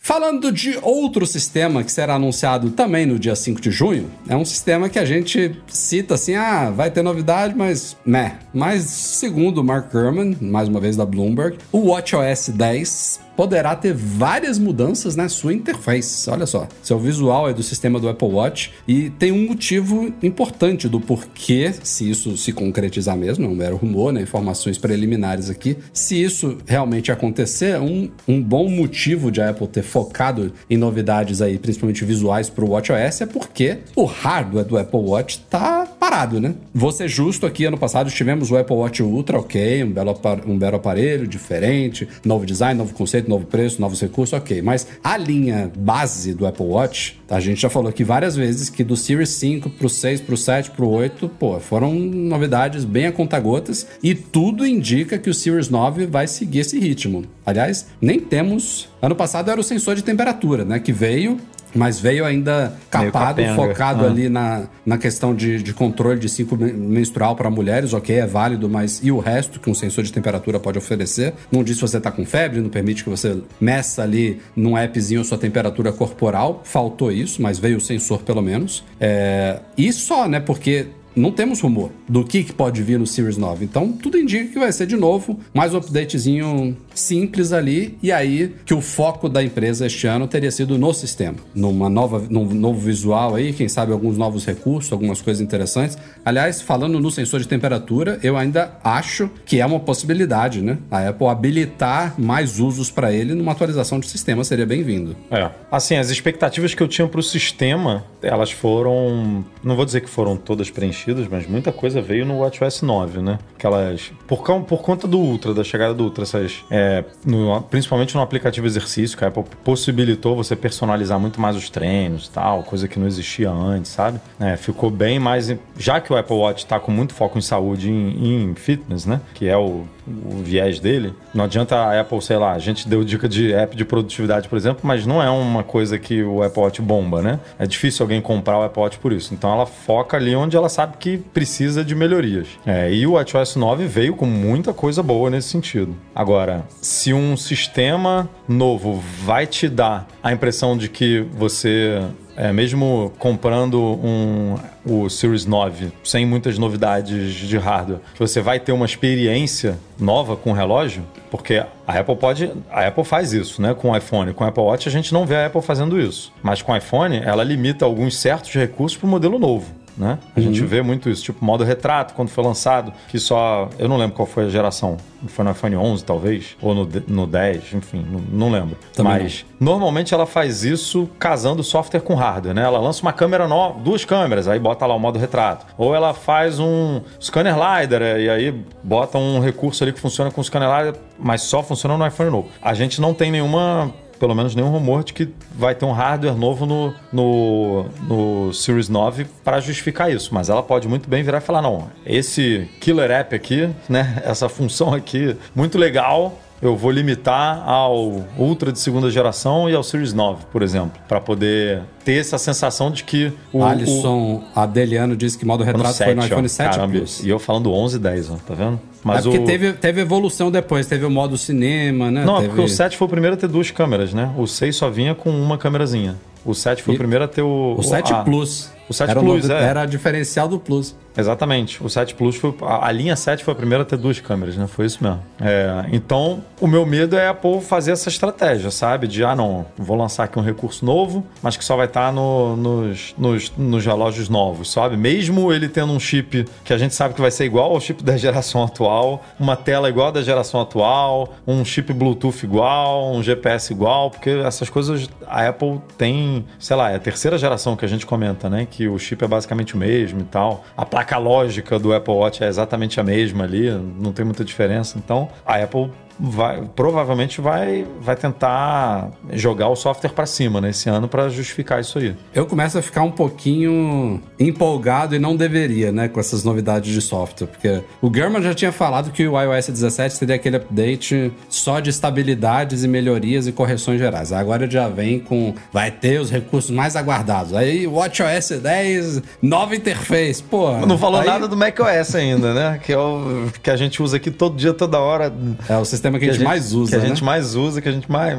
Falando 0.09 0.51
de 0.51 0.79
outro 0.81 1.27
sistema 1.27 1.85
que 1.85 1.93
será 1.93 2.15
anunciado 2.15 2.71
também 2.71 3.05
no 3.05 3.19
dia 3.19 3.37
5 3.37 3.61
de 3.61 3.71
junho, 3.71 4.11
é 4.27 4.35
um 4.35 4.43
sistema 4.43 4.89
que 4.89 4.99
a 4.99 5.05
gente 5.05 5.61
cita 5.69 6.15
assim, 6.15 6.35
ah, 6.35 6.71
vai 6.71 6.91
ter 6.91 7.03
novidade, 7.03 7.55
mas 7.55 7.95
né. 8.07 8.39
Mas 8.55 8.85
segundo 8.85 9.63
Mark 9.63 9.93
Gurman, 9.93 10.35
mais 10.41 10.67
uma 10.67 10.81
vez 10.81 10.97
da 10.97 11.05
Bloomberg, 11.05 11.59
o 11.71 11.91
WatchOS 11.91 12.49
10 12.49 13.28
poderá 13.39 13.77
ter 13.77 13.95
várias 13.95 14.59
mudanças 14.59 15.15
na 15.15 15.29
sua 15.29 15.55
interface. 15.55 16.29
Olha 16.29 16.45
só, 16.45 16.67
seu 16.83 16.99
visual 16.99 17.49
é 17.49 17.55
do 17.55 17.63
sistema 17.63 18.01
do 18.01 18.09
Apple 18.09 18.27
Watch 18.27 18.73
e 18.87 19.11
tem 19.11 19.31
um 19.31 19.47
motivo 19.47 20.13
importante 20.21 20.89
do 20.89 20.99
porquê, 20.99 21.73
se 21.85 22.11
isso 22.11 22.37
se 22.37 22.53
concretizar 22.53 23.17
mesmo, 23.17 23.49
não 23.49 23.63
era 23.63 23.77
rumor, 23.77 24.13
né? 24.13 24.23
Informações 24.23 24.77
preliminares 24.77 25.49
aqui. 25.49 25.77
Se 25.93 26.21
isso 26.21 26.59
realmente 26.67 27.13
acontecer, 27.13 27.79
um, 27.79 28.11
um 28.27 28.43
bom 28.43 28.69
motivo 28.69 29.31
de 29.31 29.41
a 29.41 29.51
Apple 29.51 29.69
ter 29.69 29.85
focado 29.85 30.53
em 30.69 30.77
novidades 30.77 31.41
aí, 31.41 31.61
principalmente 31.61 32.05
visuais 32.05 32.51
para 32.51 32.65
o 32.65 32.71
WatchOS, 32.71 33.21
é 33.21 33.27
porque 33.27 33.79
o 33.95 34.05
hardware 34.05 34.67
do 34.67 34.77
Apple 34.77 34.99
Watch 34.99 35.39
tá 35.49 35.87
parado, 35.87 36.41
né? 36.41 36.57
Vou 36.75 36.91
ser 36.91 37.07
justo 37.07 37.47
aqui, 37.47 37.67
ano 37.67 37.79
passado 37.79 38.11
tivemos 38.11 38.51
o 38.51 38.57
Apple 38.57 38.75
Watch 38.75 39.01
Ultra, 39.01 39.39
ok, 39.39 39.85
um 39.85 39.93
belo, 39.93 40.21
um 40.45 40.59
belo 40.59 40.75
aparelho, 40.75 41.25
diferente, 41.25 42.09
novo 42.25 42.45
design, 42.45 42.77
novo 42.77 42.93
conceito, 42.95 43.28
novo 43.29 43.47
preço, 43.47 43.81
novos 43.81 44.01
recursos, 44.01 44.33
ok. 44.33 44.63
Mas 44.63 44.87
a 45.03 45.17
linha 45.17 45.71
base 45.77 46.35
do 46.35 46.47
Apple 46.47 46.67
Watch, 46.67 47.21
a 47.29 47.41
gente 47.41 47.61
já 47.61 47.71
falou 47.71 47.89
aqui 47.89 48.03
várias 48.03 48.37
vezes 48.37 48.71
que 48.71 48.83
do 48.83 48.97
Series 48.97 49.31
5 49.31 49.71
pro 49.71 49.89
6, 49.89 50.21
pro 50.23 50.37
7, 50.37 50.71
pro 50.71 50.89
8, 50.89 51.29
pô, 51.29 51.59
foram 51.61 51.95
novidades 51.95 52.85
bem 52.85 53.07
a 53.07 53.13
conta-gotas 53.13 53.87
e 54.03 54.15
tudo 54.15 54.67
indica 54.67 55.19
que 55.19 55.31
o 55.31 55.35
Series 55.35 55.69
9 55.69 56.07
vai 56.07 56.27
seguir 56.27 56.61
esse 56.61 56.79
ritmo. 56.79 57.25
Aliás, 57.45 57.87
nem 58.01 58.21
temos. 58.21 58.89
Ano 59.01 59.15
passado 59.15 59.51
era 59.51 59.61
o 59.61 59.65
sensor 59.65 59.95
de 59.95 60.03
temperatura, 60.03 60.65
né? 60.65 60.79
Que 60.79 60.93
veio. 60.93 61.39
Mas 61.75 62.01
veio 62.01 62.25
ainda 62.25 62.73
capado, 62.91 63.43
focado 63.55 64.05
Ah. 64.05 64.09
ali 64.09 64.29
na, 64.29 64.65
na 64.87 64.97
questão 64.99 65.35
de, 65.35 65.63
de 65.63 65.73
controle 65.75 66.19
de 66.19 66.29
ciclo 66.29 66.57
men- 66.59 66.73
menstrual 66.73 67.37
para 67.37 67.51
mulheres, 67.51 67.93
ok, 67.93 68.17
é 68.17 68.27
válido, 68.27 68.69
mas 68.69 69.01
e 69.03 69.11
o 69.13 69.19
resto 69.19 69.61
que 69.61 69.69
um 69.71 69.75
sensor 69.75 70.03
de 70.05 70.13
temperatura 70.13 70.59
pode 70.59 70.79
oferecer? 70.79 71.35
Não 71.53 71.63
diz 71.63 71.77
se 71.77 71.83
você 71.83 72.01
tá 72.01 72.11
com 72.11 72.25
febre, 72.25 72.61
não 72.61 72.69
permite 72.71 73.05
que 73.05 73.11
você 73.11 73.39
meça 73.61 74.03
ali 74.03 74.41
num 74.57 74.77
appzinho 74.77 75.21
a 75.21 75.25
sua 75.25 75.39
temperatura 75.39 75.93
corporal. 75.93 76.63
Faltou 76.65 77.13
isso, 77.13 77.41
mas 77.43 77.59
veio 77.59 77.77
o 77.79 77.81
sensor 77.81 78.23
pelo 78.23 78.41
menos. 78.43 78.85
É, 79.01 79.61
e 79.77 79.93
só, 79.93 80.27
né? 80.29 80.41
Porque 80.41 80.87
não 81.19 81.33
temos 81.33 81.61
rumor 81.61 81.91
do 82.09 82.25
que, 82.25 82.45
que 82.45 82.53
pode 82.53 82.83
vir 82.83 82.99
no 82.99 83.07
Series 83.07 83.37
9. 83.37 83.65
Então, 83.65 83.93
tudo 83.93 84.19
indica 84.19 84.53
que 84.53 84.59
vai 84.59 84.73
ser 84.73 84.87
de 84.87 84.97
novo 84.97 85.39
mais 85.53 85.75
um 85.75 85.79
updatezinho 85.79 86.77
simples 86.95 87.53
ali. 87.53 87.99
E 88.03 88.13
aí, 88.13 88.55
que 88.65 88.75
o 88.75 88.81
foco 88.81 89.29
da 89.29 89.43
empresa 89.43 89.87
este 89.87 90.07
ano 90.07 90.27
teria 90.27 90.51
sido 90.51 90.79
no 90.79 90.93
sistema. 90.93 91.37
Numa 91.55 91.89
nova, 91.89 92.25
num 92.29 92.45
novo 92.45 92.81
visual 92.81 93.35
aí, 93.35 93.53
quem 93.53 93.69
sabe 93.69 93.93
alguns 93.93 94.17
novos 94.17 94.45
recursos, 94.45 94.93
algumas 94.93 95.21
coisas 95.21 95.41
interessantes. 95.41 95.97
Aliás, 96.25 96.61
falando 96.61 97.01
no 97.01 97.11
sensor 97.11 97.41
de 97.41 97.49
temperatura, 97.49 98.19
eu 98.23 98.37
ainda 98.37 98.79
acho 98.83 99.31
que 99.45 99.61
é 99.61 99.67
uma 99.67 99.81
possibilidade, 99.81 100.61
né? 100.61 100.79
A 100.91 101.09
Apple 101.09 101.27
habilitar 101.27 102.15
mais 102.19 102.59
usos 102.61 102.91
para 102.91 103.13
ele 103.13 103.35
numa 103.35 103.53
atualização 103.53 104.01
de 104.01 104.09
sistema 104.09 104.45
seria 104.45 104.67
bem-vindo. 104.67 105.17
É. 105.31 105.51
Assim, 105.71 105.97
as 105.97 106.11
expectativas 106.11 106.75
que 106.75 106.83
eu 106.83 106.89
tinha 106.89 107.07
pro 107.07 107.23
sistema, 107.23 108.05
elas 108.23 108.51
foram. 108.51 109.45
Não 109.63 109.77
vou 109.77 109.85
dizer 109.85 110.01
que 110.01 110.09
foram 110.09 110.37
todas 110.37 110.71
preenchidas, 110.71 111.08
mas 111.31 111.47
muita 111.47 111.73
coisa 111.73 112.01
veio 112.03 112.27
no 112.27 112.39
WatchOS 112.41 112.83
9, 112.83 113.21
né? 113.23 113.39
Aquelas. 113.57 114.13
Por, 114.27 114.43
por 114.63 114.83
conta 114.83 115.07
do 115.07 115.19
Ultra, 115.19 115.55
da 115.55 115.65
chegada 115.65 115.95
do 115.95 116.05
Ultra, 116.05 116.25
essas. 116.25 116.65
é, 116.71 117.05
no- 117.25 117.61
principalmente 117.63 118.15
no 118.15 118.21
aplicativo 118.21 118.67
exercício, 118.67 119.17
que 119.17 119.25
a 119.25 119.29
Apple 119.29 119.45
possibilitou 119.65 120.37
você 120.37 120.55
personalizar 120.57 121.19
muito 121.19 121.41
mais 121.41 121.57
os 121.57 121.71
treinos 121.71 122.27
e 122.27 122.31
tal, 122.31 122.63
coisa 122.63 122.87
que 122.89 122.99
não 122.99 123.07
existia 123.07 123.51
antes, 123.51 123.91
sabe? 123.91 124.21
É, 124.39 124.57
ficou 124.57 124.91
bem 124.91 125.19
mais. 125.19 125.55
Já 125.79 126.01
que 126.01 126.13
o 126.13 126.17
Apple 126.17 126.37
Watch 126.37 126.67
tá 126.67 126.79
com 126.81 126.91
muito 126.93 127.15
foco 127.15 127.39
em 127.39 127.43
saúde 127.43 127.89
e 127.89 127.93
em, 127.93 128.51
em 128.51 128.55
fitness, 128.55 129.07
né? 129.07 129.21
Que 129.35 129.49
é 129.49 129.57
o, 129.57 129.85
o 130.25 130.43
viés 130.43 130.81
dele, 130.81 131.13
não 131.35 131.45
adianta 131.45 131.77
a 131.77 132.01
Apple, 132.01 132.21
sei 132.23 132.37
lá, 132.37 132.53
a 132.53 132.59
gente 132.59 132.89
deu 132.89 133.05
dica 133.05 133.29
de 133.29 133.53
app 133.53 133.77
de 133.77 133.85
produtividade, 133.85 134.49
por 134.49 134.57
exemplo, 134.57 134.81
mas 134.83 135.07
não 135.07 135.23
é 135.23 135.31
uma 135.31 135.63
coisa 135.63 135.99
que 135.99 136.23
o 136.23 136.43
Apple 136.43 136.63
Watch 136.63 136.83
bomba, 136.83 137.23
né? 137.23 137.41
É 137.59 137.67
difícil 137.67 138.05
alguém 138.05 138.21
comprar 138.21 138.59
o 138.59 138.63
Apple 138.63 138.83
Watch 138.83 138.99
por 138.99 139.13
isso. 139.13 139.35
Então 139.35 139.53
ela 139.53 139.67
foca 139.67 140.17
ali 140.17 140.35
onde 140.35 140.57
ela 140.57 140.69
sabe 140.69 140.97
que 140.99 141.19
precisa 141.19 141.85
de 141.85 141.95
melhorias. 141.95 142.49
É, 142.67 142.93
e 142.93 143.07
o 143.07 143.13
WatchOS 143.13 143.57
9 143.57 143.87
veio 143.87 144.15
com 144.15 144.27
muita 144.27 144.73
coisa 144.73 145.03
boa 145.03 145.31
nesse 145.31 145.49
sentido. 145.49 145.97
Agora, 146.15 146.65
se 146.81 147.13
um 147.13 147.37
sistema 147.37 148.29
novo 148.49 149.03
vai 149.25 149.47
te 149.47 149.69
dar 149.69 150.07
a 150.23 150.33
impressão 150.33 150.77
de 150.77 150.89
que 150.89 151.21
você 151.33 152.01
é, 152.39 152.53
mesmo 152.53 153.13
comprando 153.19 153.83
um, 153.83 154.55
o 154.87 155.11
Series 155.11 155.45
9 155.45 155.91
sem 156.05 156.25
muitas 156.25 156.57
novidades 156.57 157.35
de 157.35 157.59
hardware, 157.59 157.99
você 158.17 158.41
vai 158.41 158.61
ter 158.61 158.71
uma 158.71 158.87
experiência 158.87 159.77
nova 159.99 160.37
com 160.37 160.53
o 160.53 160.55
relógio, 160.55 161.03
porque 161.33 161.57
a 161.85 161.99
Apple 161.99 162.15
pode, 162.15 162.53
a 162.71 162.87
Apple 162.87 163.05
faz 163.05 163.33
isso, 163.33 163.61
né, 163.61 163.75
com 163.75 163.91
o 163.91 163.97
iPhone, 163.97 164.33
com 164.33 164.45
o 164.45 164.47
Apple 164.47 164.63
Watch 164.63 164.89
a 164.89 164.93
gente 164.93 165.13
não 165.13 165.27
vê 165.27 165.35
a 165.35 165.47
Apple 165.47 165.61
fazendo 165.61 166.01
isso, 166.01 166.33
mas 166.41 166.63
com 166.63 166.71
o 166.71 166.77
iPhone 166.77 167.19
ela 167.19 167.43
limita 167.43 167.85
alguns 167.85 168.17
certos 168.17 168.55
recursos 168.55 168.97
para 168.97 169.07
o 169.07 169.11
modelo 169.11 169.37
novo. 169.37 169.67
Né? 169.99 170.17
A 170.37 170.41
gente 170.41 170.63
vê 170.63 170.81
muito 170.81 171.11
isso, 171.11 171.25
tipo 171.25 171.45
modo 171.45 171.65
retrato, 171.65 172.15
quando 172.15 172.29
foi 172.29 172.45
lançado, 172.45 172.93
que 173.09 173.19
só. 173.19 173.69
Eu 173.79 173.89
não 173.89 173.97
lembro 173.97 174.15
qual 174.15 174.27
foi 174.27 174.45
a 174.47 174.49
geração. 174.49 174.97
Foi 175.27 175.45
no 175.45 175.51
iPhone 175.51 175.77
11, 175.77 176.05
talvez, 176.05 176.57
ou 176.63 176.73
no, 176.73 176.89
no 177.09 177.27
10, 177.27 177.75
enfim, 177.75 178.07
não, 178.09 178.21
não 178.21 178.53
lembro. 178.53 178.77
Também 178.95 179.25
Mas 179.25 179.45
normalmente 179.59 180.15
ela 180.15 180.27
faz 180.27 180.63
isso 180.63 181.11
casando 181.19 181.65
software 181.65 182.01
com 182.01 182.15
hardware, 182.15 182.55
né? 182.55 182.63
Ela 182.63 182.79
lança 182.79 183.03
uma 183.03 183.13
câmera 183.13 183.49
nova, 183.49 183.81
duas 183.81 184.05
câmeras, 184.05 184.47
aí 184.47 184.61
bota 184.61 184.87
lá 184.87 184.95
o 184.95 185.01
modo 185.01 185.19
retrato. 185.19 185.67
Ou 185.77 185.93
ela 185.93 186.15
faz 186.15 186.61
um 186.61 187.01
scanner 187.21 187.57
LiDAR, 187.57 188.03
e 188.21 188.31
aí 188.31 188.65
bota 188.85 189.19
um 189.19 189.41
recurso 189.41 189.83
ali 189.83 189.93
que 189.93 189.99
funciona 189.99 190.31
com 190.31 190.41
o 190.41 190.45
scanner 190.45 190.69
LiDAR, 190.69 190.95
mas 191.19 191.43
só 191.43 191.61
funciona 191.61 191.99
no 191.99 192.07
iPhone 192.07 192.31
novo. 192.31 192.49
A 192.63 192.73
gente 192.73 193.01
não 193.01 193.13
tem 193.13 193.33
nenhuma 193.33 193.93
pelo 194.19 194.35
menos 194.35 194.55
nenhum 194.55 194.71
rumor 194.71 195.05
de 195.05 195.13
que 195.13 195.29
vai 195.55 195.75
ter 195.75 195.85
um 195.85 195.93
hardware 195.93 196.37
novo 196.37 196.67
no, 196.67 196.95
no, 197.13 197.87
no 198.03 198.53
Series 198.53 198.89
9 198.89 199.27
para 199.45 199.61
justificar 199.61 200.13
isso. 200.13 200.35
Mas 200.35 200.49
ela 200.49 200.63
pode 200.63 200.89
muito 200.89 201.09
bem 201.09 201.23
virar 201.23 201.39
e 201.39 201.41
falar: 201.41 201.63
não, 201.63 201.89
esse 202.05 202.69
killer 202.81 203.11
app 203.11 203.35
aqui, 203.35 203.69
né? 203.89 204.23
Essa 204.25 204.49
função 204.49 204.93
aqui, 204.93 205.37
muito 205.55 205.79
legal. 205.79 206.39
Eu 206.61 206.77
vou 206.77 206.91
limitar 206.91 207.63
ao 207.69 208.25
Ultra 208.37 208.73
de 208.73 208.81
segunda 208.81 209.09
geração 209.11 209.71
e 209.71 209.75
ao 209.77 209.83
Series 209.85 210.13
9, 210.13 210.47
por 210.51 210.61
exemplo, 210.61 211.01
para 211.07 211.21
poder 211.21 211.83
ter 212.05 212.15
essa 212.15 212.37
sensação 212.37 212.91
de 212.91 213.05
que 213.05 213.33
o, 213.53 213.59
o, 213.59 213.65
Alisson 213.65 214.43
Adeliano 214.57 215.17
disse 215.17 215.39
que 215.39 215.45
modo 215.45 215.63
retrato 215.63 215.95
foi 215.95 216.15
no 216.17 216.27
iPhone 216.27 216.47
ó, 216.47 216.49
7 216.49 216.71
caramba, 216.71 216.99
Plus. 216.99 217.23
E 217.23 217.29
eu 217.29 217.39
falando 217.39 217.73
11 217.73 217.97
e 217.97 217.99
10, 218.01 218.31
ó, 218.31 218.35
tá 218.45 218.55
vendo? 218.55 218.81
Mas 219.05 219.21
é 219.21 219.23
porque 219.23 219.39
o... 219.39 219.45
teve, 219.45 219.73
teve 219.75 220.01
evolução 220.01 220.51
depois, 220.51 220.87
teve 220.87 221.05
o 221.05 221.11
modo 221.11 221.37
cinema, 221.39 222.11
né? 222.11 222.25
Não, 222.25 222.37
teve... 222.37 222.49
porque 222.49 222.63
o 222.63 222.69
7 222.69 222.97
foi 222.97 223.07
o 223.07 223.11
primeiro 223.11 223.35
a 223.35 223.39
ter 223.39 223.49
duas 223.49 223.71
câmeras, 223.71 224.13
né? 224.13 224.33
O 224.37 224.47
6 224.47 224.75
só 224.77 224.91
vinha 224.91 225.15
com 225.15 225.31
uma 225.31 225.57
câmerazinha. 225.57 226.17
O 226.45 226.55
7 226.55 226.83
foi 226.83 226.95
E- 226.95 226.97
o 226.97 226.99
primeiro 226.99 227.25
a 227.25 227.29
ter 227.29 227.43
o. 227.43 227.75
O 227.79 227.83
7 227.83 228.13
a- 228.13 228.23
Plus. 228.25 228.71
O 228.89 228.95
7 228.95 229.11
era 229.11 229.21
Plus, 229.21 229.43
novo- 229.49 229.61
é. 229.61 229.65
Era 229.65 229.87
diferencial 229.87 230.49
do 230.49 230.59
Plus. 230.59 230.97
Exatamente. 231.17 231.83
O 231.85 231.89
7 231.91 232.15
Plus 232.15 232.37
foi. 232.37 232.55
A, 232.63 232.87
a 232.87 232.93
linha 232.93 233.17
7 233.17 233.45
foi 233.45 233.53
a 233.53 233.57
primeira 233.57 233.83
a 233.83 233.85
ter 233.85 233.97
duas 233.97 234.21
câmeras, 234.21 234.57
né? 234.57 234.67
Foi 234.69 234.87
isso 234.87 235.03
mesmo. 235.03 235.21
É, 235.41 235.85
então, 235.93 236.43
o 236.61 236.67
meu 236.67 236.87
medo 236.87 237.17
é 237.17 237.27
a 237.27 237.31
Apple 237.31 237.61
fazer 237.61 237.91
essa 237.91 238.09
estratégia, 238.09 238.71
sabe? 238.71 239.09
De, 239.09 239.25
ah, 239.25 239.35
não, 239.35 239.67
vou 239.77 239.97
lançar 239.97 240.25
aqui 240.25 240.39
um 240.39 240.43
recurso 240.43 240.85
novo, 240.85 241.27
mas 241.43 241.57
que 241.57 241.65
só 241.65 241.77
vai 241.77 241.87
estar 241.87 242.13
no- 242.13 242.57
nos, 242.57 243.15
nos, 243.19 243.53
nos 243.57 243.85
relógios 243.85 244.29
novos, 244.29 244.71
sabe? 244.71 244.97
Mesmo 244.97 245.53
ele 245.53 245.69
tendo 245.69 245.93
um 245.93 245.99
chip 246.01 246.47
que 246.65 246.73
a 246.73 246.79
gente 246.79 246.95
sabe 246.95 247.15
que 247.15 247.21
vai 247.21 247.31
ser 247.33 247.45
igual 247.45 247.73
ao 247.73 247.81
chip 247.81 248.03
da 248.05 248.17
geração 248.17 248.63
atual, 248.63 249.25
uma 249.41 249.57
tela 249.57 249.89
igual 249.89 250.09
à 250.09 250.11
da 250.13 250.23
geração 250.23 250.61
atual, 250.61 251.35
um 251.47 251.65
chip 251.65 251.93
Bluetooth 251.93 252.45
igual, 252.45 253.13
um 253.13 253.23
GPS 253.23 253.73
igual, 253.73 254.11
porque 254.11 254.31
essas 254.31 254.71
coisas 254.71 255.09
a 255.27 255.49
Apple 255.49 255.81
tem, 255.99 256.45
sei 256.61 256.77
lá, 256.77 256.93
é 256.93 256.95
a 256.97 257.01
terceira 257.01 257.37
geração 257.37 257.75
que 257.77 257.85
a 257.85 257.89
gente 257.89 258.07
comenta, 258.07 258.49
né? 258.49 258.67
Que 258.71 258.78
o 258.87 258.99
chip 258.99 259.25
é 259.25 259.27
basicamente 259.27 259.75
o 259.75 259.79
mesmo 259.79 260.21
e 260.21 260.25
tal. 260.25 260.65
A 260.77 260.85
placa 260.85 261.17
lógica 261.19 261.79
do 261.79 261.93
Apple 261.93 262.15
Watch 262.15 262.45
é 262.45 262.47
exatamente 262.47 263.01
a 263.01 263.03
mesma 263.03 263.45
ali, 263.45 263.71
não 263.71 264.13
tem 264.13 264.25
muita 264.25 264.45
diferença. 264.45 264.99
Então, 264.99 265.29
a 265.45 265.57
Apple 265.57 265.91
vai, 266.19 266.63
provavelmente 266.75 267.41
vai, 267.41 267.87
vai 268.01 268.17
tentar 268.17 269.11
jogar 269.33 269.69
o 269.69 269.77
software 269.77 270.11
para 270.11 270.27
cima 270.27 270.61
nesse 270.61 270.89
ano 270.89 271.09
para 271.09 271.29
justificar 271.29 271.81
isso 271.81 271.99
aí. 271.99 272.15
Eu 272.35 272.47
começo 272.47 272.79
a 272.79 272.83
ficar 272.83 273.03
um 273.03 273.11
pouquinho 273.11 274.21
empolgado 274.39 275.15
e 275.15 275.19
não 275.19 275.37
deveria, 275.37 275.93
né, 275.93 276.09
com 276.09 276.19
essas 276.21 276.43
novidades 276.45 276.93
de 276.93 277.01
software, 277.01 277.47
porque 277.47 277.83
o 278.01 278.13
German 278.15 278.43
já 278.43 278.55
tinha 278.55 278.73
falado 278.73 279.11
que 279.11 279.27
o 279.27 279.41
iOS 279.41 279.69
17 279.69 280.15
seria 280.15 280.35
aquele 280.37 280.57
update 280.57 281.33
só 281.49 281.81
de 281.81 281.91
estabilidades 281.91 282.85
e 282.85 282.89
melhorias 282.89 283.47
e 283.47 283.53
correções 283.53 283.99
gerais. 283.99 284.33
Agora 284.33 284.65
ele 284.65 284.73
já 284.73 284.89
vem 284.89 285.19
com 285.19 285.55
vai 285.73 285.91
ter 285.91 286.21
os 286.21 286.31
recursos 286.31 286.71
mais 286.71 286.97
aguardados. 286.97 287.55
Aí 287.55 287.87
WatchOS 287.87 288.61
10, 288.63 289.23
nova 289.43 289.75
interface, 289.77 290.43
pô. 290.43 290.73
Não 290.87 290.97
falou 290.99 291.21
aí- 291.21 291.27
nada 291.27 291.47
do 291.47 291.57
macOS 291.57 292.15
ainda, 292.15 292.55
né? 292.55 292.81
Que 292.83 292.93
é 292.93 292.99
o 292.99 293.47
que 293.63 293.71
a 293.71 293.77
gente 293.77 294.03
usa 294.03 294.17
aqui 294.17 294.31
todo 294.31 294.57
dia, 294.57 294.73
toda 294.73 294.99
hora. 294.99 295.33
É 295.69 295.77
o 295.77 295.85
sistema 295.85 296.08
que, 296.19 296.29
a 296.29 296.33
gente 296.33 296.45
mais 296.45 296.73
usa, 296.73 296.91
Que 296.91 296.97
a 296.97 297.01
né? 297.01 297.09
gente 297.09 297.25
mais 297.25 297.55
usa, 297.55 297.83
que 297.83 297.89
a 297.89 297.93
gente 297.93 298.11
mais. 298.11 298.39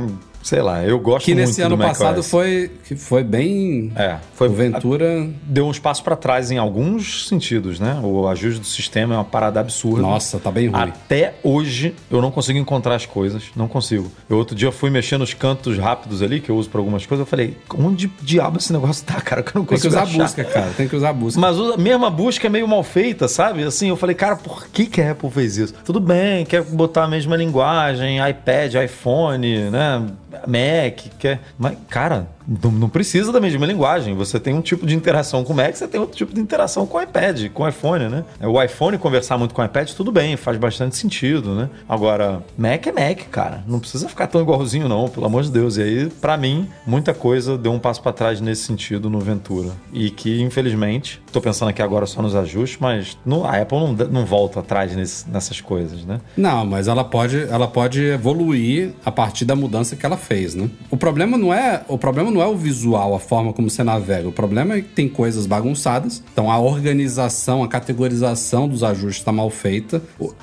Sei 0.50 0.64
lá, 0.64 0.84
eu 0.84 1.00
gosto 1.00 1.26
que 1.26 1.36
muito 1.36 1.46
nesse 1.46 1.62
ano 1.62 1.78
passado 1.78 2.24
foi 2.24 2.72
que 2.84 2.96
foi 2.96 3.24
bem 3.24 3.92
É, 3.96 4.18
foi 4.34 4.48
o 4.48 4.52
Ventura. 4.52 5.30
Deu 5.44 5.68
um 5.68 5.70
espaço 5.70 6.04
para 6.04 6.16
trás 6.16 6.50
em 6.50 6.58
alguns 6.58 7.28
sentidos, 7.28 7.80
né? 7.80 8.00
O 8.04 8.28
ajuste 8.28 8.60
do 8.60 8.66
sistema 8.66 9.14
é 9.14 9.18
uma 9.20 9.24
parada 9.24 9.60
absurda. 9.60 10.02
Nossa, 10.02 10.40
tá 10.40 10.50
bem 10.50 10.68
ruim. 10.70 10.82
Até 10.82 11.36
hoje 11.44 11.94
eu 12.10 12.20
não 12.20 12.32
consigo 12.32 12.58
encontrar 12.58 12.96
as 12.96 13.06
coisas, 13.06 13.44
não 13.56 13.68
consigo. 13.68 14.12
Eu 14.28 14.38
outro 14.38 14.56
dia 14.56 14.72
fui 14.72 14.90
mexer 14.90 15.20
nos 15.20 15.36
cantos 15.36 15.78
rápidos 15.78 16.24
ali, 16.24 16.40
que 16.40 16.50
eu 16.50 16.58
uso 16.58 16.68
para 16.68 16.82
algumas 16.82 17.06
coisas, 17.06 17.28
eu 17.28 17.30
falei, 17.30 17.56
onde 17.78 18.12
diabo 18.20 18.58
esse 18.58 18.74
negócio 18.74 19.06
tá, 19.06 19.22
cara? 19.22 19.44
Que 19.44 19.56
eu 19.56 19.60
não 19.60 19.66
Tem 19.68 19.78
que 19.78 19.84
consigo 19.84 19.94
usar 19.94 20.00
a 20.00 20.04
achar. 20.04 20.24
busca, 20.24 20.44
cara. 20.46 20.72
Tem 20.76 20.88
que 20.88 20.96
usar 20.96 21.10
a 21.10 21.14
busca. 21.14 21.40
Mas 21.40 21.60
a 21.60 21.78
mesma 21.78 22.10
busca 22.10 22.48
é 22.48 22.50
meio 22.50 22.68
mal 22.68 22.82
feita, 22.82 23.28
sabe? 23.28 23.62
Assim, 23.64 23.90
eu 23.90 23.96
falei, 23.96 24.16
cara, 24.16 24.36
por 24.36 24.66
que, 24.70 24.88
que 24.88 25.00
a 25.00 25.12
Apple 25.12 25.30
fez 25.30 25.58
isso? 25.58 25.76
Tudo 25.86 26.00
bem, 26.00 26.44
quer 26.44 26.64
botar 26.64 27.04
a 27.04 27.08
mesma 27.08 27.36
linguagem, 27.36 28.18
iPad, 28.28 28.74
iPhone, 28.84 29.70
né? 29.70 30.08
Mac, 30.48 31.10
quer. 31.20 31.40
Mas, 31.58 31.78
cara, 31.90 32.28
não, 32.64 32.72
não 32.72 32.90
precisa 32.90 33.32
da 33.32 33.40
mesma 33.40 33.66
linguagem. 33.66 34.16
Você 34.16 34.40
tem 34.40 34.54
um 34.54 34.62
tipo 34.62 34.86
de 34.86 34.96
interação 34.96 35.44
com 35.44 35.54
o 35.54 35.56
Mac, 35.56 35.76
você 35.76 35.88
tem 35.88 36.00
outro 36.00 36.18
tipo 36.18 36.34
de 36.34 36.42
interação 36.42 36.86
com 36.88 36.98
o 36.98 37.02
iPad, 37.02 37.48
com 37.54 37.64
o 37.64 37.68
iPhone, 37.68 38.10
né? 38.10 38.24
O 38.42 38.62
iPhone 38.62 38.98
conversar 38.98 39.38
muito 39.38 39.54
com 39.54 39.62
o 39.62 39.66
iPad, 39.66 39.90
tudo 39.92 40.12
bem, 40.12 40.36
faz 40.36 40.58
bastante 40.58 40.96
sentido, 40.98 41.54
né? 41.54 41.70
Agora, 41.88 42.42
Mac 42.58 42.88
é 42.88 42.92
Mac, 42.92 43.20
cara. 43.30 43.64
Não 43.68 43.80
precisa 43.80 44.10
ficar 44.10 44.28
tão 44.28 44.42
igualzinho, 44.42 44.88
não, 44.90 45.08
pelo 45.08 45.26
amor 45.26 45.44
de 45.44 45.52
Deus. 45.52 45.78
E 45.78 45.82
aí, 45.82 46.10
pra 46.22 46.38
mim, 46.38 46.68
muita 46.88 47.14
coisa 47.14 47.58
deu 47.58 47.72
um 47.72 47.80
passo 47.80 48.02
pra 48.02 48.12
trás 48.14 48.42
nesse 48.42 48.64
sentido 48.64 49.10
no 49.10 49.20
Ventura. 49.20 49.70
E 49.94 50.10
que, 50.10 50.42
infelizmente, 50.42 51.22
tô 51.32 51.40
pensando 51.42 51.70
aqui 51.70 51.82
agora 51.82 52.06
só 52.06 52.22
nos 52.22 52.36
ajustes, 52.36 52.80
mas 52.80 53.18
no, 53.26 53.46
a 53.46 53.58
Apple 53.58 53.78
não, 53.78 53.94
não 54.12 54.26
volta 54.26 54.60
atrás 54.60 54.96
nesse- 54.96 55.30
nessas 55.30 55.62
coisas, 55.62 56.04
né? 56.06 56.20
Não, 56.36 56.66
mas 56.66 56.88
ela 56.88 57.04
pode, 57.04 57.44
ela 57.50 57.68
pode 57.68 58.02
evoluir 58.04 58.92
a 59.06 59.12
partir 59.12 59.46
da 59.46 59.56
mudança 59.56 59.96
que 59.96 60.06
ela 60.06 60.18
fez, 60.18 60.56
né? 60.56 60.70
O 60.90 60.98
problema 60.98 61.38
não 61.38 61.54
é, 61.54 61.82
o 61.88 61.98
problema 61.98 62.32
não 62.32 62.39
é 62.42 62.48
o 62.48 62.56
visual, 62.56 63.14
a 63.16 63.20
forma 63.20 63.54
como 63.54 63.70
você 63.70 63.84
navega. 63.84 64.28
O 64.28 64.32
problema 64.32 64.76
é 64.76 64.82
que 64.82 64.90
tem 64.90 65.08
coisas 65.10 65.46
bagunçadas. 65.46 66.24
Então 66.34 66.52
a 66.52 66.60
organização, 66.60 67.64
a 67.64 67.68
categorização 67.68 68.68
dos 68.68 68.84
ajustes 68.84 69.18
está 69.18 69.32
mal 69.32 69.50
feita. 69.50 70.02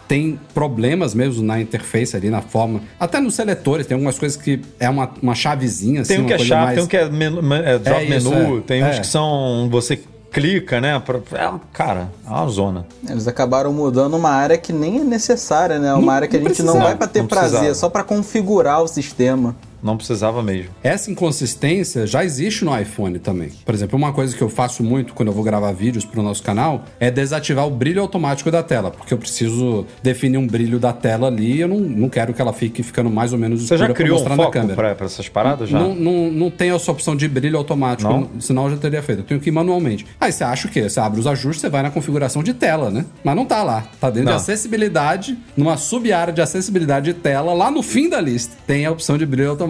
Tem 0.08 0.38
problemas 0.54 1.14
mesmo 1.14 1.42
na 1.42 1.60
interface 1.60 2.16
ali, 2.16 2.30
na 2.30 2.40
forma. 2.42 2.80
Até 2.98 3.20
nos 3.20 3.34
seletores 3.34 3.86
tem 3.86 3.94
algumas 3.94 4.18
coisas 4.18 4.40
que 4.40 4.60
é 4.78 4.88
uma, 4.88 5.10
uma 5.22 5.34
chavezinha 5.34 6.02
assim, 6.02 6.14
Tem 6.14 6.18
um 6.18 6.22
uma 6.22 6.28
que 6.28 6.34
é 6.34 6.38
chave, 6.38 6.64
mais- 6.64 6.74
tem 6.76 6.84
um 6.84 6.86
que 6.88 6.96
é, 6.96 7.08
menu, 7.08 7.54
é 7.54 7.78
drop 7.78 8.00
É 8.12 8.16
isso, 8.16 8.30
menu, 8.30 8.58
é. 8.58 8.60
tem 8.62 8.84
uns 8.84 8.96
É. 8.96 9.00
que 9.00 9.06
são. 9.06 9.68
Você 9.70 9.98
clica, 10.32 10.80
né? 10.82 10.94
é, 11.32 11.50
cara, 11.72 12.08
é 12.26 12.28
uma 12.30 12.46
zona. 12.48 12.86
Eles 13.08 13.26
acabaram 13.26 13.72
mudando 13.72 14.14
uma 14.18 14.28
área 14.30 14.58
que 14.58 14.70
nem 14.70 14.98
é 15.00 15.04
necessária, 15.04 15.78
né? 15.78 15.94
Uma 15.94 16.12
área 16.12 16.28
que 16.28 16.36
a 16.36 16.40
não 16.40 16.48
gente 16.48 16.62
não 16.62 16.78
vai 16.78 16.94
pra 16.94 17.06
ter 17.06 17.20
não 17.20 17.26
prazer, 17.26 17.50
precisava. 17.50 17.70
é 17.70 17.74
só 17.74 17.88
pra 17.88 18.02
configurar 18.04 18.82
o 18.82 18.86
sistema. 18.88 19.56
Não 19.82 19.96
precisava 19.96 20.42
mesmo. 20.42 20.70
Essa 20.82 21.10
inconsistência 21.10 22.06
já 22.06 22.24
existe 22.24 22.64
no 22.64 22.78
iPhone 22.78 23.18
também. 23.18 23.50
Por 23.64 23.74
exemplo, 23.74 23.96
uma 23.96 24.12
coisa 24.12 24.36
que 24.36 24.42
eu 24.42 24.48
faço 24.48 24.82
muito 24.82 25.14
quando 25.14 25.28
eu 25.28 25.32
vou 25.34 25.44
gravar 25.44 25.72
vídeos 25.72 26.04
para 26.04 26.20
o 26.20 26.22
nosso 26.22 26.42
canal 26.42 26.84
é 26.98 27.10
desativar 27.10 27.66
o 27.66 27.70
brilho 27.70 28.00
automático 28.00 28.50
da 28.50 28.62
tela, 28.62 28.90
porque 28.90 29.12
eu 29.12 29.18
preciso 29.18 29.86
definir 30.02 30.38
um 30.38 30.46
brilho 30.46 30.78
da 30.78 30.92
tela 30.92 31.28
ali 31.28 31.56
e 31.56 31.60
eu 31.60 31.68
não, 31.68 31.78
não 31.78 32.08
quero 32.08 32.32
que 32.32 32.40
ela 32.40 32.52
fique 32.52 32.82
ficando 32.82 33.10
mais 33.10 33.32
ou 33.32 33.38
menos 33.38 33.60
Você 33.60 33.74
escura 33.74 33.78
já 33.78 33.86
pra 33.86 33.94
criou 33.94 34.16
um 34.16 34.20
mostrar 34.20 34.36
na 34.36 34.42
foco 34.42 34.74
pra, 34.74 34.94
pra 34.94 35.06
essas 35.06 35.28
paradas 35.28 35.68
já? 35.68 35.78
Não, 35.78 35.94
não, 35.94 36.30
não 36.30 36.50
tem 36.50 36.70
essa 36.70 36.90
opção 36.90 37.14
de 37.14 37.28
brilho 37.28 37.58
automático, 37.58 38.10
Não? 38.10 38.30
senão 38.40 38.64
eu 38.64 38.70
já 38.72 38.76
teria 38.76 39.02
feito. 39.02 39.20
Eu 39.20 39.24
tenho 39.24 39.40
que 39.40 39.50
ir 39.50 39.52
manualmente. 39.52 40.06
Aí 40.20 40.32
você 40.32 40.44
acha 40.44 40.68
o 40.68 40.70
quê? 40.70 40.88
Você 40.88 40.98
abre 41.00 41.20
os 41.20 41.26
ajustes, 41.26 41.60
você 41.60 41.68
vai 41.68 41.82
na 41.82 41.90
configuração 41.90 42.42
de 42.42 42.54
tela, 42.54 42.90
né? 42.90 43.04
Mas 43.22 43.36
não 43.36 43.44
tá 43.44 43.62
lá. 43.62 43.86
Tá 44.00 44.08
dentro 44.10 44.30
Não. 44.30 44.36
de 44.36 44.42
acessibilidade, 44.42 45.36
numa 45.56 45.76
sub-área 45.76 46.32
de 46.32 46.40
acessibilidade 46.40 47.12
de 47.12 47.14
tela, 47.14 47.52
lá 47.52 47.70
no 47.70 47.82
fim 47.82 48.08
da 48.08 48.20
lista, 48.20 48.56
tem 48.66 48.86
a 48.86 48.90
opção 48.90 49.16
de 49.18 49.26
brilho 49.26 49.50
automático. 49.50 49.65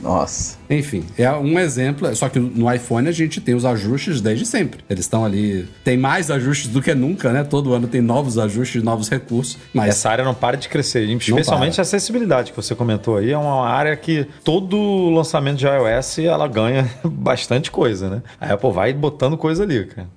Nossa. 0.00 0.58
Enfim, 0.68 1.04
é 1.18 1.30
um 1.32 1.58
exemplo. 1.58 2.14
Só 2.14 2.28
que 2.28 2.38
no 2.38 2.72
iPhone 2.72 3.08
a 3.08 3.12
gente 3.12 3.40
tem 3.40 3.54
os 3.54 3.64
ajustes 3.64 4.20
desde 4.20 4.46
sempre. 4.46 4.84
Eles 4.88 5.04
estão 5.04 5.24
ali. 5.24 5.68
Tem 5.84 5.96
mais 5.96 6.30
ajustes 6.30 6.68
do 6.68 6.80
que 6.80 6.94
nunca, 6.94 7.32
né? 7.32 7.44
Todo 7.44 7.74
ano 7.74 7.86
tem 7.86 8.00
novos 8.00 8.38
ajustes, 8.38 8.82
novos 8.82 9.08
recursos. 9.08 9.58
Mas 9.74 9.90
Essa 9.90 10.10
área 10.10 10.24
não 10.24 10.34
para 10.34 10.56
de 10.56 10.68
crescer, 10.68 11.08
especialmente 11.08 11.80
a 11.80 11.82
acessibilidade 11.82 12.50
que 12.50 12.56
você 12.56 12.74
comentou 12.74 13.16
aí. 13.16 13.32
É 13.32 13.38
uma 13.38 13.68
área 13.68 13.96
que 13.96 14.26
todo 14.44 15.10
lançamento 15.10 15.58
de 15.58 15.66
iOS 15.66 16.18
ela 16.20 16.48
ganha 16.48 16.88
bastante 17.04 17.70
coisa, 17.70 18.08
né? 18.08 18.22
A 18.40 18.54
Apple 18.54 18.72
vai 18.72 18.92
botando 18.92 19.36
coisa 19.36 19.62
ali, 19.64 19.84
cara. 19.84 20.08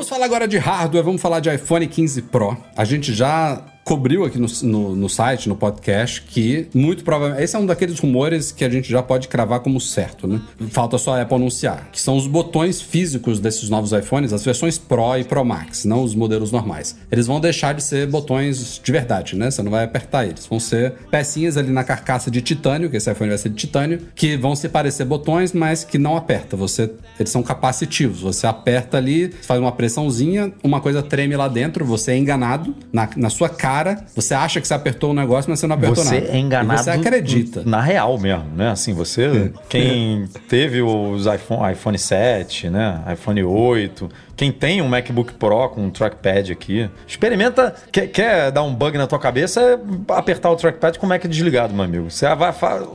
Vamos 0.00 0.08
falar 0.08 0.24
agora 0.24 0.48
de 0.48 0.56
hardware, 0.56 1.04
vamos 1.04 1.20
falar 1.20 1.40
de 1.40 1.54
iPhone 1.54 1.86
15 1.86 2.22
Pro. 2.22 2.56
A 2.74 2.86
gente 2.86 3.12
já 3.12 3.62
cobriu 3.90 4.24
aqui 4.24 4.38
no, 4.38 4.46
no, 4.62 4.94
no 4.94 5.08
site, 5.08 5.48
no 5.48 5.56
podcast, 5.56 6.22
que 6.22 6.68
muito 6.72 7.02
provavelmente. 7.02 7.42
Esse 7.42 7.56
é 7.56 7.58
um 7.58 7.66
daqueles 7.66 7.98
rumores 7.98 8.52
que 8.52 8.64
a 8.64 8.70
gente 8.70 8.88
já 8.88 9.02
pode 9.02 9.26
cravar 9.26 9.58
como 9.60 9.80
certo, 9.80 10.28
né? 10.28 10.40
Falta 10.70 10.96
só 10.96 11.16
a 11.16 11.22
Apple 11.22 11.34
anunciar, 11.34 11.88
que 11.90 12.00
são 12.00 12.16
os 12.16 12.28
botões 12.28 12.80
físicos 12.80 13.40
desses 13.40 13.68
novos 13.68 13.90
iPhones, 13.92 14.32
as 14.32 14.44
versões 14.44 14.78
Pro 14.78 15.16
e 15.18 15.24
Pro 15.24 15.44
Max, 15.44 15.84
não 15.84 16.04
os 16.04 16.14
modelos 16.14 16.52
normais. 16.52 16.96
Eles 17.10 17.26
vão 17.26 17.40
deixar 17.40 17.74
de 17.74 17.82
ser 17.82 18.06
botões 18.06 18.80
de 18.82 18.92
verdade, 18.92 19.34
né? 19.34 19.50
Você 19.50 19.60
não 19.60 19.72
vai 19.72 19.84
apertar 19.84 20.24
eles. 20.24 20.46
Vão 20.46 20.60
ser 20.60 20.92
pecinhas 21.10 21.56
ali 21.56 21.72
na 21.72 21.82
carcaça 21.82 22.30
de 22.30 22.40
titânio, 22.40 22.90
que 22.90 22.96
esse 22.96 23.10
iPhone 23.10 23.30
vai 23.30 23.38
ser 23.38 23.48
de 23.48 23.56
titânio, 23.56 24.02
que 24.14 24.36
vão 24.36 24.54
se 24.54 24.68
parecer 24.68 25.04
botões, 25.04 25.52
mas 25.52 25.82
que 25.82 25.98
não 25.98 26.16
aperta. 26.16 26.56
Você, 26.56 26.92
eles 27.18 27.30
são 27.30 27.42
capacitivos. 27.42 28.20
Você 28.20 28.46
aperta 28.46 28.98
ali, 28.98 29.32
faz 29.42 29.58
uma 29.58 29.72
pressãozinha, 29.90 30.52
uma 30.62 30.80
coisa 30.80 31.02
treme 31.02 31.36
lá 31.36 31.48
dentro, 31.48 31.84
você 31.84 32.12
é 32.12 32.16
enganado 32.16 32.74
na, 32.92 33.08
na 33.16 33.28
sua 33.28 33.48
cara. 33.48 34.04
Você 34.14 34.32
acha 34.32 34.60
que 34.60 34.68
você 34.68 34.74
apertou 34.74 35.10
o 35.10 35.14
negócio, 35.14 35.50
mas 35.50 35.58
você 35.58 35.66
não 35.66 35.74
apertou 35.74 36.04
Você 36.04 36.20
nada. 36.20 36.32
é 36.32 36.38
enganado. 36.38 36.80
E 36.80 36.84
você 36.84 36.90
acredita. 36.90 37.62
Na 37.64 37.80
real 37.80 38.18
mesmo, 38.18 38.44
né? 38.56 38.70
Assim, 38.70 38.92
você. 38.94 39.52
Quem 39.68 40.28
teve 40.48 40.80
os 40.80 41.26
iPhone, 41.26 41.72
iPhone 41.72 41.98
7, 41.98 42.70
né? 42.70 43.02
iPhone 43.12 43.42
8. 43.42 44.08
Quem 44.40 44.50
tem 44.50 44.80
um 44.80 44.88
MacBook 44.88 45.34
Pro 45.34 45.68
com 45.68 45.84
um 45.84 45.90
trackpad 45.90 46.50
aqui, 46.50 46.88
experimenta. 47.06 47.74
Quer, 47.92 48.06
quer 48.06 48.50
dar 48.50 48.62
um 48.62 48.74
bug 48.74 48.96
na 48.96 49.06
tua 49.06 49.18
cabeça? 49.18 49.60
É 49.60 49.78
apertar 50.14 50.50
o 50.50 50.56
trackpad 50.56 50.98
com 50.98 51.04
o 51.04 51.08
Mac 51.10 51.26
desligado, 51.26 51.74
meu 51.74 51.84
amigo. 51.84 52.10
Você, 52.10 52.26
vai, 52.34 52.50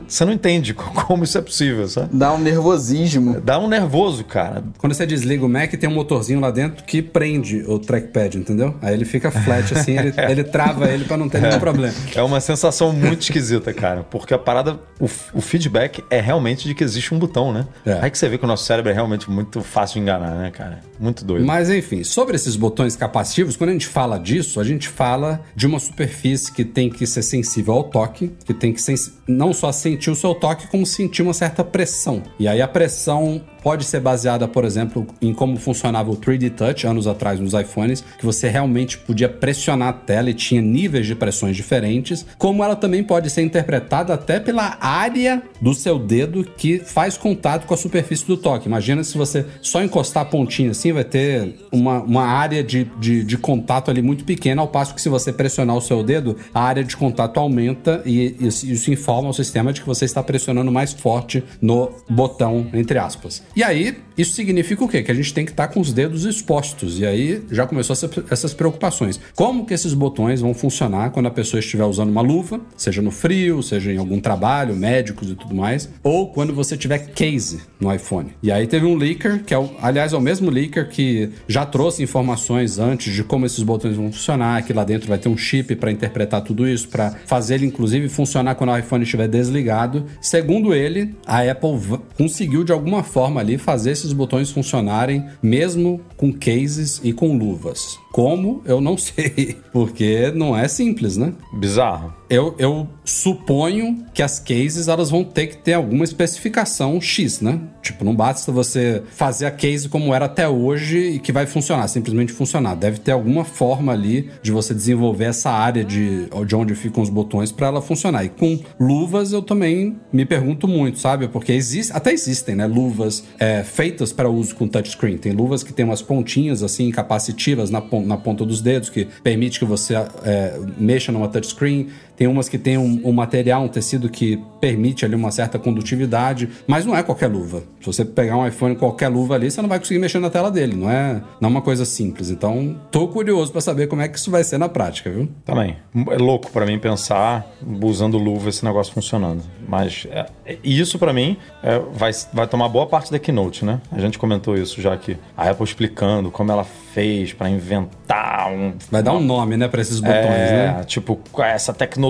você 0.08 0.24
não 0.24 0.32
entende 0.32 0.74
como 1.06 1.22
isso 1.22 1.38
é 1.38 1.40
possível, 1.40 1.86
sabe? 1.86 2.08
Dá 2.12 2.32
um 2.32 2.38
nervosismo. 2.38 3.40
Dá 3.40 3.60
um 3.60 3.68
nervoso, 3.68 4.24
cara. 4.24 4.64
Quando 4.76 4.92
você 4.92 5.06
desliga 5.06 5.46
o 5.46 5.48
Mac, 5.48 5.70
tem 5.70 5.88
um 5.88 5.94
motorzinho 5.94 6.40
lá 6.40 6.50
dentro 6.50 6.82
que 6.82 7.00
prende 7.00 7.62
o 7.68 7.78
trackpad, 7.78 8.38
entendeu? 8.38 8.74
Aí 8.82 8.92
ele 8.92 9.04
fica 9.04 9.30
flat 9.30 9.72
assim, 9.72 9.96
ele, 9.96 10.14
ele 10.28 10.42
trava 10.42 10.90
ele 10.90 11.04
pra 11.04 11.16
não 11.16 11.28
ter 11.28 11.40
nenhum 11.40 11.60
problema. 11.60 11.94
É 12.12 12.22
uma 12.24 12.40
sensação 12.40 12.92
muito 12.92 13.22
esquisita, 13.22 13.72
cara. 13.72 14.02
Porque 14.02 14.34
a 14.34 14.38
parada, 14.38 14.80
o, 14.98 15.04
o 15.32 15.40
feedback 15.40 16.02
é 16.10 16.20
realmente 16.20 16.66
de 16.66 16.74
que 16.74 16.82
existe 16.82 17.14
um 17.14 17.20
botão, 17.20 17.52
né? 17.52 17.68
É. 17.86 18.00
Aí 18.02 18.10
que 18.10 18.18
você 18.18 18.28
vê 18.28 18.36
que 18.36 18.44
o 18.44 18.48
nosso 18.48 18.64
cérebro 18.64 18.90
é 18.90 18.94
realmente 18.94 19.30
muito 19.30 19.60
fácil 19.60 19.94
de 19.94 20.00
enganar, 20.00 20.34
né, 20.34 20.50
cara? 20.50 20.80
Muito 20.98 21.24
doido. 21.24 21.35
Mas 21.44 21.70
enfim, 21.70 22.04
sobre 22.04 22.36
esses 22.36 22.56
botões 22.56 22.96
capacitivos, 22.96 23.56
quando 23.56 23.70
a 23.70 23.72
gente 23.72 23.86
fala 23.86 24.18
disso, 24.18 24.60
a 24.60 24.64
gente 24.64 24.88
fala 24.88 25.42
de 25.54 25.66
uma 25.66 25.78
superfície 25.78 26.52
que 26.52 26.64
tem 26.64 26.88
que 26.88 27.06
ser 27.06 27.22
sensível 27.22 27.74
ao 27.74 27.84
toque, 27.84 28.32
que 28.44 28.54
tem 28.54 28.72
que 28.72 28.80
não 29.26 29.52
só 29.52 29.72
sentir 29.72 30.10
o 30.10 30.14
seu 30.14 30.34
toque, 30.34 30.68
como 30.68 30.86
sentir 30.86 31.22
uma 31.22 31.34
certa 31.34 31.64
pressão. 31.64 32.22
E 32.38 32.46
aí 32.46 32.62
a 32.62 32.68
pressão 32.68 33.42
pode 33.66 33.84
ser 33.84 33.98
baseada, 33.98 34.46
por 34.46 34.64
exemplo, 34.64 35.04
em 35.20 35.34
como 35.34 35.56
funcionava 35.56 36.08
o 36.08 36.16
3D 36.16 36.54
Touch 36.54 36.86
anos 36.86 37.08
atrás 37.08 37.40
nos 37.40 37.52
iPhones, 37.52 38.04
que 38.16 38.24
você 38.24 38.48
realmente 38.48 38.96
podia 38.96 39.28
pressionar 39.28 39.88
a 39.88 39.92
tela 39.92 40.30
e 40.30 40.34
tinha 40.34 40.62
níveis 40.62 41.04
de 41.04 41.16
pressões 41.16 41.56
diferentes, 41.56 42.24
como 42.38 42.62
ela 42.62 42.76
também 42.76 43.02
pode 43.02 43.28
ser 43.28 43.42
interpretada 43.42 44.14
até 44.14 44.38
pela 44.38 44.78
área 44.80 45.42
do 45.60 45.74
seu 45.74 45.98
dedo 45.98 46.44
que 46.56 46.78
faz 46.78 47.18
contato 47.18 47.66
com 47.66 47.74
a 47.74 47.76
superfície 47.76 48.24
do 48.24 48.36
toque. 48.36 48.68
Imagina 48.68 49.02
se 49.02 49.18
você 49.18 49.44
só 49.60 49.82
encostar 49.82 50.22
a 50.22 50.26
pontinha 50.26 50.70
assim, 50.70 50.92
vai 50.92 51.02
ter 51.02 51.25
uma, 51.72 52.00
uma 52.02 52.24
área 52.24 52.62
de, 52.62 52.84
de, 52.98 53.22
de 53.24 53.36
contato 53.38 53.90
ali 53.90 54.02
muito 54.02 54.24
pequena, 54.24 54.62
ao 54.62 54.68
passo 54.68 54.94
que 54.94 55.00
se 55.00 55.08
você 55.08 55.32
pressionar 55.32 55.76
o 55.76 55.80
seu 55.80 56.02
dedo, 56.02 56.36
a 56.54 56.60
área 56.62 56.82
de 56.84 56.96
contato 56.96 57.38
aumenta 57.38 58.02
e 58.04 58.34
isso, 58.40 58.66
isso 58.66 58.90
informa 58.90 59.28
ao 59.28 59.32
sistema 59.32 59.72
de 59.72 59.80
que 59.80 59.86
você 59.86 60.04
está 60.04 60.22
pressionando 60.22 60.70
mais 60.72 60.92
forte 60.92 61.42
no 61.60 61.90
botão, 62.08 62.66
entre 62.74 62.98
aspas. 62.98 63.42
E 63.54 63.62
aí, 63.62 63.96
isso 64.16 64.32
significa 64.32 64.82
o 64.84 64.88
quê? 64.88 65.02
Que 65.02 65.10
a 65.10 65.14
gente 65.14 65.32
tem 65.34 65.44
que 65.44 65.50
estar 65.50 65.68
com 65.68 65.80
os 65.80 65.92
dedos 65.92 66.24
expostos. 66.24 66.98
E 66.98 67.06
aí 67.06 67.42
já 67.50 67.66
começou 67.66 67.92
essa- 67.94 68.10
essas 68.30 68.54
preocupações. 68.54 69.20
Como 69.34 69.66
que 69.66 69.74
esses 69.74 69.92
botões 69.92 70.40
vão 70.40 70.54
funcionar 70.54 71.10
quando 71.10 71.26
a 71.26 71.30
pessoa 71.30 71.60
estiver 71.60 71.84
usando 71.84 72.10
uma 72.10 72.22
luva, 72.22 72.60
seja 72.76 73.02
no 73.02 73.10
frio, 73.10 73.62
seja 73.62 73.92
em 73.92 73.98
algum 73.98 74.18
trabalho, 74.20 74.74
médicos 74.74 75.30
e 75.30 75.34
tudo 75.34 75.54
mais, 75.54 75.88
ou 76.02 76.28
quando 76.32 76.54
você 76.54 76.76
tiver 76.76 76.98
case 77.14 77.60
no 77.78 77.92
iPhone. 77.94 78.30
E 78.42 78.50
aí 78.50 78.66
teve 78.66 78.86
um 78.86 78.94
leaker, 78.96 79.42
que 79.44 79.54
é, 79.54 79.70
aliás, 79.82 80.12
é 80.12 80.16
o 80.16 80.20
mesmo 80.20 80.50
leaker 80.50 80.88
que 80.88 81.15
já 81.48 81.64
trouxe 81.64 82.02
informações 82.02 82.78
antes 82.78 83.14
de 83.14 83.22
como 83.22 83.46
esses 83.46 83.62
botões 83.62 83.96
vão 83.96 84.12
funcionar, 84.12 84.64
que 84.64 84.72
lá 84.72 84.84
dentro 84.84 85.08
vai 85.08 85.18
ter 85.18 85.28
um 85.28 85.36
chip 85.36 85.74
para 85.76 85.90
interpretar 85.90 86.42
tudo 86.42 86.66
isso, 86.66 86.88
para 86.88 87.12
fazer 87.26 87.56
ele 87.56 87.66
inclusive 87.66 88.08
funcionar 88.08 88.54
quando 88.54 88.70
o 88.70 88.78
iPhone 88.78 89.04
estiver 89.04 89.28
desligado. 89.28 90.06
Segundo 90.20 90.74
ele, 90.74 91.14
a 91.26 91.42
Apple 91.42 91.98
conseguiu 92.16 92.64
de 92.64 92.72
alguma 92.72 93.02
forma 93.02 93.40
ali 93.40 93.58
fazer 93.58 93.90
esses 93.90 94.12
botões 94.12 94.50
funcionarem 94.50 95.24
mesmo 95.42 96.00
com 96.16 96.32
cases 96.32 97.00
e 97.02 97.12
com 97.12 97.36
luvas. 97.36 97.98
Como? 98.20 98.62
Eu 98.64 98.80
não 98.80 98.96
sei, 98.96 99.58
porque 99.74 100.32
não 100.34 100.56
é 100.56 100.66
simples, 100.68 101.18
né? 101.18 101.34
Bizarro. 101.52 102.14
Eu, 102.30 102.54
eu 102.58 102.88
suponho 103.04 104.04
que 104.14 104.22
as 104.22 104.40
cases 104.40 104.88
elas 104.88 105.10
vão 105.10 105.22
ter 105.22 105.48
que 105.48 105.58
ter 105.58 105.74
alguma 105.74 106.02
especificação 106.02 106.98
X, 106.98 107.42
né? 107.42 107.60
Tipo, 107.82 108.04
não 108.06 108.16
basta 108.16 108.50
você 108.50 109.02
fazer 109.10 109.44
a 109.46 109.50
case 109.50 109.88
como 109.88 110.14
era 110.14 110.24
até 110.24 110.48
hoje 110.48 110.98
e 110.98 111.18
que 111.20 111.30
vai 111.30 111.46
funcionar, 111.46 111.86
simplesmente 111.88 112.32
funcionar. 112.32 112.74
Deve 112.74 112.98
ter 113.00 113.12
alguma 113.12 113.44
forma 113.44 113.92
ali 113.92 114.30
de 114.42 114.50
você 114.50 114.72
desenvolver 114.72 115.26
essa 115.26 115.50
área 115.50 115.84
de, 115.84 116.26
de 116.46 116.56
onde 116.56 116.74
ficam 116.74 117.02
os 117.02 117.10
botões 117.10 117.52
para 117.52 117.66
ela 117.68 117.82
funcionar. 117.82 118.24
E 118.24 118.30
com 118.30 118.58
luvas 118.80 119.32
eu 119.32 119.42
também 119.42 119.96
me 120.12 120.24
pergunto 120.24 120.66
muito, 120.66 120.98
sabe? 120.98 121.28
Porque 121.28 121.52
existe, 121.52 121.92
até 121.92 122.12
existem, 122.12 122.56
né? 122.56 122.66
Luvas 122.66 123.22
é, 123.38 123.62
feitas 123.62 124.10
para 124.12 124.28
uso 124.28 124.54
com 124.56 124.66
touchscreen. 124.66 125.18
Tem 125.18 125.32
luvas 125.32 125.62
que 125.62 125.72
tem 125.72 125.84
umas 125.84 126.00
pontinhas 126.02 126.62
assim 126.62 126.90
capacitivas 126.90 127.70
na, 127.70 127.80
pon- 127.80 128.05
na 128.06 128.16
ponta 128.16 128.44
dos 128.44 128.60
dedos 128.60 128.88
que 128.88 129.06
permite 129.22 129.58
que 129.58 129.64
você 129.64 129.94
é, 129.94 130.58
mexa 130.78 131.12
numa 131.12 131.28
touchscreen. 131.28 131.88
Tem 132.16 132.26
umas 132.26 132.48
que 132.48 132.58
tem 132.58 132.78
um, 132.78 133.00
um 133.04 133.12
material, 133.12 133.62
um 133.62 133.68
tecido 133.68 134.08
que 134.08 134.42
permite 134.60 135.04
ali 135.04 135.14
uma 135.14 135.30
certa 135.30 135.58
condutividade, 135.58 136.48
mas 136.66 136.84
não 136.84 136.96
é 136.96 137.02
qualquer 137.02 137.28
luva. 137.28 137.62
Se 137.80 137.86
você 137.86 138.04
pegar 138.04 138.36
um 138.36 138.46
iPhone 138.46 138.74
qualquer 138.74 139.08
luva 139.08 139.34
ali, 139.34 139.50
você 139.50 139.60
não 139.60 139.68
vai 139.68 139.78
conseguir 139.78 140.00
mexer 140.00 140.18
na 140.18 140.30
tela 140.30 140.50
dele, 140.50 140.74
não 140.74 140.90
é, 140.90 141.22
não 141.40 141.48
é 141.48 141.52
uma 141.52 141.62
coisa 141.62 141.84
simples. 141.84 142.30
Então, 142.30 142.76
tô 142.90 143.06
curioso 143.08 143.52
para 143.52 143.60
saber 143.60 143.86
como 143.86 144.02
é 144.02 144.08
que 144.08 144.18
isso 144.18 144.30
vai 144.30 144.42
ser 144.42 144.58
na 144.58 144.68
prática, 144.68 145.10
viu? 145.10 145.28
Também. 145.44 145.76
É 146.10 146.16
louco 146.16 146.50
pra 146.50 146.64
mim 146.64 146.78
pensar 146.78 147.46
usando 147.82 148.18
luva 148.18 148.48
esse 148.48 148.64
negócio 148.64 148.92
funcionando. 148.92 149.42
Mas 149.68 150.06
é, 150.10 150.26
isso 150.64 150.98
pra 150.98 151.12
mim 151.12 151.36
é, 151.62 151.78
vai, 151.92 152.10
vai 152.32 152.46
tomar 152.46 152.68
boa 152.68 152.86
parte 152.86 153.12
da 153.12 153.18
keynote, 153.18 153.64
né? 153.64 153.80
A 153.92 154.00
gente 154.00 154.18
comentou 154.18 154.56
isso 154.56 154.80
já 154.80 154.92
aqui. 154.92 155.16
A 155.36 155.50
Apple 155.50 155.64
explicando 155.64 156.30
como 156.30 156.50
ela 156.50 156.64
fez 156.64 157.32
pra 157.32 157.50
inventar 157.50 158.50
um. 158.50 158.74
Vai 158.90 159.02
dar 159.02 159.12
um 159.12 159.20
nome, 159.20 159.56
né, 159.56 159.68
para 159.68 159.82
esses 159.82 160.00
botões, 160.00 160.16
é, 160.16 160.72
né? 160.78 160.84
tipo, 160.84 161.20
essa 161.38 161.74
tecnologia 161.74 162.05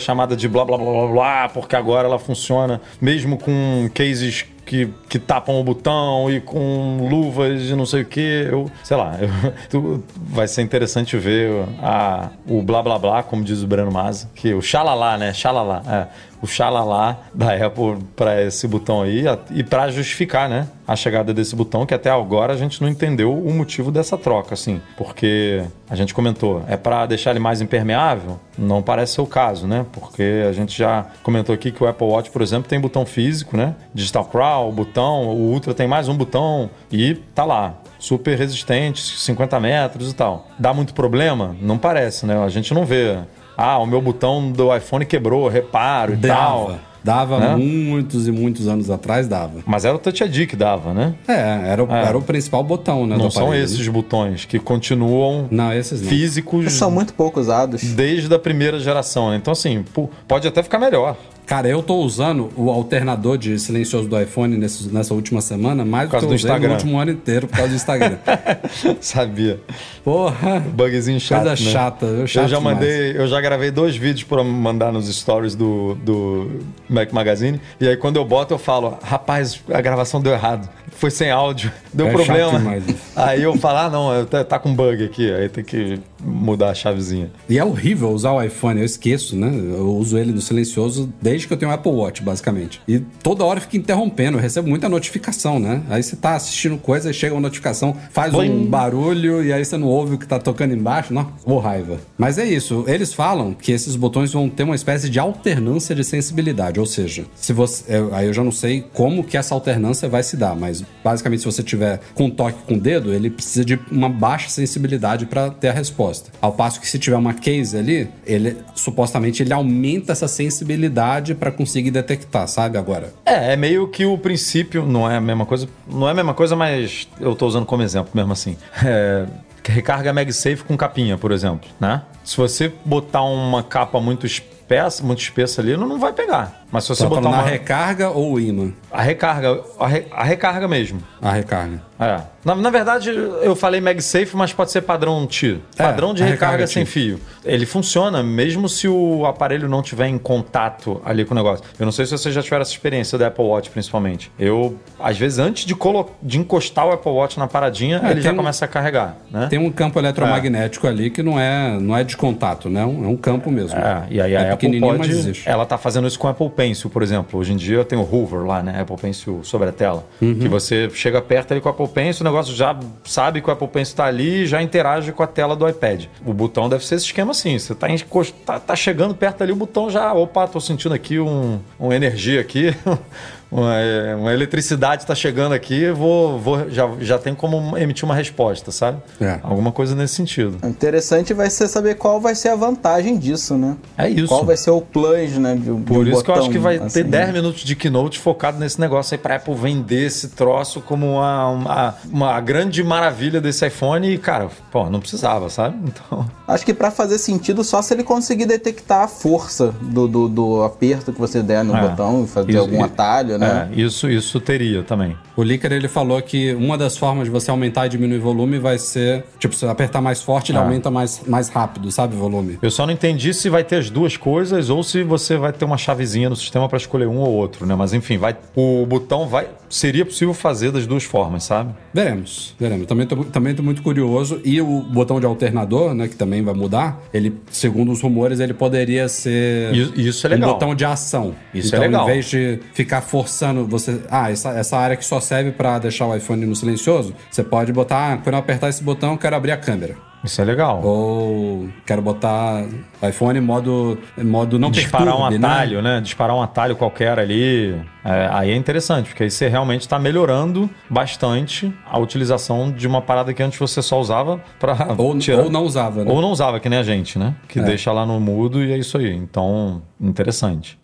chamada 0.00 0.36
de 0.36 0.48
blá 0.48 0.64
blá 0.64 0.76
blá 0.76 0.90
blá 0.92 1.06
blá, 1.12 1.48
porque 1.48 1.74
agora 1.76 2.06
ela 2.08 2.18
funciona 2.18 2.80
mesmo 3.00 3.38
com 3.38 3.88
cases 3.94 4.44
que, 4.66 4.88
que 5.08 5.18
tapam 5.18 5.58
o 5.58 5.64
botão 5.64 6.30
e 6.30 6.40
com 6.40 7.08
luvas 7.10 7.62
e 7.62 7.74
não 7.74 7.84
sei 7.84 8.02
o 8.02 8.04
que. 8.04 8.20
Eu, 8.48 8.70
sei 8.84 8.96
lá, 8.96 9.18
eu- 9.20 9.52
tu- 9.68 10.04
vai 10.16 10.46
ser 10.46 10.62
interessante 10.62 11.16
ver 11.16 11.50
a, 11.82 12.28
o 12.46 12.62
blá 12.62 12.80
blá 12.82 12.98
blá, 12.98 13.22
como 13.22 13.42
diz 13.42 13.62
o 13.62 13.66
Breno 13.66 13.90
Masi, 13.90 14.28
que 14.34 14.54
o 14.54 14.62
xalalá, 14.62 15.18
né? 15.18 15.32
Xalalá, 15.34 15.82
é. 15.88 16.06
O 16.42 16.46
xalalá 16.46 17.18
da 17.34 17.54
Apple 17.54 17.98
para 18.16 18.42
esse 18.42 18.66
botão 18.66 19.02
aí 19.02 19.24
e 19.50 19.62
para 19.62 19.90
justificar, 19.90 20.48
né? 20.48 20.68
A 20.86 20.96
chegada 20.96 21.32
desse 21.32 21.54
botão, 21.54 21.86
que 21.86 21.94
até 21.94 22.10
agora 22.10 22.52
a 22.52 22.56
gente 22.56 22.82
não 22.82 22.88
entendeu 22.88 23.32
o 23.32 23.52
motivo 23.52 23.92
dessa 23.92 24.18
troca, 24.18 24.54
assim. 24.54 24.80
Porque 24.96 25.62
a 25.88 25.94
gente 25.94 26.12
comentou, 26.12 26.64
é 26.66 26.76
para 26.76 27.06
deixar 27.06 27.30
ele 27.30 27.38
mais 27.38 27.60
impermeável? 27.60 28.40
Não 28.58 28.82
parece 28.82 29.14
ser 29.14 29.20
o 29.20 29.26
caso, 29.26 29.66
né? 29.66 29.86
Porque 29.92 30.44
a 30.48 30.52
gente 30.52 30.76
já 30.76 31.06
comentou 31.22 31.54
aqui 31.54 31.70
que 31.70 31.82
o 31.82 31.86
Apple 31.86 32.06
Watch, 32.06 32.30
por 32.30 32.42
exemplo, 32.42 32.68
tem 32.68 32.80
botão 32.80 33.06
físico, 33.06 33.56
né? 33.56 33.74
Digital 33.94 34.24
Crawl, 34.24 34.72
botão, 34.72 35.28
o 35.28 35.52
Ultra 35.52 35.74
tem 35.74 35.86
mais 35.86 36.08
um 36.08 36.16
botão 36.16 36.70
e 36.90 37.14
tá 37.34 37.44
lá. 37.44 37.74
Super 37.98 38.36
resistente, 38.38 39.02
50 39.18 39.60
metros 39.60 40.10
e 40.10 40.14
tal. 40.14 40.48
Dá 40.58 40.72
muito 40.72 40.94
problema? 40.94 41.54
Não 41.60 41.76
parece, 41.76 42.24
né? 42.24 42.42
A 42.42 42.48
gente 42.48 42.72
não 42.72 42.86
vê. 42.86 43.18
Ah, 43.62 43.78
o 43.78 43.84
meu 43.86 44.00
botão 44.00 44.50
do 44.50 44.74
iPhone 44.74 45.04
quebrou, 45.04 45.46
reparo 45.48 46.14
e 46.14 46.16
tal. 46.16 46.66
Dava. 46.68 46.90
Dava 47.02 47.38
Né? 47.38 47.56
muitos 47.56 48.28
e 48.28 48.32
muitos 48.32 48.68
anos 48.68 48.90
atrás, 48.90 49.26
dava. 49.26 49.60
Mas 49.66 49.86
era 49.86 49.94
o 49.94 49.98
Touch 49.98 50.22
ID 50.22 50.46
que 50.46 50.54
dava, 50.54 50.92
né? 50.92 51.14
É, 51.26 51.70
era, 51.70 51.82
o- 51.84 51.90
É. 51.90 52.04
era 52.04 52.18
o 52.18 52.20
principal 52.20 52.62
botão, 52.62 53.06
né? 53.06 53.16
Não 53.16 53.28
do 53.28 53.30
são 53.30 53.54
esses 53.54 53.86
né? 53.86 53.90
botões 53.92 54.44
que 54.44 54.58
continuam 54.58 55.48
Não, 55.50 55.72
esses 55.72 56.02
não. 56.02 56.08
físicos 56.10 56.70
São 56.72 56.90
muito 56.90 57.14
pouco 57.14 57.40
usados. 57.40 57.82
desde 57.82 58.32
a 58.34 58.38
primeira 58.38 58.78
geração. 58.78 59.30
né? 59.30 59.36
Então, 59.36 59.52
assim, 59.52 59.82
pô, 59.94 60.10
pode 60.28 60.46
até 60.46 60.62
ficar 60.62 60.78
melhor. 60.78 61.16
Cara, 61.46 61.66
eu 61.68 61.82
tô 61.82 61.96
usando 61.96 62.48
o 62.56 62.70
alternador 62.70 63.36
de 63.36 63.58
silencioso 63.58 64.08
do 64.08 64.20
iPhone 64.20 64.56
nesse- 64.56 64.88
nessa 64.88 65.12
última 65.14 65.40
semana 65.40 65.84
mais 65.84 66.08
do 66.08 66.10
que 66.10 66.16
eu 66.16 66.20
do 66.20 66.26
usei 66.26 66.36
Instagram. 66.36 66.68
no 66.68 66.74
último 66.74 66.98
ano 66.98 67.10
inteiro 67.10 67.48
por 67.48 67.56
causa 67.56 67.70
do 67.70 67.74
Instagram. 67.74 68.18
Sabia. 69.00 69.60
Porra! 70.04 70.60
Bugzinho 70.60 71.18
chato. 71.20 71.44
Coisa 71.46 71.64
né? 71.64 71.70
chata, 71.72 72.06
eu 72.06 72.20
Eu 72.20 72.26
chato 72.26 72.48
já 72.48 72.58
demais. 72.58 72.76
mandei, 72.76 73.16
eu 73.16 73.26
já 73.26 73.40
gravei 73.40 73.70
dois 73.70 73.96
vídeos 73.96 74.22
pra 74.24 74.44
mandar 74.44 74.92
nos 74.92 75.08
stories 75.14 75.54
do, 75.54 75.94
do 75.96 76.50
Mac 76.88 77.12
Magazine. 77.12 77.60
E 77.80 77.88
aí 77.88 77.96
quando 77.96 78.16
eu 78.16 78.24
boto, 78.24 78.54
eu 78.54 78.58
falo, 78.58 78.96
rapaz, 79.02 79.60
a 79.72 79.80
gravação 79.80 80.20
deu 80.20 80.32
errado. 80.32 80.68
Foi 80.92 81.10
sem 81.10 81.30
áudio, 81.30 81.70
deu 81.92 82.08
É 82.08 82.12
problema. 82.12 82.60
chato. 82.60 82.94
Aí 83.16 83.42
eu 83.42 83.56
falo, 83.56 83.78
ah, 83.78 83.90
não, 83.90 84.24
tá, 84.26 84.44
tá 84.44 84.58
com 84.58 84.74
bug 84.74 85.04
aqui. 85.04 85.32
Aí 85.32 85.48
tem 85.48 85.64
que 85.64 85.98
mudar 86.24 86.70
a 86.70 86.74
chavezinha. 86.74 87.30
E 87.48 87.58
é 87.58 87.64
horrível 87.64 88.10
usar 88.10 88.32
o 88.32 88.42
iPhone, 88.42 88.78
eu 88.80 88.84
esqueço, 88.86 89.36
né? 89.36 89.48
Eu 89.54 89.94
uso 89.96 90.16
ele 90.18 90.32
no 90.32 90.40
silencioso 90.40 91.12
desde 91.20 91.46
que 91.46 91.52
eu 91.52 91.56
tenho 91.56 91.70
o 91.70 91.74
Apple 91.74 91.92
Watch, 91.92 92.22
basicamente. 92.22 92.80
E 92.86 92.98
toda 93.22 93.44
hora 93.44 93.60
fica 93.60 93.76
interrompendo, 93.76 94.38
eu 94.38 94.42
recebo 94.42 94.68
muita 94.68 94.88
notificação, 94.88 95.58
né? 95.58 95.82
Aí 95.88 96.02
você 96.02 96.16
tá 96.16 96.34
assistindo 96.36 96.76
coisa 96.78 97.10
e 97.10 97.14
chega 97.14 97.34
uma 97.34 97.40
notificação, 97.40 97.96
faz 98.10 98.34
um 98.34 98.38
Blim. 98.38 98.66
barulho 98.66 99.44
e 99.44 99.52
aí 99.52 99.64
você 99.64 99.76
não 99.76 99.88
ouve 99.88 100.14
o 100.14 100.18
que 100.18 100.26
tá 100.26 100.38
tocando 100.38 100.74
embaixo. 100.74 101.12
Nossa, 101.12 101.30
ô 101.44 101.58
raiva. 101.58 101.98
Mas 102.18 102.38
é 102.38 102.44
isso, 102.44 102.84
eles 102.86 103.12
falam 103.12 103.52
que 103.54 103.72
esses 103.72 103.96
botões 103.96 104.32
vão 104.32 104.48
ter 104.48 104.62
uma 104.64 104.74
espécie 104.74 105.08
de 105.08 105.18
alternância 105.18 105.94
de 105.94 106.04
sensibilidade, 106.04 106.78
ou 106.80 106.86
seja, 106.86 107.24
se 107.34 107.52
você. 107.52 107.96
eu- 107.96 108.14
aí 108.14 108.26
eu 108.26 108.32
já 108.32 108.42
não 108.44 108.52
sei 108.52 108.84
como 108.92 109.24
que 109.24 109.36
essa 109.36 109.54
alternância 109.54 110.08
vai 110.08 110.22
se 110.22 110.36
dar, 110.36 110.54
mas 110.56 110.84
basicamente 111.04 111.40
se 111.40 111.46
você 111.46 111.62
tiver 111.62 112.00
com 112.14 112.28
toque 112.30 112.58
com 112.66 112.74
o 112.74 112.80
dedo, 112.80 113.12
ele 113.12 113.30
precisa 113.30 113.64
de 113.64 113.78
uma 113.90 114.08
baixa 114.08 114.48
sensibilidade 114.48 115.26
para 115.26 115.50
ter 115.50 115.68
a 115.68 115.72
resposta. 115.72 116.09
Ao 116.40 116.52
passo 116.52 116.80
que 116.80 116.88
se 116.88 116.98
tiver 116.98 117.16
uma 117.16 117.34
case 117.34 117.76
ali, 117.76 118.08
ele 118.26 118.56
supostamente 118.74 119.42
ele 119.42 119.52
aumenta 119.52 120.12
essa 120.12 120.28
sensibilidade 120.28 121.34
para 121.34 121.50
conseguir 121.50 121.90
detectar, 121.90 122.46
sabe 122.48 122.78
agora? 122.78 123.12
É, 123.24 123.52
é 123.52 123.56
meio 123.56 123.88
que 123.88 124.04
o 124.04 124.16
princípio, 124.18 124.84
não 124.84 125.10
é 125.10 125.16
a 125.16 125.20
mesma 125.20 125.46
coisa, 125.46 125.68
não 125.88 126.08
é 126.08 126.12
a 126.12 126.14
mesma 126.14 126.34
coisa, 126.34 126.56
mas 126.56 127.08
eu 127.20 127.34
tô 127.34 127.46
usando 127.46 127.66
como 127.66 127.82
exemplo 127.82 128.10
mesmo 128.14 128.32
assim. 128.32 128.56
É, 128.84 129.26
recarga 129.64 130.12
MagSafe 130.12 130.64
com 130.64 130.76
capinha, 130.76 131.16
por 131.16 131.32
exemplo, 131.32 131.68
né? 131.78 132.02
Se 132.24 132.36
você 132.36 132.72
botar 132.84 133.22
uma 133.22 133.62
capa 133.62 134.00
muito 134.00 134.26
espessa, 134.26 135.02
muito 135.02 135.20
espessa 135.20 135.60
ali, 135.60 135.76
não, 135.76 135.86
não 135.86 135.98
vai 135.98 136.12
pegar. 136.12 136.59
Mas 136.72 136.84
se 136.84 136.90
você 136.90 137.06
botar 137.06 137.28
uma 137.28 137.38
na 137.38 137.42
recarga 137.42 138.10
ou 138.10 138.32
o 138.34 138.40
imã? 138.40 138.70
a 138.92 139.02
recarga, 139.02 139.60
a, 139.78 139.86
re- 139.86 140.06
a 140.10 140.24
recarga 140.24 140.66
mesmo. 140.68 141.00
A 141.22 141.32
recarga. 141.32 141.82
É. 141.98 142.20
Na, 142.44 142.54
na 142.54 142.70
verdade, 142.70 143.10
eu 143.10 143.54
falei 143.54 143.80
MagSafe, 143.80 144.34
mas 144.34 144.52
pode 144.52 144.70
ser 144.72 144.80
padrão 144.80 145.26
TIR. 145.26 145.58
É, 145.78 145.82
Padrão 145.82 146.14
de 146.14 146.22
a 146.22 146.26
recarga, 146.26 146.46
recarga 146.56 146.66
sem 146.66 146.84
fio. 146.86 147.20
Ele 147.44 147.66
funciona 147.66 148.22
mesmo 148.22 148.68
se 148.68 148.88
o 148.88 149.26
aparelho 149.26 149.68
não 149.68 149.82
tiver 149.82 150.06
em 150.08 150.16
contato 150.16 151.00
ali 151.04 151.24
com 151.24 151.34
o 151.34 151.36
negócio. 151.36 151.64
Eu 151.78 151.84
não 151.84 151.92
sei 151.92 152.06
se 152.06 152.12
vocês 152.12 152.34
já 152.34 152.42
tiveram 152.42 152.62
essa 152.62 152.70
experiência 152.72 153.18
do 153.18 153.24
Apple 153.24 153.44
Watch, 153.44 153.68
principalmente. 153.70 154.32
Eu, 154.38 154.76
às 154.98 155.18
vezes, 155.18 155.38
antes 155.38 155.66
de, 155.66 155.74
colo 155.74 156.10
de 156.22 156.38
encostar 156.38 156.86
o 156.86 156.92
Apple 156.92 157.12
Watch 157.12 157.38
na 157.38 157.46
paradinha, 157.46 158.00
É, 158.02 158.10
ele 158.12 158.22
já 158.22 158.32
um- 158.32 158.36
começa 158.36 158.64
a 158.64 158.68
carregar, 158.68 159.16
né? 159.30 159.46
Tem 159.50 159.58
um 159.58 159.70
campo 159.70 159.98
eletromagnético 159.98 160.86
ali 160.86 161.10
que 161.10 161.22
não 161.22 161.38
é, 161.38 161.78
não 161.78 161.94
é 161.96 162.02
de 162.02 162.16
contato, 162.16 162.70
né? 162.70 162.80
É 162.80 162.86
um 162.86 163.16
campo 163.16 163.50
mesmo. 163.50 163.78
É, 163.78 164.06
e 164.10 164.20
aí 164.20 164.34
a 164.36 164.40
é 164.40 164.42
Apple 164.52 164.56
pequenininho, 164.68 164.98
mas 164.98 165.06
pode... 165.06 165.10
existe. 165.18 165.48
Ela 165.48 165.66
tá 165.66 165.76
fazendo 165.76 166.08
isso 166.08 166.18
com 166.18 166.26
o 166.26 166.30
Apple 166.30 166.48
Pencil, 166.60 166.90
por 166.90 167.02
exemplo. 167.02 167.40
Hoje 167.40 167.54
em 167.54 167.56
dia 167.56 167.82
tem 167.86 167.98
o 167.98 168.02
Hoover 168.02 168.40
lá, 168.40 168.62
né? 168.62 168.82
Apple 168.82 168.96
Pencil 168.98 169.40
sobre 169.42 169.70
a 169.70 169.72
tela. 169.72 170.06
Uhum. 170.20 170.38
Que 170.38 170.46
você 170.46 170.90
chega 170.90 171.22
perto 171.22 171.52
ali 171.52 171.60
com 171.62 171.70
o 171.70 171.72
Apple 171.72 171.88
Pencil, 171.88 172.20
o 172.20 172.28
negócio 172.28 172.54
já 172.54 172.78
sabe 173.02 173.40
que 173.40 173.48
o 173.48 173.52
Apple 173.52 173.68
Pencil 173.68 173.96
tá 173.96 174.04
ali 174.04 174.42
e 174.42 174.46
já 174.46 174.62
interage 174.62 175.10
com 175.10 175.22
a 175.22 175.26
tela 175.26 175.56
do 175.56 175.66
iPad. 175.66 176.04
O 176.22 176.34
botão 176.34 176.68
deve 176.68 176.84
ser 176.84 176.96
esse 176.96 177.06
esquema 177.06 177.30
assim. 177.30 177.58
Você 177.58 177.74
tá, 177.74 177.88
encost... 177.88 178.34
tá, 178.44 178.60
tá 178.60 178.76
chegando 178.76 179.14
perto 179.14 179.42
ali, 179.42 179.52
o 179.52 179.56
botão 179.56 179.88
já... 179.88 180.12
Opa, 180.12 180.46
tô 180.46 180.60
sentindo 180.60 180.94
aqui 180.94 181.18
um, 181.18 181.60
uma 181.78 181.96
energia 181.96 182.42
aqui. 182.42 182.74
uma, 183.50 183.74
é, 183.76 184.14
uma 184.14 184.32
eletricidade 184.32 185.02
está 185.02 185.14
chegando 185.14 185.52
aqui, 185.52 185.90
vou, 185.90 186.38
vou 186.38 186.70
já, 186.70 186.88
já 187.00 187.18
tem 187.18 187.34
como 187.34 187.76
emitir 187.76 188.04
uma 188.04 188.14
resposta, 188.14 188.70
sabe? 188.70 188.98
É. 189.20 189.38
Alguma 189.42 189.72
coisa 189.72 189.94
nesse 189.94 190.14
sentido. 190.14 190.58
Interessante 190.66 191.34
vai 191.34 191.50
ser 191.50 191.68
saber 191.68 191.96
qual 191.96 192.20
vai 192.20 192.34
ser 192.34 192.48
a 192.50 192.56
vantagem 192.56 193.18
disso, 193.18 193.56
né? 193.56 193.76
É 193.98 194.08
isso. 194.08 194.28
Qual 194.28 194.44
vai 194.44 194.56
ser 194.56 194.70
o 194.70 194.80
plus, 194.80 195.32
né? 195.38 195.54
De, 195.54 195.62
de 195.74 195.82
Por 195.82 196.06
um 196.06 196.10
isso 196.10 196.22
que 196.24 196.30
eu 196.30 196.34
acho 196.34 196.50
que 196.50 196.58
vai 196.58 196.76
assim, 196.76 197.02
ter 197.02 197.04
10 197.04 197.26
né? 197.28 197.32
minutos 197.32 197.62
de 197.62 197.74
keynote 197.76 198.18
focado 198.18 198.58
nesse 198.58 198.80
negócio 198.80 199.14
aí 199.14 199.18
pra 199.18 199.36
Apple 199.36 199.54
vender 199.54 200.06
esse 200.06 200.28
troço 200.28 200.80
como 200.80 201.14
uma, 201.14 201.48
uma, 201.48 201.94
uma 202.10 202.40
grande 202.40 202.82
maravilha 202.84 203.40
desse 203.40 203.66
iPhone 203.66 204.08
e, 204.12 204.18
cara, 204.18 204.48
pô, 204.70 204.88
não 204.88 205.00
precisava, 205.00 205.48
sabe? 205.50 205.76
Então. 205.90 206.24
Acho 206.46 206.64
que 206.64 206.72
pra 206.74 206.90
fazer 206.90 207.18
sentido 207.18 207.62
só 207.64 207.80
se 207.82 207.92
ele 207.94 208.02
conseguir 208.02 208.44
detectar 208.46 209.02
a 209.04 209.08
força 209.08 209.72
do, 209.80 210.06
do, 210.08 210.28
do 210.28 210.62
aperto 210.62 211.12
que 211.12 211.18
você 211.20 211.42
der 211.42 211.64
no 211.64 211.76
É. 211.76 211.80
botão 211.88 212.24
e 212.24 212.26
fazer 212.26 212.50
Isso- 212.52 212.60
algum 212.60 212.80
e- 212.80 212.82
atalho, 212.82 213.38
né? 213.40 213.68
É, 213.74 213.80
isso, 213.80 214.08
isso 214.08 214.38
teria 214.40 214.82
também. 214.82 215.16
O 215.36 215.42
Licker 215.42 215.72
ele 215.72 215.88
falou 215.88 216.20
que 216.22 216.52
uma 216.54 216.76
das 216.78 216.96
formas 216.96 217.24
de 217.24 217.30
você 217.30 217.50
aumentar 217.50 217.86
e 217.86 217.88
diminuir 217.88 218.18
volume 218.18 218.58
vai 218.58 218.78
ser, 218.78 219.24
tipo, 219.38 219.54
se 219.54 219.60
você 219.60 219.66
apertar 219.66 220.00
mais 220.00 220.22
forte, 220.22 220.52
ele 220.52 220.58
Ah. 220.58 220.62
aumenta 220.62 220.90
mais, 220.90 221.22
mais 221.26 221.48
rápido, 221.48 221.90
sabe, 221.90 222.14
o 222.14 222.18
volume. 222.18 222.58
Eu 222.60 222.70
só 222.70 222.86
não 222.86 222.92
entendi 222.92 223.32
se 223.34 223.48
vai 223.48 223.64
ter 223.64 223.76
as 223.76 223.90
duas 223.90 224.16
coisas 224.16 224.70
ou 224.70 224.82
se 224.82 225.02
você 225.02 225.36
vai 225.36 225.52
ter 225.52 225.64
uma 225.64 225.78
chavezinha 225.78 226.28
no 226.28 226.36
sistema 226.36 226.68
pra 226.68 226.76
escolher 226.76 227.06
um 227.06 227.18
ou 227.18 227.28
outro, 227.32 227.66
né? 227.66 227.74
Mas 227.74 227.92
enfim, 227.92 228.18
vai, 228.18 228.36
o 228.54 228.84
botão 228.86 229.26
vai. 229.26 229.48
Seria 229.70 230.04
possível 230.04 230.34
fazer 230.34 230.72
das 230.72 230.84
duas 230.84 231.04
formas, 231.04 231.44
sabe? 231.44 231.72
Veremos, 231.94 232.56
veremos. 232.58 232.86
Também 232.86 233.06
tô, 233.06 233.16
também 233.24 233.54
tô 233.54 233.62
muito 233.62 233.82
curioso. 233.82 234.40
E 234.44 234.60
o 234.60 234.80
botão 234.82 235.20
de 235.20 235.26
alternador, 235.26 235.94
né, 235.94 236.08
que 236.08 236.16
também 236.16 236.42
vai 236.42 236.52
mudar, 236.54 237.00
ele, 237.14 237.40
segundo 237.52 237.92
os 237.92 238.02
rumores, 238.02 238.40
ele 238.40 238.52
poderia 238.52 239.08
ser 239.08 239.72
E- 239.72 240.08
isso 240.08 240.26
é 240.26 240.30
legal. 240.30 240.50
um 240.50 240.52
botão 240.54 240.74
de 240.74 240.84
ação. 240.84 241.36
Isso 241.54 241.74
é 241.74 241.78
então, 241.78 241.80
legal. 241.88 242.02
em 242.08 242.12
vez 242.12 242.26
de 242.28 242.58
ficar 242.74 243.00
forçando 243.00 243.64
você... 243.64 244.00
Ah, 244.10 244.28
essa, 244.30 244.50
essa 244.50 244.76
área 244.76 244.96
que 244.96 245.04
só 245.04 245.20
serve 245.20 245.52
pra 245.52 245.78
deixar 245.78 246.06
o 246.06 246.16
iPhone 246.16 246.44
no 246.44 246.56
silencioso, 246.56 247.14
você 247.30 247.44
pode 247.44 247.72
botar, 247.72 248.14
ah, 248.14 248.16
quando 248.18 248.34
eu 248.34 248.40
apertar 248.40 248.68
esse 248.68 248.82
botão, 248.82 249.12
eu 249.12 249.18
quero 249.18 249.36
abrir 249.36 249.52
a 249.52 249.56
câmera. 249.56 249.94
Isso 250.22 250.40
é 250.40 250.44
legal. 250.44 250.82
Ou 250.84 251.68
quero 251.86 252.02
botar 252.02 252.64
iPhone 253.08 253.38
em 253.38 253.42
modo, 253.42 253.98
modo 254.18 254.58
não 254.58 254.70
disparar 254.70 255.14
um 255.14 255.18
perturbe, 255.18 255.38
né? 255.38 255.48
atalho, 255.48 255.82
né? 255.82 256.00
Disparar 256.00 256.36
um 256.36 256.42
atalho 256.42 256.76
qualquer 256.76 257.18
ali. 257.18 257.74
É, 258.04 258.28
aí 258.30 258.50
é 258.50 258.56
interessante, 258.56 259.08
porque 259.08 259.22
aí 259.22 259.30
você 259.30 259.48
realmente 259.48 259.82
está 259.82 259.98
melhorando 259.98 260.68
bastante 260.88 261.72
a 261.90 261.98
utilização 261.98 262.70
de 262.70 262.86
uma 262.86 263.00
parada 263.00 263.32
que 263.32 263.42
antes 263.42 263.58
você 263.58 263.80
só 263.80 263.98
usava 263.98 264.40
para 264.58 264.94
Ou, 264.98 265.16
ou 265.44 265.50
não 265.50 265.64
usava, 265.64 266.04
né? 266.04 266.10
Ou 266.10 266.20
não 266.20 266.30
usava, 266.30 266.60
que 266.60 266.68
nem 266.68 266.78
a 266.78 266.82
gente, 266.82 267.18
né? 267.18 267.34
Que 267.48 267.58
É. 267.58 267.62
deixa 267.62 267.90
lá 267.92 268.04
no 268.04 268.20
mudo 268.20 268.62
e 268.62 268.72
é 268.72 268.78
isso 268.78 268.98
aí. 268.98 269.14
Então, 269.14 269.82
interessante. 270.00 270.78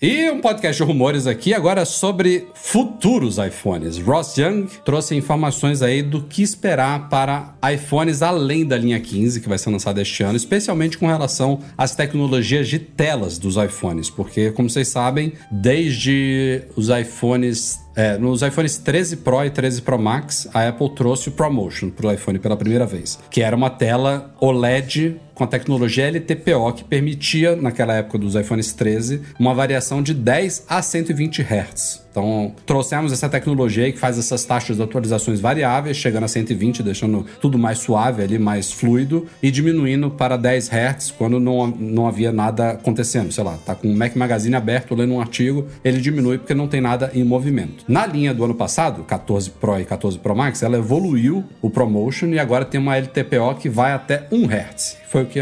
E 0.00 0.30
um 0.30 0.40
podcast 0.40 0.80
de 0.80 0.86
rumores 0.86 1.26
aqui 1.26 1.52
agora 1.52 1.84
sobre 1.84 2.46
futuros 2.54 3.36
iPhones. 3.36 3.98
Ross 3.98 4.36
Young 4.38 4.68
trouxe 4.84 5.16
informações 5.16 5.82
aí 5.82 6.04
do 6.04 6.22
que 6.22 6.40
esperar 6.40 7.08
para 7.08 7.56
iPhones 7.74 8.22
além 8.22 8.64
da 8.64 8.78
linha 8.78 9.00
15, 9.00 9.40
que 9.40 9.48
vai 9.48 9.58
ser 9.58 9.70
lançada 9.70 10.00
este 10.00 10.22
ano, 10.22 10.36
especialmente 10.36 10.96
com 10.96 11.08
relação 11.08 11.58
às 11.76 11.96
tecnologias 11.96 12.68
de 12.68 12.78
telas 12.78 13.38
dos 13.38 13.56
iPhones, 13.56 14.08
porque, 14.08 14.52
como 14.52 14.70
vocês 14.70 14.86
sabem, 14.86 15.32
desde 15.50 16.62
os 16.76 16.88
iPhones 16.90 17.80
é, 17.98 18.16
nos 18.16 18.42
iPhones 18.42 18.78
13 18.78 19.16
Pro 19.16 19.44
e 19.44 19.50
13 19.50 19.82
Pro 19.82 19.98
Max, 19.98 20.48
a 20.54 20.68
Apple 20.68 20.88
trouxe 20.94 21.30
o 21.30 21.32
ProMotion 21.32 21.90
para 21.90 22.06
o 22.06 22.12
iPhone 22.12 22.38
pela 22.38 22.56
primeira 22.56 22.86
vez, 22.86 23.18
que 23.28 23.42
era 23.42 23.56
uma 23.56 23.68
tela 23.68 24.32
OLED 24.40 25.20
com 25.34 25.42
a 25.42 25.48
tecnologia 25.48 26.08
LTPO 26.08 26.72
que 26.74 26.84
permitia, 26.84 27.56
naquela 27.56 27.94
época 27.94 28.16
dos 28.16 28.36
iPhones 28.36 28.72
13, 28.72 29.22
uma 29.36 29.52
variação 29.52 30.00
de 30.00 30.14
10 30.14 30.66
a 30.68 30.80
120 30.80 31.42
Hz. 31.42 32.07
Então, 32.10 32.52
trouxemos 32.66 33.12
essa 33.12 33.28
tecnologia 33.28 33.90
que 33.92 33.98
faz 33.98 34.18
essas 34.18 34.44
taxas 34.44 34.76
de 34.76 34.82
atualizações 34.82 35.40
variáveis, 35.40 35.96
chegando 35.96 36.24
a 36.24 36.28
120, 36.28 36.82
deixando 36.82 37.24
tudo 37.40 37.58
mais 37.58 37.78
suave 37.78 38.22
ali, 38.22 38.38
mais 38.38 38.72
fluido, 38.72 39.26
e 39.42 39.50
diminuindo 39.50 40.10
para 40.10 40.36
10 40.36 40.68
Hz 40.68 41.10
quando 41.12 41.38
não, 41.38 41.66
não 41.66 42.06
havia 42.06 42.32
nada 42.32 42.70
acontecendo. 42.70 43.32
Sei 43.32 43.44
lá, 43.44 43.58
tá 43.64 43.74
com 43.74 43.88
o 43.88 43.96
Mac 43.96 44.16
Magazine 44.16 44.56
aberto, 44.56 44.94
lendo 44.94 45.14
um 45.14 45.20
artigo, 45.20 45.66
ele 45.84 46.00
diminui 46.00 46.38
porque 46.38 46.54
não 46.54 46.66
tem 46.66 46.80
nada 46.80 47.10
em 47.14 47.22
movimento. 47.22 47.84
Na 47.86 48.06
linha 48.06 48.34
do 48.34 48.44
ano 48.44 48.54
passado, 48.54 49.04
14 49.04 49.50
Pro 49.50 49.78
e 49.80 49.84
14 49.84 50.18
Pro 50.18 50.34
Max, 50.34 50.62
ela 50.62 50.78
evoluiu 50.78 51.44
o 51.62 51.70
ProMotion 51.70 52.28
e 52.28 52.38
agora 52.38 52.64
tem 52.64 52.80
uma 52.80 52.96
LTPO 52.96 53.54
que 53.58 53.68
vai 53.68 53.92
até 53.92 54.26
1 54.30 54.44
Hz. 54.46 55.07
Foi 55.10 55.22
o 55.22 55.26
que 55.26 55.40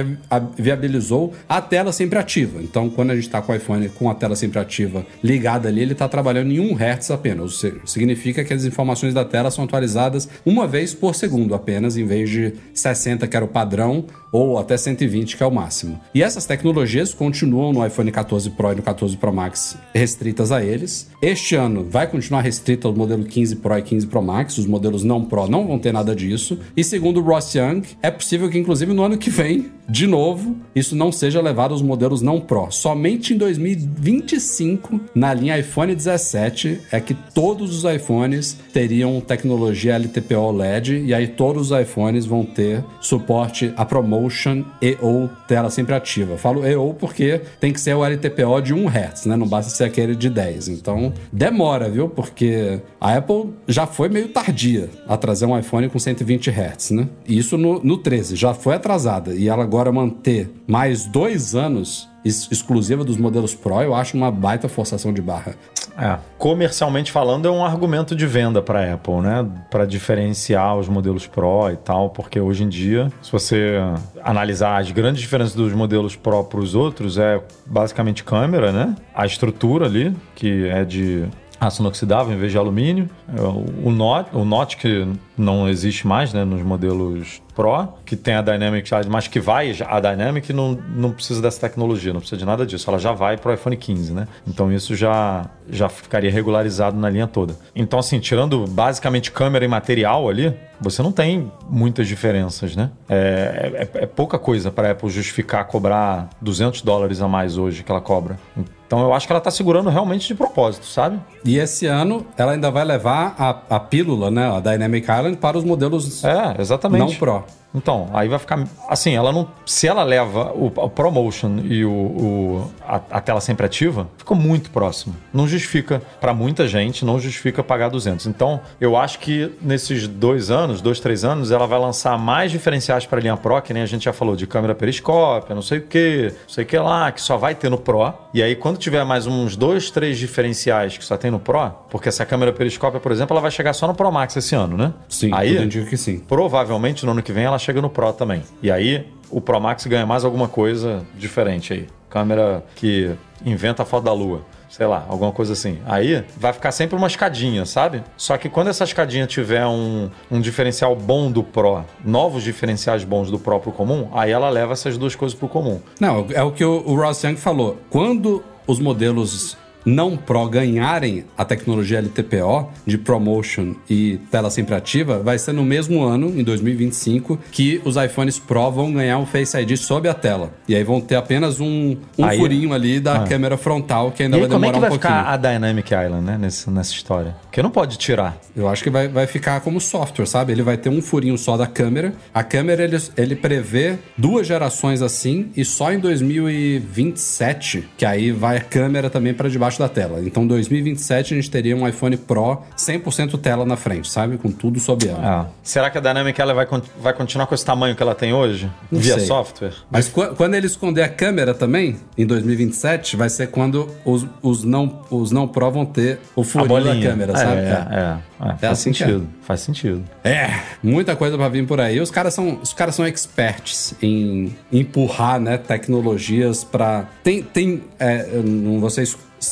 viabilizou 0.57 1.33
a 1.49 1.61
tela 1.61 1.93
sempre 1.93 2.19
ativa. 2.19 2.63
Então, 2.63 2.89
quando 2.89 3.11
a 3.11 3.15
gente 3.15 3.25
está 3.25 3.43
com 3.43 3.53
o 3.53 3.57
iPhone 3.57 3.89
com 3.89 4.09
a 4.09 4.15
tela 4.15 4.37
sempre 4.37 4.59
ativa 4.59 5.05
ligada 5.23 5.69
ali, 5.69 5.83
ele 5.83 5.93
está 5.93 6.09
trabalhando 6.09 6.53
em 6.53 6.61
1 6.61 6.77
Hz 6.77 7.11
apenas. 7.11 7.43
Ou 7.43 7.49
seja, 7.51 7.81
significa 7.85 8.45
que 8.45 8.55
as 8.55 8.65
informações 8.65 9.13
da 9.13 9.25
tela 9.25 9.51
são 9.51 9.65
atualizadas 9.65 10.29
uma 10.45 10.67
vez 10.67 10.95
por 10.95 11.15
segundo 11.15 11.55
apenas, 11.55 11.97
em 11.97 12.05
vez 12.05 12.31
de 12.31 12.55
60, 12.73 13.27
que 13.27 13.37
era 13.37 13.45
o 13.45 13.49
padrão, 13.49 14.05
ou 14.31 14.59
até 14.59 14.77
120, 14.77 15.37
que 15.37 15.43
é 15.43 15.47
o 15.47 15.51
máximo. 15.51 15.99
E 16.15 16.23
essas 16.23 16.45
tecnologias 16.45 17.15
continuam 17.15 17.73
no 17.73 17.85
iPhone 17.85 18.11
14 18.13 18.51
Pro 18.51 18.73
e 18.73 18.75
no 18.75 18.83
14 18.83 19.17
Pro 19.17 19.33
Max 19.33 19.77
restritas 19.95 20.53
a 20.53 20.63
eles. 20.63 21.11
Este 21.23 21.55
ano 21.55 21.85
vai 21.89 22.07
continuar 22.07 22.43
restrita 22.43 22.87
ao 22.87 22.95
modelo 22.95 23.25
15 23.25 23.57
Pro 23.57 23.79
e 23.79 23.83
15 23.83 24.07
Pro 24.07 24.23
Max. 24.23 24.59
Os 24.59 24.67
modelos 24.67 25.03
não 25.03 25.25
Pro 25.25 25.49
não 25.49 25.67
vão 25.67 25.79
ter 25.79 25.93
nada 25.93 26.15
disso. 26.15 26.59
E 26.77 26.85
segundo 26.85 27.21
o 27.21 27.23
Ross 27.23 27.55
Young, 27.55 27.83
é 28.03 28.11
possível 28.11 28.51
que 28.51 28.59
inclusive 28.59 28.93
no 28.93 29.03
ano 29.03 29.17
que 29.17 29.31
vem, 29.31 29.56
de 29.89 30.07
novo, 30.07 30.57
isso 30.75 30.97
não 30.97 31.13
seja 31.13 31.41
levado 31.41 31.73
aos 31.73 31.83
modelos 31.83 32.21
não 32.21 32.41
Pro. 32.41 32.71
Somente 32.71 33.35
em 33.35 33.37
2025, 33.37 35.01
na 35.15 35.33
linha 35.33 35.59
iPhone 35.59 35.95
17, 35.95 36.81
é 36.91 37.01
que 37.01 37.15
todos 37.15 37.77
os 37.77 37.91
iPhones 37.91 38.59
teriam 38.73 39.21
tecnologia 39.21 39.97
LTPO 39.97 40.51
LED 40.51 41.05
e 41.05 41.15
aí 41.15 41.29
todos 41.29 41.71
os 41.71 41.81
iPhones 41.81 42.27
vão 42.27 42.45
ter 42.45 42.85
suporte 43.01 43.73
a 43.77 43.85
ProMotion 43.85 44.65
e 44.83 44.97
ou 45.01 45.31
tela 45.47 45.71
sempre 45.71 45.95
ativa. 45.95 46.33
Eu 46.33 46.39
falo 46.39 46.67
e 46.67 46.75
ou 46.75 46.93
porque 46.93 47.41
tem 47.61 47.73
que 47.73 47.81
ser 47.81 47.95
o 47.95 48.05
LTPO 48.05 48.61
de 48.63 48.75
1 48.75 48.89
Hz, 48.89 49.27
né? 49.27 49.37
Não 49.37 49.47
basta 49.47 49.71
ser 49.71 49.85
aquele 49.85 50.17
de 50.17 50.29
10. 50.29 50.69
Então, 50.69 51.13
demora, 51.33 51.89
viu? 51.89 52.09
Porque 52.09 52.81
a 53.01 53.17
Apple 53.17 53.51
já 53.69 53.87
foi 53.87 54.09
meio 54.09 54.29
tardia 54.29 54.91
a 55.09 55.17
trazer 55.17 55.47
um 55.47 55.59
iPhone 55.59 55.89
com 55.89 55.99
120 55.99 56.51
Hz, 56.51 56.91
né? 56.91 57.09
Isso 57.27 57.57
no, 57.57 57.83
no 57.83 57.99
13, 57.99 58.35
já 58.35 58.53
foi 58.53 58.75
atrasada. 58.75 59.35
E 59.35 59.46
ela 59.49 59.63
agora 59.63 59.91
manter 59.93 60.51
mais 60.67 61.07
dois 61.07 61.55
anos 61.55 62.09
ex- 62.25 62.49
exclusiva 62.51 63.05
dos 63.05 63.17
modelos 63.17 63.55
Pro, 63.55 63.83
eu 63.83 63.95
acho 63.95 64.17
uma 64.17 64.31
baita 64.31 64.69
forçação 64.69 65.13
de 65.13 65.23
barra. 65.23 65.55
É. 65.99 66.19
Comercialmente 66.37 67.11
falando, 67.11 67.49
é 67.49 67.51
um 67.51 67.65
argumento 67.65 68.15
de 68.15 68.27
venda 68.27 68.61
para 68.61 68.93
Apple, 68.93 69.21
né? 69.23 69.47
Para 69.71 69.87
diferenciar 69.87 70.77
os 70.77 70.89
modelos 70.89 71.27
Pro 71.27 71.71
e 71.73 71.77
tal, 71.77 72.11
porque 72.11 72.39
hoje 72.39 72.65
em 72.65 72.69
dia, 72.69 73.11
se 73.23 73.33
você 73.33 73.77
analisar 74.23 74.79
as 74.79 74.91
grandes 74.91 75.23
diferenças 75.23 75.55
dos 75.55 75.73
modelos 75.73 76.15
Pro 76.15 76.45
para 76.45 76.61
os 76.61 76.75
outros, 76.75 77.17
é 77.17 77.41
basicamente 77.65 78.23
câmera, 78.23 78.73
né? 78.73 78.95
A 79.15 79.25
estrutura 79.25 79.87
ali, 79.87 80.15
que 80.35 80.67
é 80.69 80.85
de 80.85 81.25
aço 81.61 81.83
inoxidável 81.83 82.35
em 82.35 82.39
vez 82.39 82.53
de 82.53 82.59
alumínio, 82.59 83.09
É, 83.29 83.41
o 83.41 83.91
Note, 83.91 84.31
o 84.33 84.45
Note 84.45 84.77
que 84.77 85.07
não 85.37 85.69
existe 85.69 86.07
mais, 86.07 86.33
né, 86.33 86.45
nos 86.45 86.63
modelos 86.63 87.43
Pro, 87.55 87.89
que 88.05 88.15
tem 88.17 88.35
a 88.35 88.43
Dynamic 88.43 88.87
Charge, 88.89 89.09
mas 89.09 89.27
que 89.29 89.41
vai, 89.41 89.75
a 89.87 89.99
Dynamic 90.01 90.53
não, 90.53 90.79
não 90.95 91.11
precisa 91.11 91.41
dessa 91.41 91.59
tecnologia, 91.61 92.13
não 92.13 92.21
precisa 92.21 92.39
de 92.39 92.45
nada 92.45 92.67
disso, 92.67 92.89
ela 92.91 92.99
já 92.99 93.13
vai 93.13 93.37
para 93.39 93.51
o 93.51 93.55
iPhone 93.55 93.77
15, 93.77 94.13
né? 94.13 94.29
Então 94.47 94.71
isso 94.71 94.95
já, 94.95 95.47
já 95.71 95.89
ficaria 95.89 96.31
regularizado 96.31 96.97
na 96.99 97.09
linha 97.09 97.27
toda. 97.27 97.57
Então 97.75 97.99
assim, 97.99 98.19
tirando 98.21 98.67
basicamente 98.69 99.31
câmera 99.33 99.65
e 99.65 99.69
material 99.69 100.29
ali, 100.29 100.55
você 100.79 101.03
não 101.03 101.11
tem 101.13 101.51
muitas 101.69 102.07
diferenças, 102.07 102.77
né? 102.77 102.91
É, 103.09 103.89
é- 103.95 104.03
é 104.03 104.07
pouca 104.07 104.39
coisa 104.39 104.71
para 104.71 104.89
a 104.89 104.91
Apple 104.93 105.09
justificar 105.09 105.65
cobrar 105.67 106.29
200 106.43 106.83
dólares 106.83 107.23
a 107.23 107.29
mais 107.29 107.57
hoje 107.57 107.83
que 107.83 107.91
ela 107.91 108.01
cobra. 108.03 108.39
Então 108.87 109.01
eu 109.01 109.13
acho 109.13 109.27
que 109.27 109.33
ela 109.33 109.39
está 109.39 109.51
segurando 109.51 109.91
realmente 109.91 110.29
de 110.29 110.35
propósito, 110.35 110.87
sabe? 110.87 111.21
E 111.45 111.59
esse 111.59 111.87
ano 111.87 112.27
ela 112.37 112.53
ainda 112.53 112.71
vai 112.71 112.85
levar 112.85 113.35
a, 113.39 113.77
a 113.77 113.81
pílula, 113.81 114.31
né, 114.31 114.49
a 114.49 114.61
Dynamic 114.61 115.11
Island, 115.11 115.37
para 115.37 115.59
os 115.59 115.65
modelos 115.65 116.25
É, 116.25 116.61
exatamente. 116.61 117.01
não 117.01 117.15
Pro. 117.19 117.45
Então, 117.77 118.09
aí 118.15 118.29
vai 118.29 118.39
ficar. 118.39 118.65
Assim, 118.89 119.15
ela 119.15 119.31
não. 119.33 119.49
Se 119.67 119.87
ela 119.87 120.03
leva 120.03 120.53
o, 120.55 120.67
o 120.67 120.89
ProMotion 120.91 121.59
e 121.65 121.85
o, 121.85 121.91
o- 121.91 122.71
a, 122.87 122.97
a 123.11 123.21
tela 123.21 123.41
sempre 123.41 123.67
ativa, 123.67 124.09
ficou 124.17 124.37
muito 124.37 124.71
próximo. 124.71 125.15
Não 125.33 125.47
justifica, 125.47 126.01
para 126.21 126.33
muita 126.33 126.67
gente, 126.67 127.05
não 127.05 127.21
justifica 127.21 127.63
pagar 127.63 127.89
200. 127.91 128.27
Então, 128.27 128.61
eu 128.81 128.97
acho 128.97 129.19
que 129.19 129.53
nesses 129.61 130.09
dois 130.09 130.51
anos, 130.51 130.81
dois, 130.81 130.99
três 131.01 131.25
anos, 131.25 131.51
ela 131.51 131.67
vai 131.67 131.79
lançar 131.79 132.19
mais 132.19 132.51
diferenciais 132.51 133.05
para 133.07 133.19
a 133.19 133.23
linha 133.23 133.37
Pro, 133.37 133.61
que 133.61 133.75
nem 133.75 133.83
a 133.83 133.87
gente 133.87 134.05
já 134.07 134.13
falou, 134.13 134.35
de 134.37 134.47
câmera 134.47 134.75
periscópia, 134.75 135.55
não 135.55 135.63
sei 135.63 135.79
o 135.79 135.83
que, 135.83 136.33
não 136.43 136.49
sei 136.49 136.65
o 136.65 136.67
que 136.67 136.79
lá, 136.79 137.13
que 137.13 137.21
só 137.21 137.37
vai 137.37 137.55
ter 137.55 137.69
no 137.69 137.77
Pro. 137.79 138.13
E 138.33 138.43
aí, 138.43 138.57
quando 138.57 138.79
tiver 138.79 139.05
mais 139.05 139.27
uns 139.27 139.55
dois, 139.57 139.91
três 139.91 140.17
diferenciais 140.19 140.97
que 140.97 141.05
só 141.05 141.17
tem 141.17 141.31
no 141.31 141.39
Pro, 141.39 141.71
Porque 141.91 142.09
essa 142.09 142.25
câmera 142.25 142.53
periscópia, 142.53 143.01
por 143.01 143.13
exemplo, 143.13 143.35
ela 143.35 143.41
vai 143.43 143.51
chegar 143.51 143.73
só 143.73 143.87
no 143.87 143.95
Pro 143.95 144.11
Max 144.11 144.37
esse 144.37 144.55
ano, 144.55 144.77
né? 144.77 144.93
Sim, 145.09 145.31
Aí, 145.35 145.53
tudo 145.55 145.65
indica 145.65 145.91
que 145.91 145.97
sim. 145.97 146.19
provavelmente 146.21 147.05
no 147.05 147.13
ano 147.13 147.23
que 147.23 147.33
vem 147.33 147.45
ela 147.45 147.59
chega 147.67 147.83
no 147.83 147.91
Pro 147.91 148.13
também. 148.13 148.43
E 148.63 148.71
aí 148.71 149.07
o 149.31 149.41
Pro 149.41 149.61
Max 149.61 149.87
ganha 149.87 150.07
mais 150.07 150.25
alguma 150.25 150.49
coisa 150.49 151.05
diferente 151.17 151.73
aí. 151.73 151.87
Câmera 152.09 152.65
que 152.77 153.15
inventa 153.45 153.83
a 153.83 153.87
foto 153.87 154.05
da 154.05 154.13
lua. 154.13 154.43
Sei 154.69 154.87
lá, 154.87 155.07
alguma 155.09 155.33
coisa 155.33 155.53
assim. 155.53 155.79
Aí 155.87 156.25
vai 156.37 156.53
ficar 156.53 156.71
sempre 156.71 156.97
uma 156.97 157.07
escadinha, 157.07 157.65
sabe? 157.65 158.03
Só 158.17 158.37
que 158.37 158.49
quando 158.49 158.69
essa 158.69 158.85
escadinha 158.85 159.27
tiver 159.27 159.65
um, 159.67 160.11
um 160.31 160.41
diferencial 160.41 160.95
bom 160.95 161.31
do 161.31 161.43
Pro, 161.43 161.85
novos 162.05 162.43
diferenciais 162.43 163.05
bons 163.05 163.31
do 163.31 163.39
Pro 163.39 163.61
pro 163.61 163.73
comum, 163.73 164.09
aí 164.13 164.31
ela 164.31 164.51
leva 164.51 164.73
essas 164.73 164.99
duas 164.99 165.15
coisas 165.15 165.39
pro 165.39 165.49
comum. 165.49 165.81
Não, 166.01 166.27
é 166.33 166.43
o 166.43 166.53
que 166.53 166.65
o, 166.65 166.83
o 166.87 166.95
Ross 166.97 167.23
Young 167.23 167.37
falou. 167.37 167.79
Quando 167.91 168.43
os 168.67 168.81
modelos 168.81 169.57
não 169.87 170.17
Pro 170.17 170.47
ganharem 170.49 171.25
a 171.39 171.45
tecnologia 171.45 171.99
LTPO 172.01 172.71
de 172.85 172.99
ProMotion 172.99 173.75
e 173.89 174.19
tela 174.31 174.51
sempre 174.51 174.75
ativa, 174.75 175.21
vai 175.21 175.39
ser 175.39 175.53
no 175.53 175.65
mesmo 175.65 176.03
ano, 176.03 176.29
em 176.39 176.43
2025, 176.43 177.39
que 177.53 177.81
os 177.85 177.97
iPhones 177.97 178.39
Pro 178.39 178.71
vão 178.71 178.93
ganhar 178.93 179.19
um 179.19 179.25
Face 179.27 179.57
ID 179.57 179.77
sob 179.77 180.09
a 180.09 180.15
tela. 180.15 180.53
E 180.69 180.75
aí 180.75 180.83
vão 180.83 181.01
ter 181.01 181.15
apenas 181.15 181.61
um, 181.61 181.97
um 182.19 182.25
Aí- 182.25 182.37
furinho 182.39 182.73
ali 182.73 182.99
da 182.99 183.23
Ah. 183.23 183.27
câmera 183.27 183.57
frontal 183.57 184.11
que 184.11 184.23
ainda 184.25 184.37
e 184.37 184.41
vai 184.41 184.49
como 184.49 184.65
é 184.65 184.69
demorar 184.69 184.75
que 184.75 184.81
vai 184.81 184.89
um 184.91 185.01
pouquinho. 185.01 185.21
ficar 185.21 185.33
a 185.33 185.37
Dynamic 185.37 185.95
Island, 185.95 186.25
né, 186.27 186.37
nesse- 186.39 186.69
nessa 186.69 186.93
história? 186.93 187.37
Porque 187.43 187.63
não 187.63 187.71
pode 187.71 187.97
tirar. 187.97 188.37
Eu 188.57 188.69
acho 188.69 188.83
que 188.83 188.91
vai, 188.91 189.07
vai 189.07 189.27
ficar 189.29 189.61
como 189.61 189.81
software, 189.81 190.27
sabe? 190.27 190.53
Ele 190.53 190.63
vai 190.63 190.77
ter 190.77 190.89
um 190.89 191.01
furinho 191.01 191.39
só 191.39 191.57
da 191.57 191.67
câmera. 191.67 192.13
A 192.35 192.43
câmera, 192.43 192.83
ele, 192.83 192.97
ele 193.17 193.37
prevê 193.37 193.99
duas 194.19 194.47
gerações 194.47 195.01
assim, 195.03 195.51
e 195.57 195.65
só 195.65 195.93
em 195.93 195.99
2027, 195.99 197.89
que 197.97 198.05
aí 198.05 198.33
vai 198.33 198.57
a 198.57 198.61
câmera 198.61 199.09
também 199.11 199.33
para 199.35 199.49
debaixo 199.49 199.76
da 199.79 199.89
tela. 199.89 200.21
Então, 200.21 200.47
2027, 200.47 201.35
a 201.35 201.37
gente 201.37 201.51
teria 201.51 201.77
um 201.77 201.87
iPhone 201.87 202.17
Pro 202.17 202.63
100% 202.77 203.39
tela 203.39 203.65
na 203.65 203.77
frente, 203.77 204.11
sabe? 204.11 204.39
Com 204.39 204.51
tudo 204.51 204.79
sob 204.81 205.09
ela. 205.09 205.21
Ah. 205.23 205.47
Será 205.63 205.91
que 205.91 205.99
a 205.99 206.01
Dynamic 206.01 206.41
ela 206.41 206.55
vai, 206.55 206.67
vai 207.01 207.13
continuar 207.13 207.47
com 207.47 207.55
esse 207.55 207.65
tamanho 207.65 207.95
que 207.95 208.03
ela 208.03 208.15
tem 208.15 208.33
hoje? 208.33 208.71
Não 208.91 209.01
via 209.01 209.15
sei. 209.15 209.27
software? 209.27 209.73
Mas 209.91 210.09
qu- 210.09 210.35
quando 210.37 210.55
ele 210.55 210.67
esconder 210.67 211.03
a 211.03 211.09
câmera 211.09 211.55
também, 211.55 211.97
em 212.17 212.27
2027, 212.27 213.17
vai 213.17 213.29
ser 213.29 213.49
quando 213.49 213.89
os, 214.05 214.27
os, 214.43 214.65
não, 214.65 215.03
os 215.11 215.31
não 215.31 215.47
Pro 215.49 215.71
vão 215.71 215.87
ter 215.87 216.21
o 216.35 216.43
furinho 216.43 216.85
da 216.85 217.01
câmera, 217.01 217.33
é, 217.33 217.37
sabe? 217.37 217.61
É, 217.61 217.65
é, 217.65 218.47
é. 218.49 218.57
Faz 218.59 218.73
assim 218.73 218.91
é. 218.91 218.93
sentido. 218.93 219.29
Faz 219.43 219.61
sentido. 219.61 220.05
É, 220.23 220.61
muita 220.83 221.17
coisa 221.17 221.37
pra 221.37 221.49
vir 221.49 221.67
por 221.67 221.81
aí. 221.81 222.01
Os 222.01 222.11
caras 222.11 222.35
são, 222.35 222.59
os 222.63 222.73
caras 222.73 222.95
são 222.95 223.07
experts 223.07 223.95
em 224.03 224.55
empurrar, 224.73 225.41
né, 225.41 225.57
tecnologias 225.57 226.65
pra. 226.65 227.07
Tem, 227.23 227.43
tem, 227.43 227.83
é, 227.99 228.27
não 228.45 228.81
vou 228.81 228.91
ser 228.91 229.03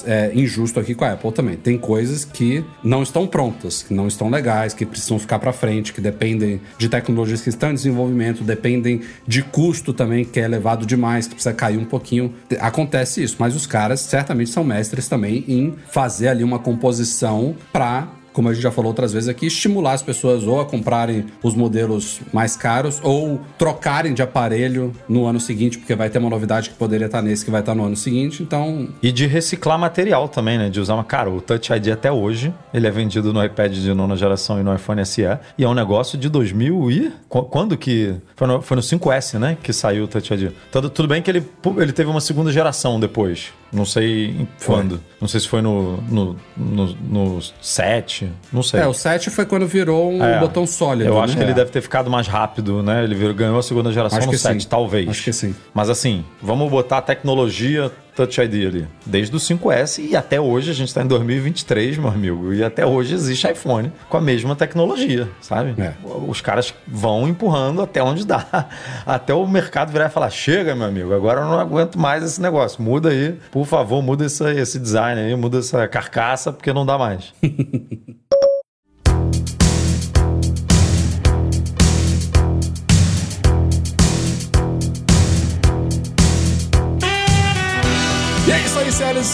é, 0.07 0.30
injusto 0.35 0.80
aqui 0.80 0.95
com 0.95 1.05
a 1.05 1.12
Apple 1.12 1.32
também. 1.32 1.57
Tem 1.57 1.76
coisas 1.78 2.24
que 2.24 2.64
não 2.82 3.03
estão 3.03 3.26
prontas, 3.26 3.82
que 3.82 3.93
não 3.95 4.07
estão 4.09 4.28
legais, 4.30 4.72
que 4.74 4.85
precisam 4.87 5.18
ficar 5.18 5.39
pra 5.39 5.53
frente, 5.53 5.93
que 5.93 6.01
dependem 6.01 6.61
de 6.78 6.89
tecnologias 6.89 7.41
que 7.41 7.49
estão 7.49 7.70
em 7.70 7.74
desenvolvimento, 7.74 8.43
dependem 8.45 9.03
de 9.26 9.43
custo 9.43 9.93
também 9.93 10.24
que 10.24 10.41
é 10.41 10.45
elevado 10.45 10.87
demais, 10.87 11.26
que 11.26 11.35
precisa 11.35 11.55
cair 11.55 11.78
um 11.78 11.85
pouquinho. 11.85 12.32
Te- 12.49 12.57
Acontece 12.61 13.22
isso, 13.22 13.37
mas 13.39 13.55
os 13.55 13.66
caras 13.66 14.01
certamente 14.01 14.51
são 14.51 14.64
mestres 14.64 15.09
também 15.09 15.45
em 15.47 15.74
fazer 15.91 16.28
ali 16.28 16.43
uma 16.45 16.59
composição 16.59 17.55
pra 17.72 18.09
como 18.35 18.51
a 18.51 18.53
gente 18.53 18.62
já 18.62 18.70
falou 18.70 18.91
outras 18.91 19.12
vezes 19.14 19.28
aqui, 19.28 19.47
estimular 19.47 19.93
as 19.95 20.03
pessoas 20.03 20.45
ou 20.45 20.61
a 20.61 20.66
comprarem 20.66 21.24
os 21.43 21.55
modelos 21.55 22.20
mais 22.32 22.57
caros 22.57 23.01
ou 23.03 23.41
trocarem 23.57 24.12
de 24.12 24.20
aparelho 24.22 24.93
no 25.09 25.24
ano 25.24 25.41
seguinte, 25.41 25.78
porque 25.78 25.95
vai 25.95 26.11
ter 26.11 26.18
uma 26.18 26.28
novidade 26.28 26.68
que 26.68 26.74
poderia 26.76 27.07
estar 27.07 27.22
nesse 27.22 27.45
que 27.45 27.51
vai 27.51 27.61
estar 27.61 27.74
no 27.74 27.85
ano 27.85 27.97
seguinte. 27.97 28.43
Então, 28.43 28.89
E 29.03 29.11
de 29.11 29.26
reciclar 29.26 29.78
material 29.78 30.28
também, 30.28 30.59
né? 30.59 30.68
De 30.68 30.80
usar 30.80 30.95
uma. 30.95 31.05
Cara, 31.05 31.30
o 31.30 31.41
Touch 31.41 31.72
ID 31.72 31.89
até 31.89 32.11
hoje, 32.12 32.53
ele 32.74 32.87
é 32.87 32.91
vendido 32.91 33.32
no 33.32 33.43
iPad 33.45 33.72
de 33.72 33.95
nona 33.95 34.16
geração 34.16 34.61
e 34.61 34.62
no 34.64 34.74
iPhone 34.74 35.05
SE. 35.07 35.22
E 35.57 35.62
é 35.64 35.68
um 35.68 35.74
negócio 35.74 36.18
de 36.18 36.28
2000 36.28 36.91
e. 36.91 37.12
Qu- 37.28 37.45
Quando 37.45 37.76
que. 37.76 38.14
Foi 38.37 38.49
no, 38.49 38.61
foi 38.61 38.76
no 38.76 38.82
5S, 38.82 39.39
né? 39.39 39.57
Que 39.62 39.72
saiu 39.72 40.05
o 40.05 40.09
Touch 40.09 40.35
ID. 40.35 40.51
Tudo, 40.72 40.91
tudo 40.91 41.07
bem 41.09 41.22
que 41.22 41.30
ele, 41.30 41.43
ele 41.78 41.93
teve 41.93 42.11
uma 42.11 42.20
segunda 42.20 42.51
geração 42.51 42.99
depois. 42.99 43.53
Não 43.75 43.85
sei 43.85 44.47
quando. 44.64 45.01
Não 45.20 45.27
sei 45.27 45.41
se 45.41 45.49
foi 45.49 45.61
no, 45.61 45.97
no, 46.03 46.37
no, 46.57 46.87
no 46.95 47.41
7. 47.61 48.31
Não 48.53 48.62
sei. 48.62 48.81
é, 48.81 48.87
o 48.87 48.95
7 48.95 49.31
foi 49.31 49.45
quando 49.45 49.66
virou 49.66 50.12
um 50.12 50.22
É. 50.25 50.39
botão 50.39 50.64
sólido. 50.66 51.09
Eu 51.11 51.14
né? 51.16 51.20
acho 51.22 51.37
que 51.37 51.43
ele 51.43 51.53
deve 51.55 51.70
ter 51.70 51.81
ficado 51.81 52.09
mais 52.11 52.29
rápido, 52.29 52.83
né? 52.83 53.03
Ele 53.03 53.14
virou- 53.14 53.35
ganhou 53.35 53.59
a 53.59 53.62
segunda 53.62 53.93
geração 53.93 54.18
Acho 54.20 54.29
no 54.31 54.39
7, 54.39 54.62
sim. 54.62 54.68
talvez. 54.68 55.09
Acho 55.09 55.25
que 55.25 55.33
sim. 55.33 55.55
Mas 55.75 55.91
assim, 55.91 56.25
vamos 56.41 56.70
botar 56.70 56.99
a 56.99 57.03
tecnologia 57.03 57.91
Touch 58.15 58.41
ID 58.41 58.67
ali. 58.67 58.89
Desde 59.05 59.35
o 59.35 59.39
5S 59.39 60.03
e 60.11 60.17
até 60.17 60.41
hoje, 60.41 60.71
a 60.71 60.75
gente 60.75 60.89
está 60.89 61.03
em 61.03 61.07
2023, 61.07 61.99
meu 61.99 62.09
amigo. 62.09 62.53
E 62.53 62.62
até 62.62 62.87
hoje 62.87 63.15
existe 63.15 63.51
iPhone 63.51 63.93
com 64.09 64.17
a 64.17 64.21
mesma 64.21 64.55
tecnologia, 64.55 65.29
sabe? 65.41 65.75
É. 65.81 65.95
Os 66.27 66.41
caras 66.41 66.75
vão 66.87 67.29
empurrando 67.29 67.83
até 67.83 68.03
onde 68.03 68.27
dá. 68.27 68.45
Até 69.07 69.35
o 69.35 69.47
mercado 69.47 69.93
virar 69.93 70.07
e 70.07 70.11
falar: 70.11 70.31
chega, 70.31 70.75
meu 70.75 70.87
amigo, 70.87 71.15
agora 71.15 71.41
eu 71.41 71.47
não 71.47 71.59
aguento 71.59 71.99
mais 71.99 72.23
esse 72.23 72.41
negócio. 72.41 72.83
Muda 72.83 73.11
aí, 73.11 73.39
por 73.51 73.67
favor, 73.67 74.03
muda 74.03 74.25
esse, 74.25 74.45
esse 74.53 74.79
design 74.79 75.21
aí, 75.21 75.35
muda 75.35 75.59
essa 75.59 75.87
carcaça, 75.89 76.53
porque 76.53 76.73
não 76.73 76.87
dá 76.87 76.97
mais. 76.99 77.33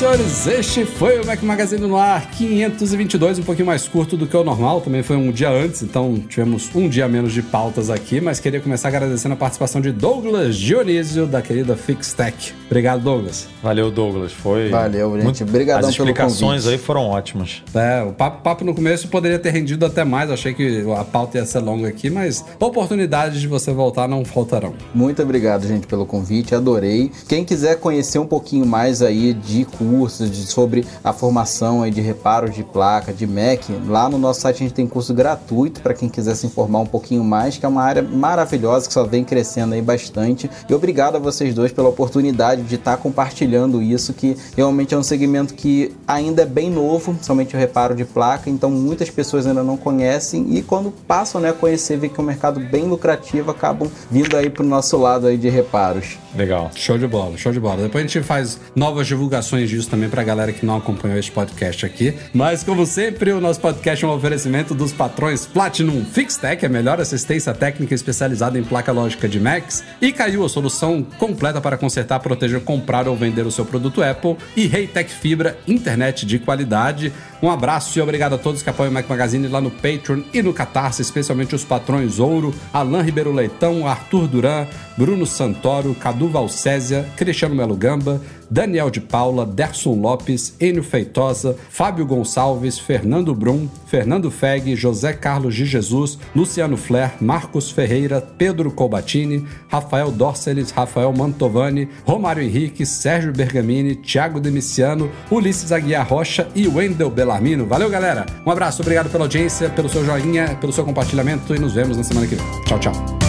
senhores. 0.01 0.47
Este 0.47 0.87
foi 0.87 1.21
o 1.21 1.27
Mac 1.27 1.43
Magazine 1.43 1.87
no 1.87 1.95
ar 1.95 2.31
522, 2.31 3.39
um 3.39 3.43
pouquinho 3.43 3.67
mais 3.67 3.87
curto 3.87 4.17
do 4.17 4.27
que 4.27 4.35
o 4.35 4.43
normal. 4.43 4.81
Também 4.81 5.03
foi 5.03 5.15
um 5.15 5.31
dia 5.31 5.51
antes, 5.51 5.83
então 5.83 6.15
tivemos 6.27 6.71
um 6.75 6.89
dia 6.89 7.07
menos 7.07 7.35
de 7.35 7.43
pautas 7.43 7.91
aqui. 7.91 8.19
Mas 8.19 8.41
queria 8.41 8.61
começar 8.61 8.89
agradecendo 8.89 9.35
a 9.35 9.37
participação 9.37 9.79
de 9.79 9.93
Douglas 9.93 10.57
Dionísio, 10.57 11.27
da 11.27 11.43
querida 11.43 11.77
Fixtech. 11.77 12.55
Obrigado, 12.65 13.03
Douglas. 13.03 13.47
Valeu, 13.63 13.91
Douglas. 13.91 14.33
Foi. 14.33 14.71
Valeu, 14.71 15.13
gente. 15.17 15.25
muito- 15.25 15.45
Obrigadão 15.45 15.87
As 15.87 15.95
explicações 15.95 16.67
aí 16.67 16.79
foram 16.79 17.03
ótimas. 17.09 17.63
É, 17.75 18.03
o 18.03 18.13
papo, 18.13 18.43
papo 18.43 18.65
no 18.65 18.75
começo 18.75 19.07
poderia 19.09 19.39
ter 19.39 19.51
rendido 19.51 19.85
até 19.85 20.03
mais. 20.03 20.31
Achei 20.31 20.55
que 20.55 20.83
a 20.97 21.05
pauta 21.05 21.37
ia 21.37 21.45
ser 21.45 21.59
longa 21.59 21.89
aqui, 21.89 22.09
mas 22.09 22.43
oportunidades 22.59 23.39
de 23.39 23.47
você 23.49 23.71
voltar 23.71 24.09
não 24.09 24.25
faltarão. 24.25 24.73
Muito 24.95 25.21
obrigado, 25.23 25.67
gente, 25.67 25.87
pelo 25.87 26.07
convite, 26.07 26.55
adorei. 26.55 27.11
Quem 27.29 27.45
quiser 27.45 27.77
conhecer 27.77 28.19
um 28.19 28.27
pouquinho 28.27 28.65
mais 28.65 29.03
aí 29.03 29.35
de 29.35 29.67
cursos, 29.91 30.31
de, 30.31 30.47
sobre 30.47 30.87
a 31.03 31.13
formação 31.13 31.83
aí 31.83 31.91
de 31.91 32.01
reparo 32.01 32.49
de 32.49 32.63
placa, 32.63 33.13
de 33.13 33.27
Mac, 33.27 33.63
lá 33.89 34.09
no 34.09 34.19
nosso 34.19 34.43
site 34.43 34.57
a 34.57 34.59
gente 34.61 34.75
tem 34.75 34.87
curso 34.87 35.13
gratuito 35.13 35.81
para 35.81 35.95
quem 35.95 36.09
quiser 36.09 36.37
se 36.37 36.47
informar 36.47 36.81
um 36.81 36.87
pouquinho 36.87 37.25
mais, 37.25 37.57
que 37.57 37.67
é 37.67 37.69
uma 37.69 37.83
área 37.83 38.03
maravilhosa 38.03 38.87
que 38.87 38.95
só 38.95 39.05
vem 39.05 39.25
crescendo 39.25 39.75
aí 39.75 39.83
bastante. 39.83 40.51
E 40.69 40.75
obrigado 40.75 41.17
a 41.17 41.19
vocês 41.19 41.55
dois 41.55 41.73
pela 41.73 41.89
oportunidade 41.89 42.63
de 42.63 42.77
estar 42.77 42.97
compartilhando 42.99 43.83
isso, 43.83 44.13
que 44.13 44.37
realmente 44.57 44.95
é 44.95 44.99
um 44.99 45.03
segmento 45.03 45.55
que 45.55 45.93
ainda 46.07 46.43
é 46.43 46.47
bem 46.47 46.71
novo, 46.71 47.17
somente 47.21 47.57
o 47.57 47.59
reparo 47.59 47.95
de 47.95 48.05
placa, 48.05 48.49
então 48.49 48.71
muitas 48.71 49.11
pessoas 49.11 49.47
ainda 49.47 49.63
não 49.63 49.77
conhecem 49.77 50.55
e 50.55 50.63
quando 50.63 50.91
passam 50.91 51.41
né, 51.41 51.51
a 51.51 51.53
conhecer, 51.53 51.97
vê 51.97 52.09
que 52.09 52.21
é 52.21 52.23
um 52.23 52.27
mercado 52.27 52.61
bem 52.61 52.85
lucrativo, 52.85 53.51
acabam 53.51 53.91
vindo 54.11 54.37
aí 54.37 54.51
pro 54.51 54.65
nosso 54.65 54.97
lado 54.97 55.27
aí 55.27 55.37
de 55.37 55.49
reparos. 55.49 56.19
Legal. 56.35 56.71
Show 56.75 56.99
de 56.99 57.07
bola, 57.07 57.37
show 57.37 57.53
de 57.53 57.59
bola. 57.59 57.83
Depois 57.83 58.05
a 58.05 58.07
gente 58.07 58.23
faz 58.23 58.61
novas 58.75 59.07
divulgações 59.07 59.70
disso 59.71 59.89
também 59.89 60.09
pra 60.09 60.23
galera 60.23 60.53
que 60.53 60.67
não 60.67 60.77
acompanhou 60.77 61.19
este 61.19 61.31
podcast 61.31 61.87
aqui. 61.87 62.15
Mas, 62.35 62.63
como 62.63 62.85
sempre, 62.85 63.33
o 63.33 63.41
nosso 63.41 63.61
podcast 63.61 64.05
é 64.05 64.09
um 64.09 64.13
oferecimento 64.13 64.75
dos 64.75 64.93
patrões 64.93 65.47
Platinum 65.47 66.05
Fixtech, 66.05 66.67
a 66.67 66.69
melhor 66.69 67.01
assistência 67.01 67.55
técnica 67.55 67.95
especializada 67.95 68.59
em 68.59 68.63
placa 68.63 68.93
lógica 68.93 69.29
de 69.29 69.41
Macs, 69.41 69.83
e 70.01 70.13
Caiu, 70.13 70.45
a 70.45 70.49
solução 70.49 71.03
completa 71.19 71.61
para 71.61 71.77
consertar, 71.77 72.21
proteger, 72.21 72.61
comprar 72.61 73.09
ou 73.09 73.17
vender 73.17 73.47
o 73.47 73.51
seu 73.51 73.65
produto 73.65 74.03
Apple, 74.03 74.37
e 74.57 74.67
Reitec 74.67 75.11
Fibra, 75.11 75.59
internet 75.67 76.27
de 76.27 76.39
qualidade. 76.39 77.13
Um 77.43 77.51
abraço 77.51 77.99
e 77.99 78.03
obrigado 78.03 78.35
a 78.35 78.39
todos 78.39 78.63
que 78.63 78.69
apoiam 78.69 78.91
o 78.91 78.95
Mac 78.95 79.09
Magazine 79.09 79.49
lá 79.49 79.61
no 79.61 79.71
Patreon 79.71 80.23
e 80.33 80.43
no 80.43 80.53
Catarse, 80.53 81.01
especialmente 81.01 81.55
os 81.55 81.65
patrões 81.65 82.19
Ouro, 82.19 82.55
Alain 82.73 83.03
Ribeiro 83.03 83.33
Leitão, 83.33 83.87
Arthur 83.87 84.29
Duran, 84.29 84.67
Bruno 84.97 85.25
Santoro, 85.25 85.95
Cadu 85.95 86.29
Valcésia, 86.29 87.09
Cristiano 87.17 87.55
Melo 87.55 87.75
Gamba, 87.75 88.21
Daniel 88.51 88.91
de 88.91 89.01
Paula, 89.01 89.47
Derson 89.47 89.95
Lopes, 90.01 90.55
Enio 90.61 90.83
Feitosa, 90.83 91.57
Fábio 91.69 92.05
Gonçalves, 92.05 92.79
Fernando 92.79 93.35
Brum, 93.35 93.69
Fernando 93.87 94.31
Feg, 94.31 94.75
José 94.75 95.13
Carlos 95.13 95.55
de 95.55 95.65
Jesus, 95.65 96.19
Luciano 96.35 96.77
Flair, 96.77 97.13
Marcos 97.21 97.71
Ferreira, 97.71 98.21
Pedro 98.21 98.71
Colbatini, 98.71 99.47
Rafael 99.69 100.11
Dorceles, 100.11 100.71
Rafael 100.71 101.13
Mantovani, 101.13 101.89
Romário 102.05 102.43
Henrique, 102.43 102.85
Sérgio 102.85 103.33
Bergamini, 103.33 103.95
Thiago 103.95 104.41
Demiciano, 104.41 105.11
Ulisses 105.31 105.71
Aguiar 105.71 106.09
Rocha 106.09 106.49
e 106.55 106.67
Wendel 106.67 107.11
Bellarmino. 107.11 107.67
Valeu, 107.67 107.89
galera! 107.89 108.27
Um 108.45 108.51
abraço, 108.51 108.83
obrigado 108.83 109.11
pela 109.11 109.25
audiência, 109.25 109.69
pelo 109.69 109.89
seu 109.89 110.05
joinha, 110.05 110.57
pelo 110.61 110.73
seu 110.73 110.85
compartilhamento 110.85 111.55
e 111.55 111.59
nos 111.59 111.75
vemos 111.75 111.97
na 111.97 112.03
semana 112.03 112.27
que 112.27 112.35
vem. 112.35 112.47
Tchau, 112.65 112.79
tchau. 112.79 113.20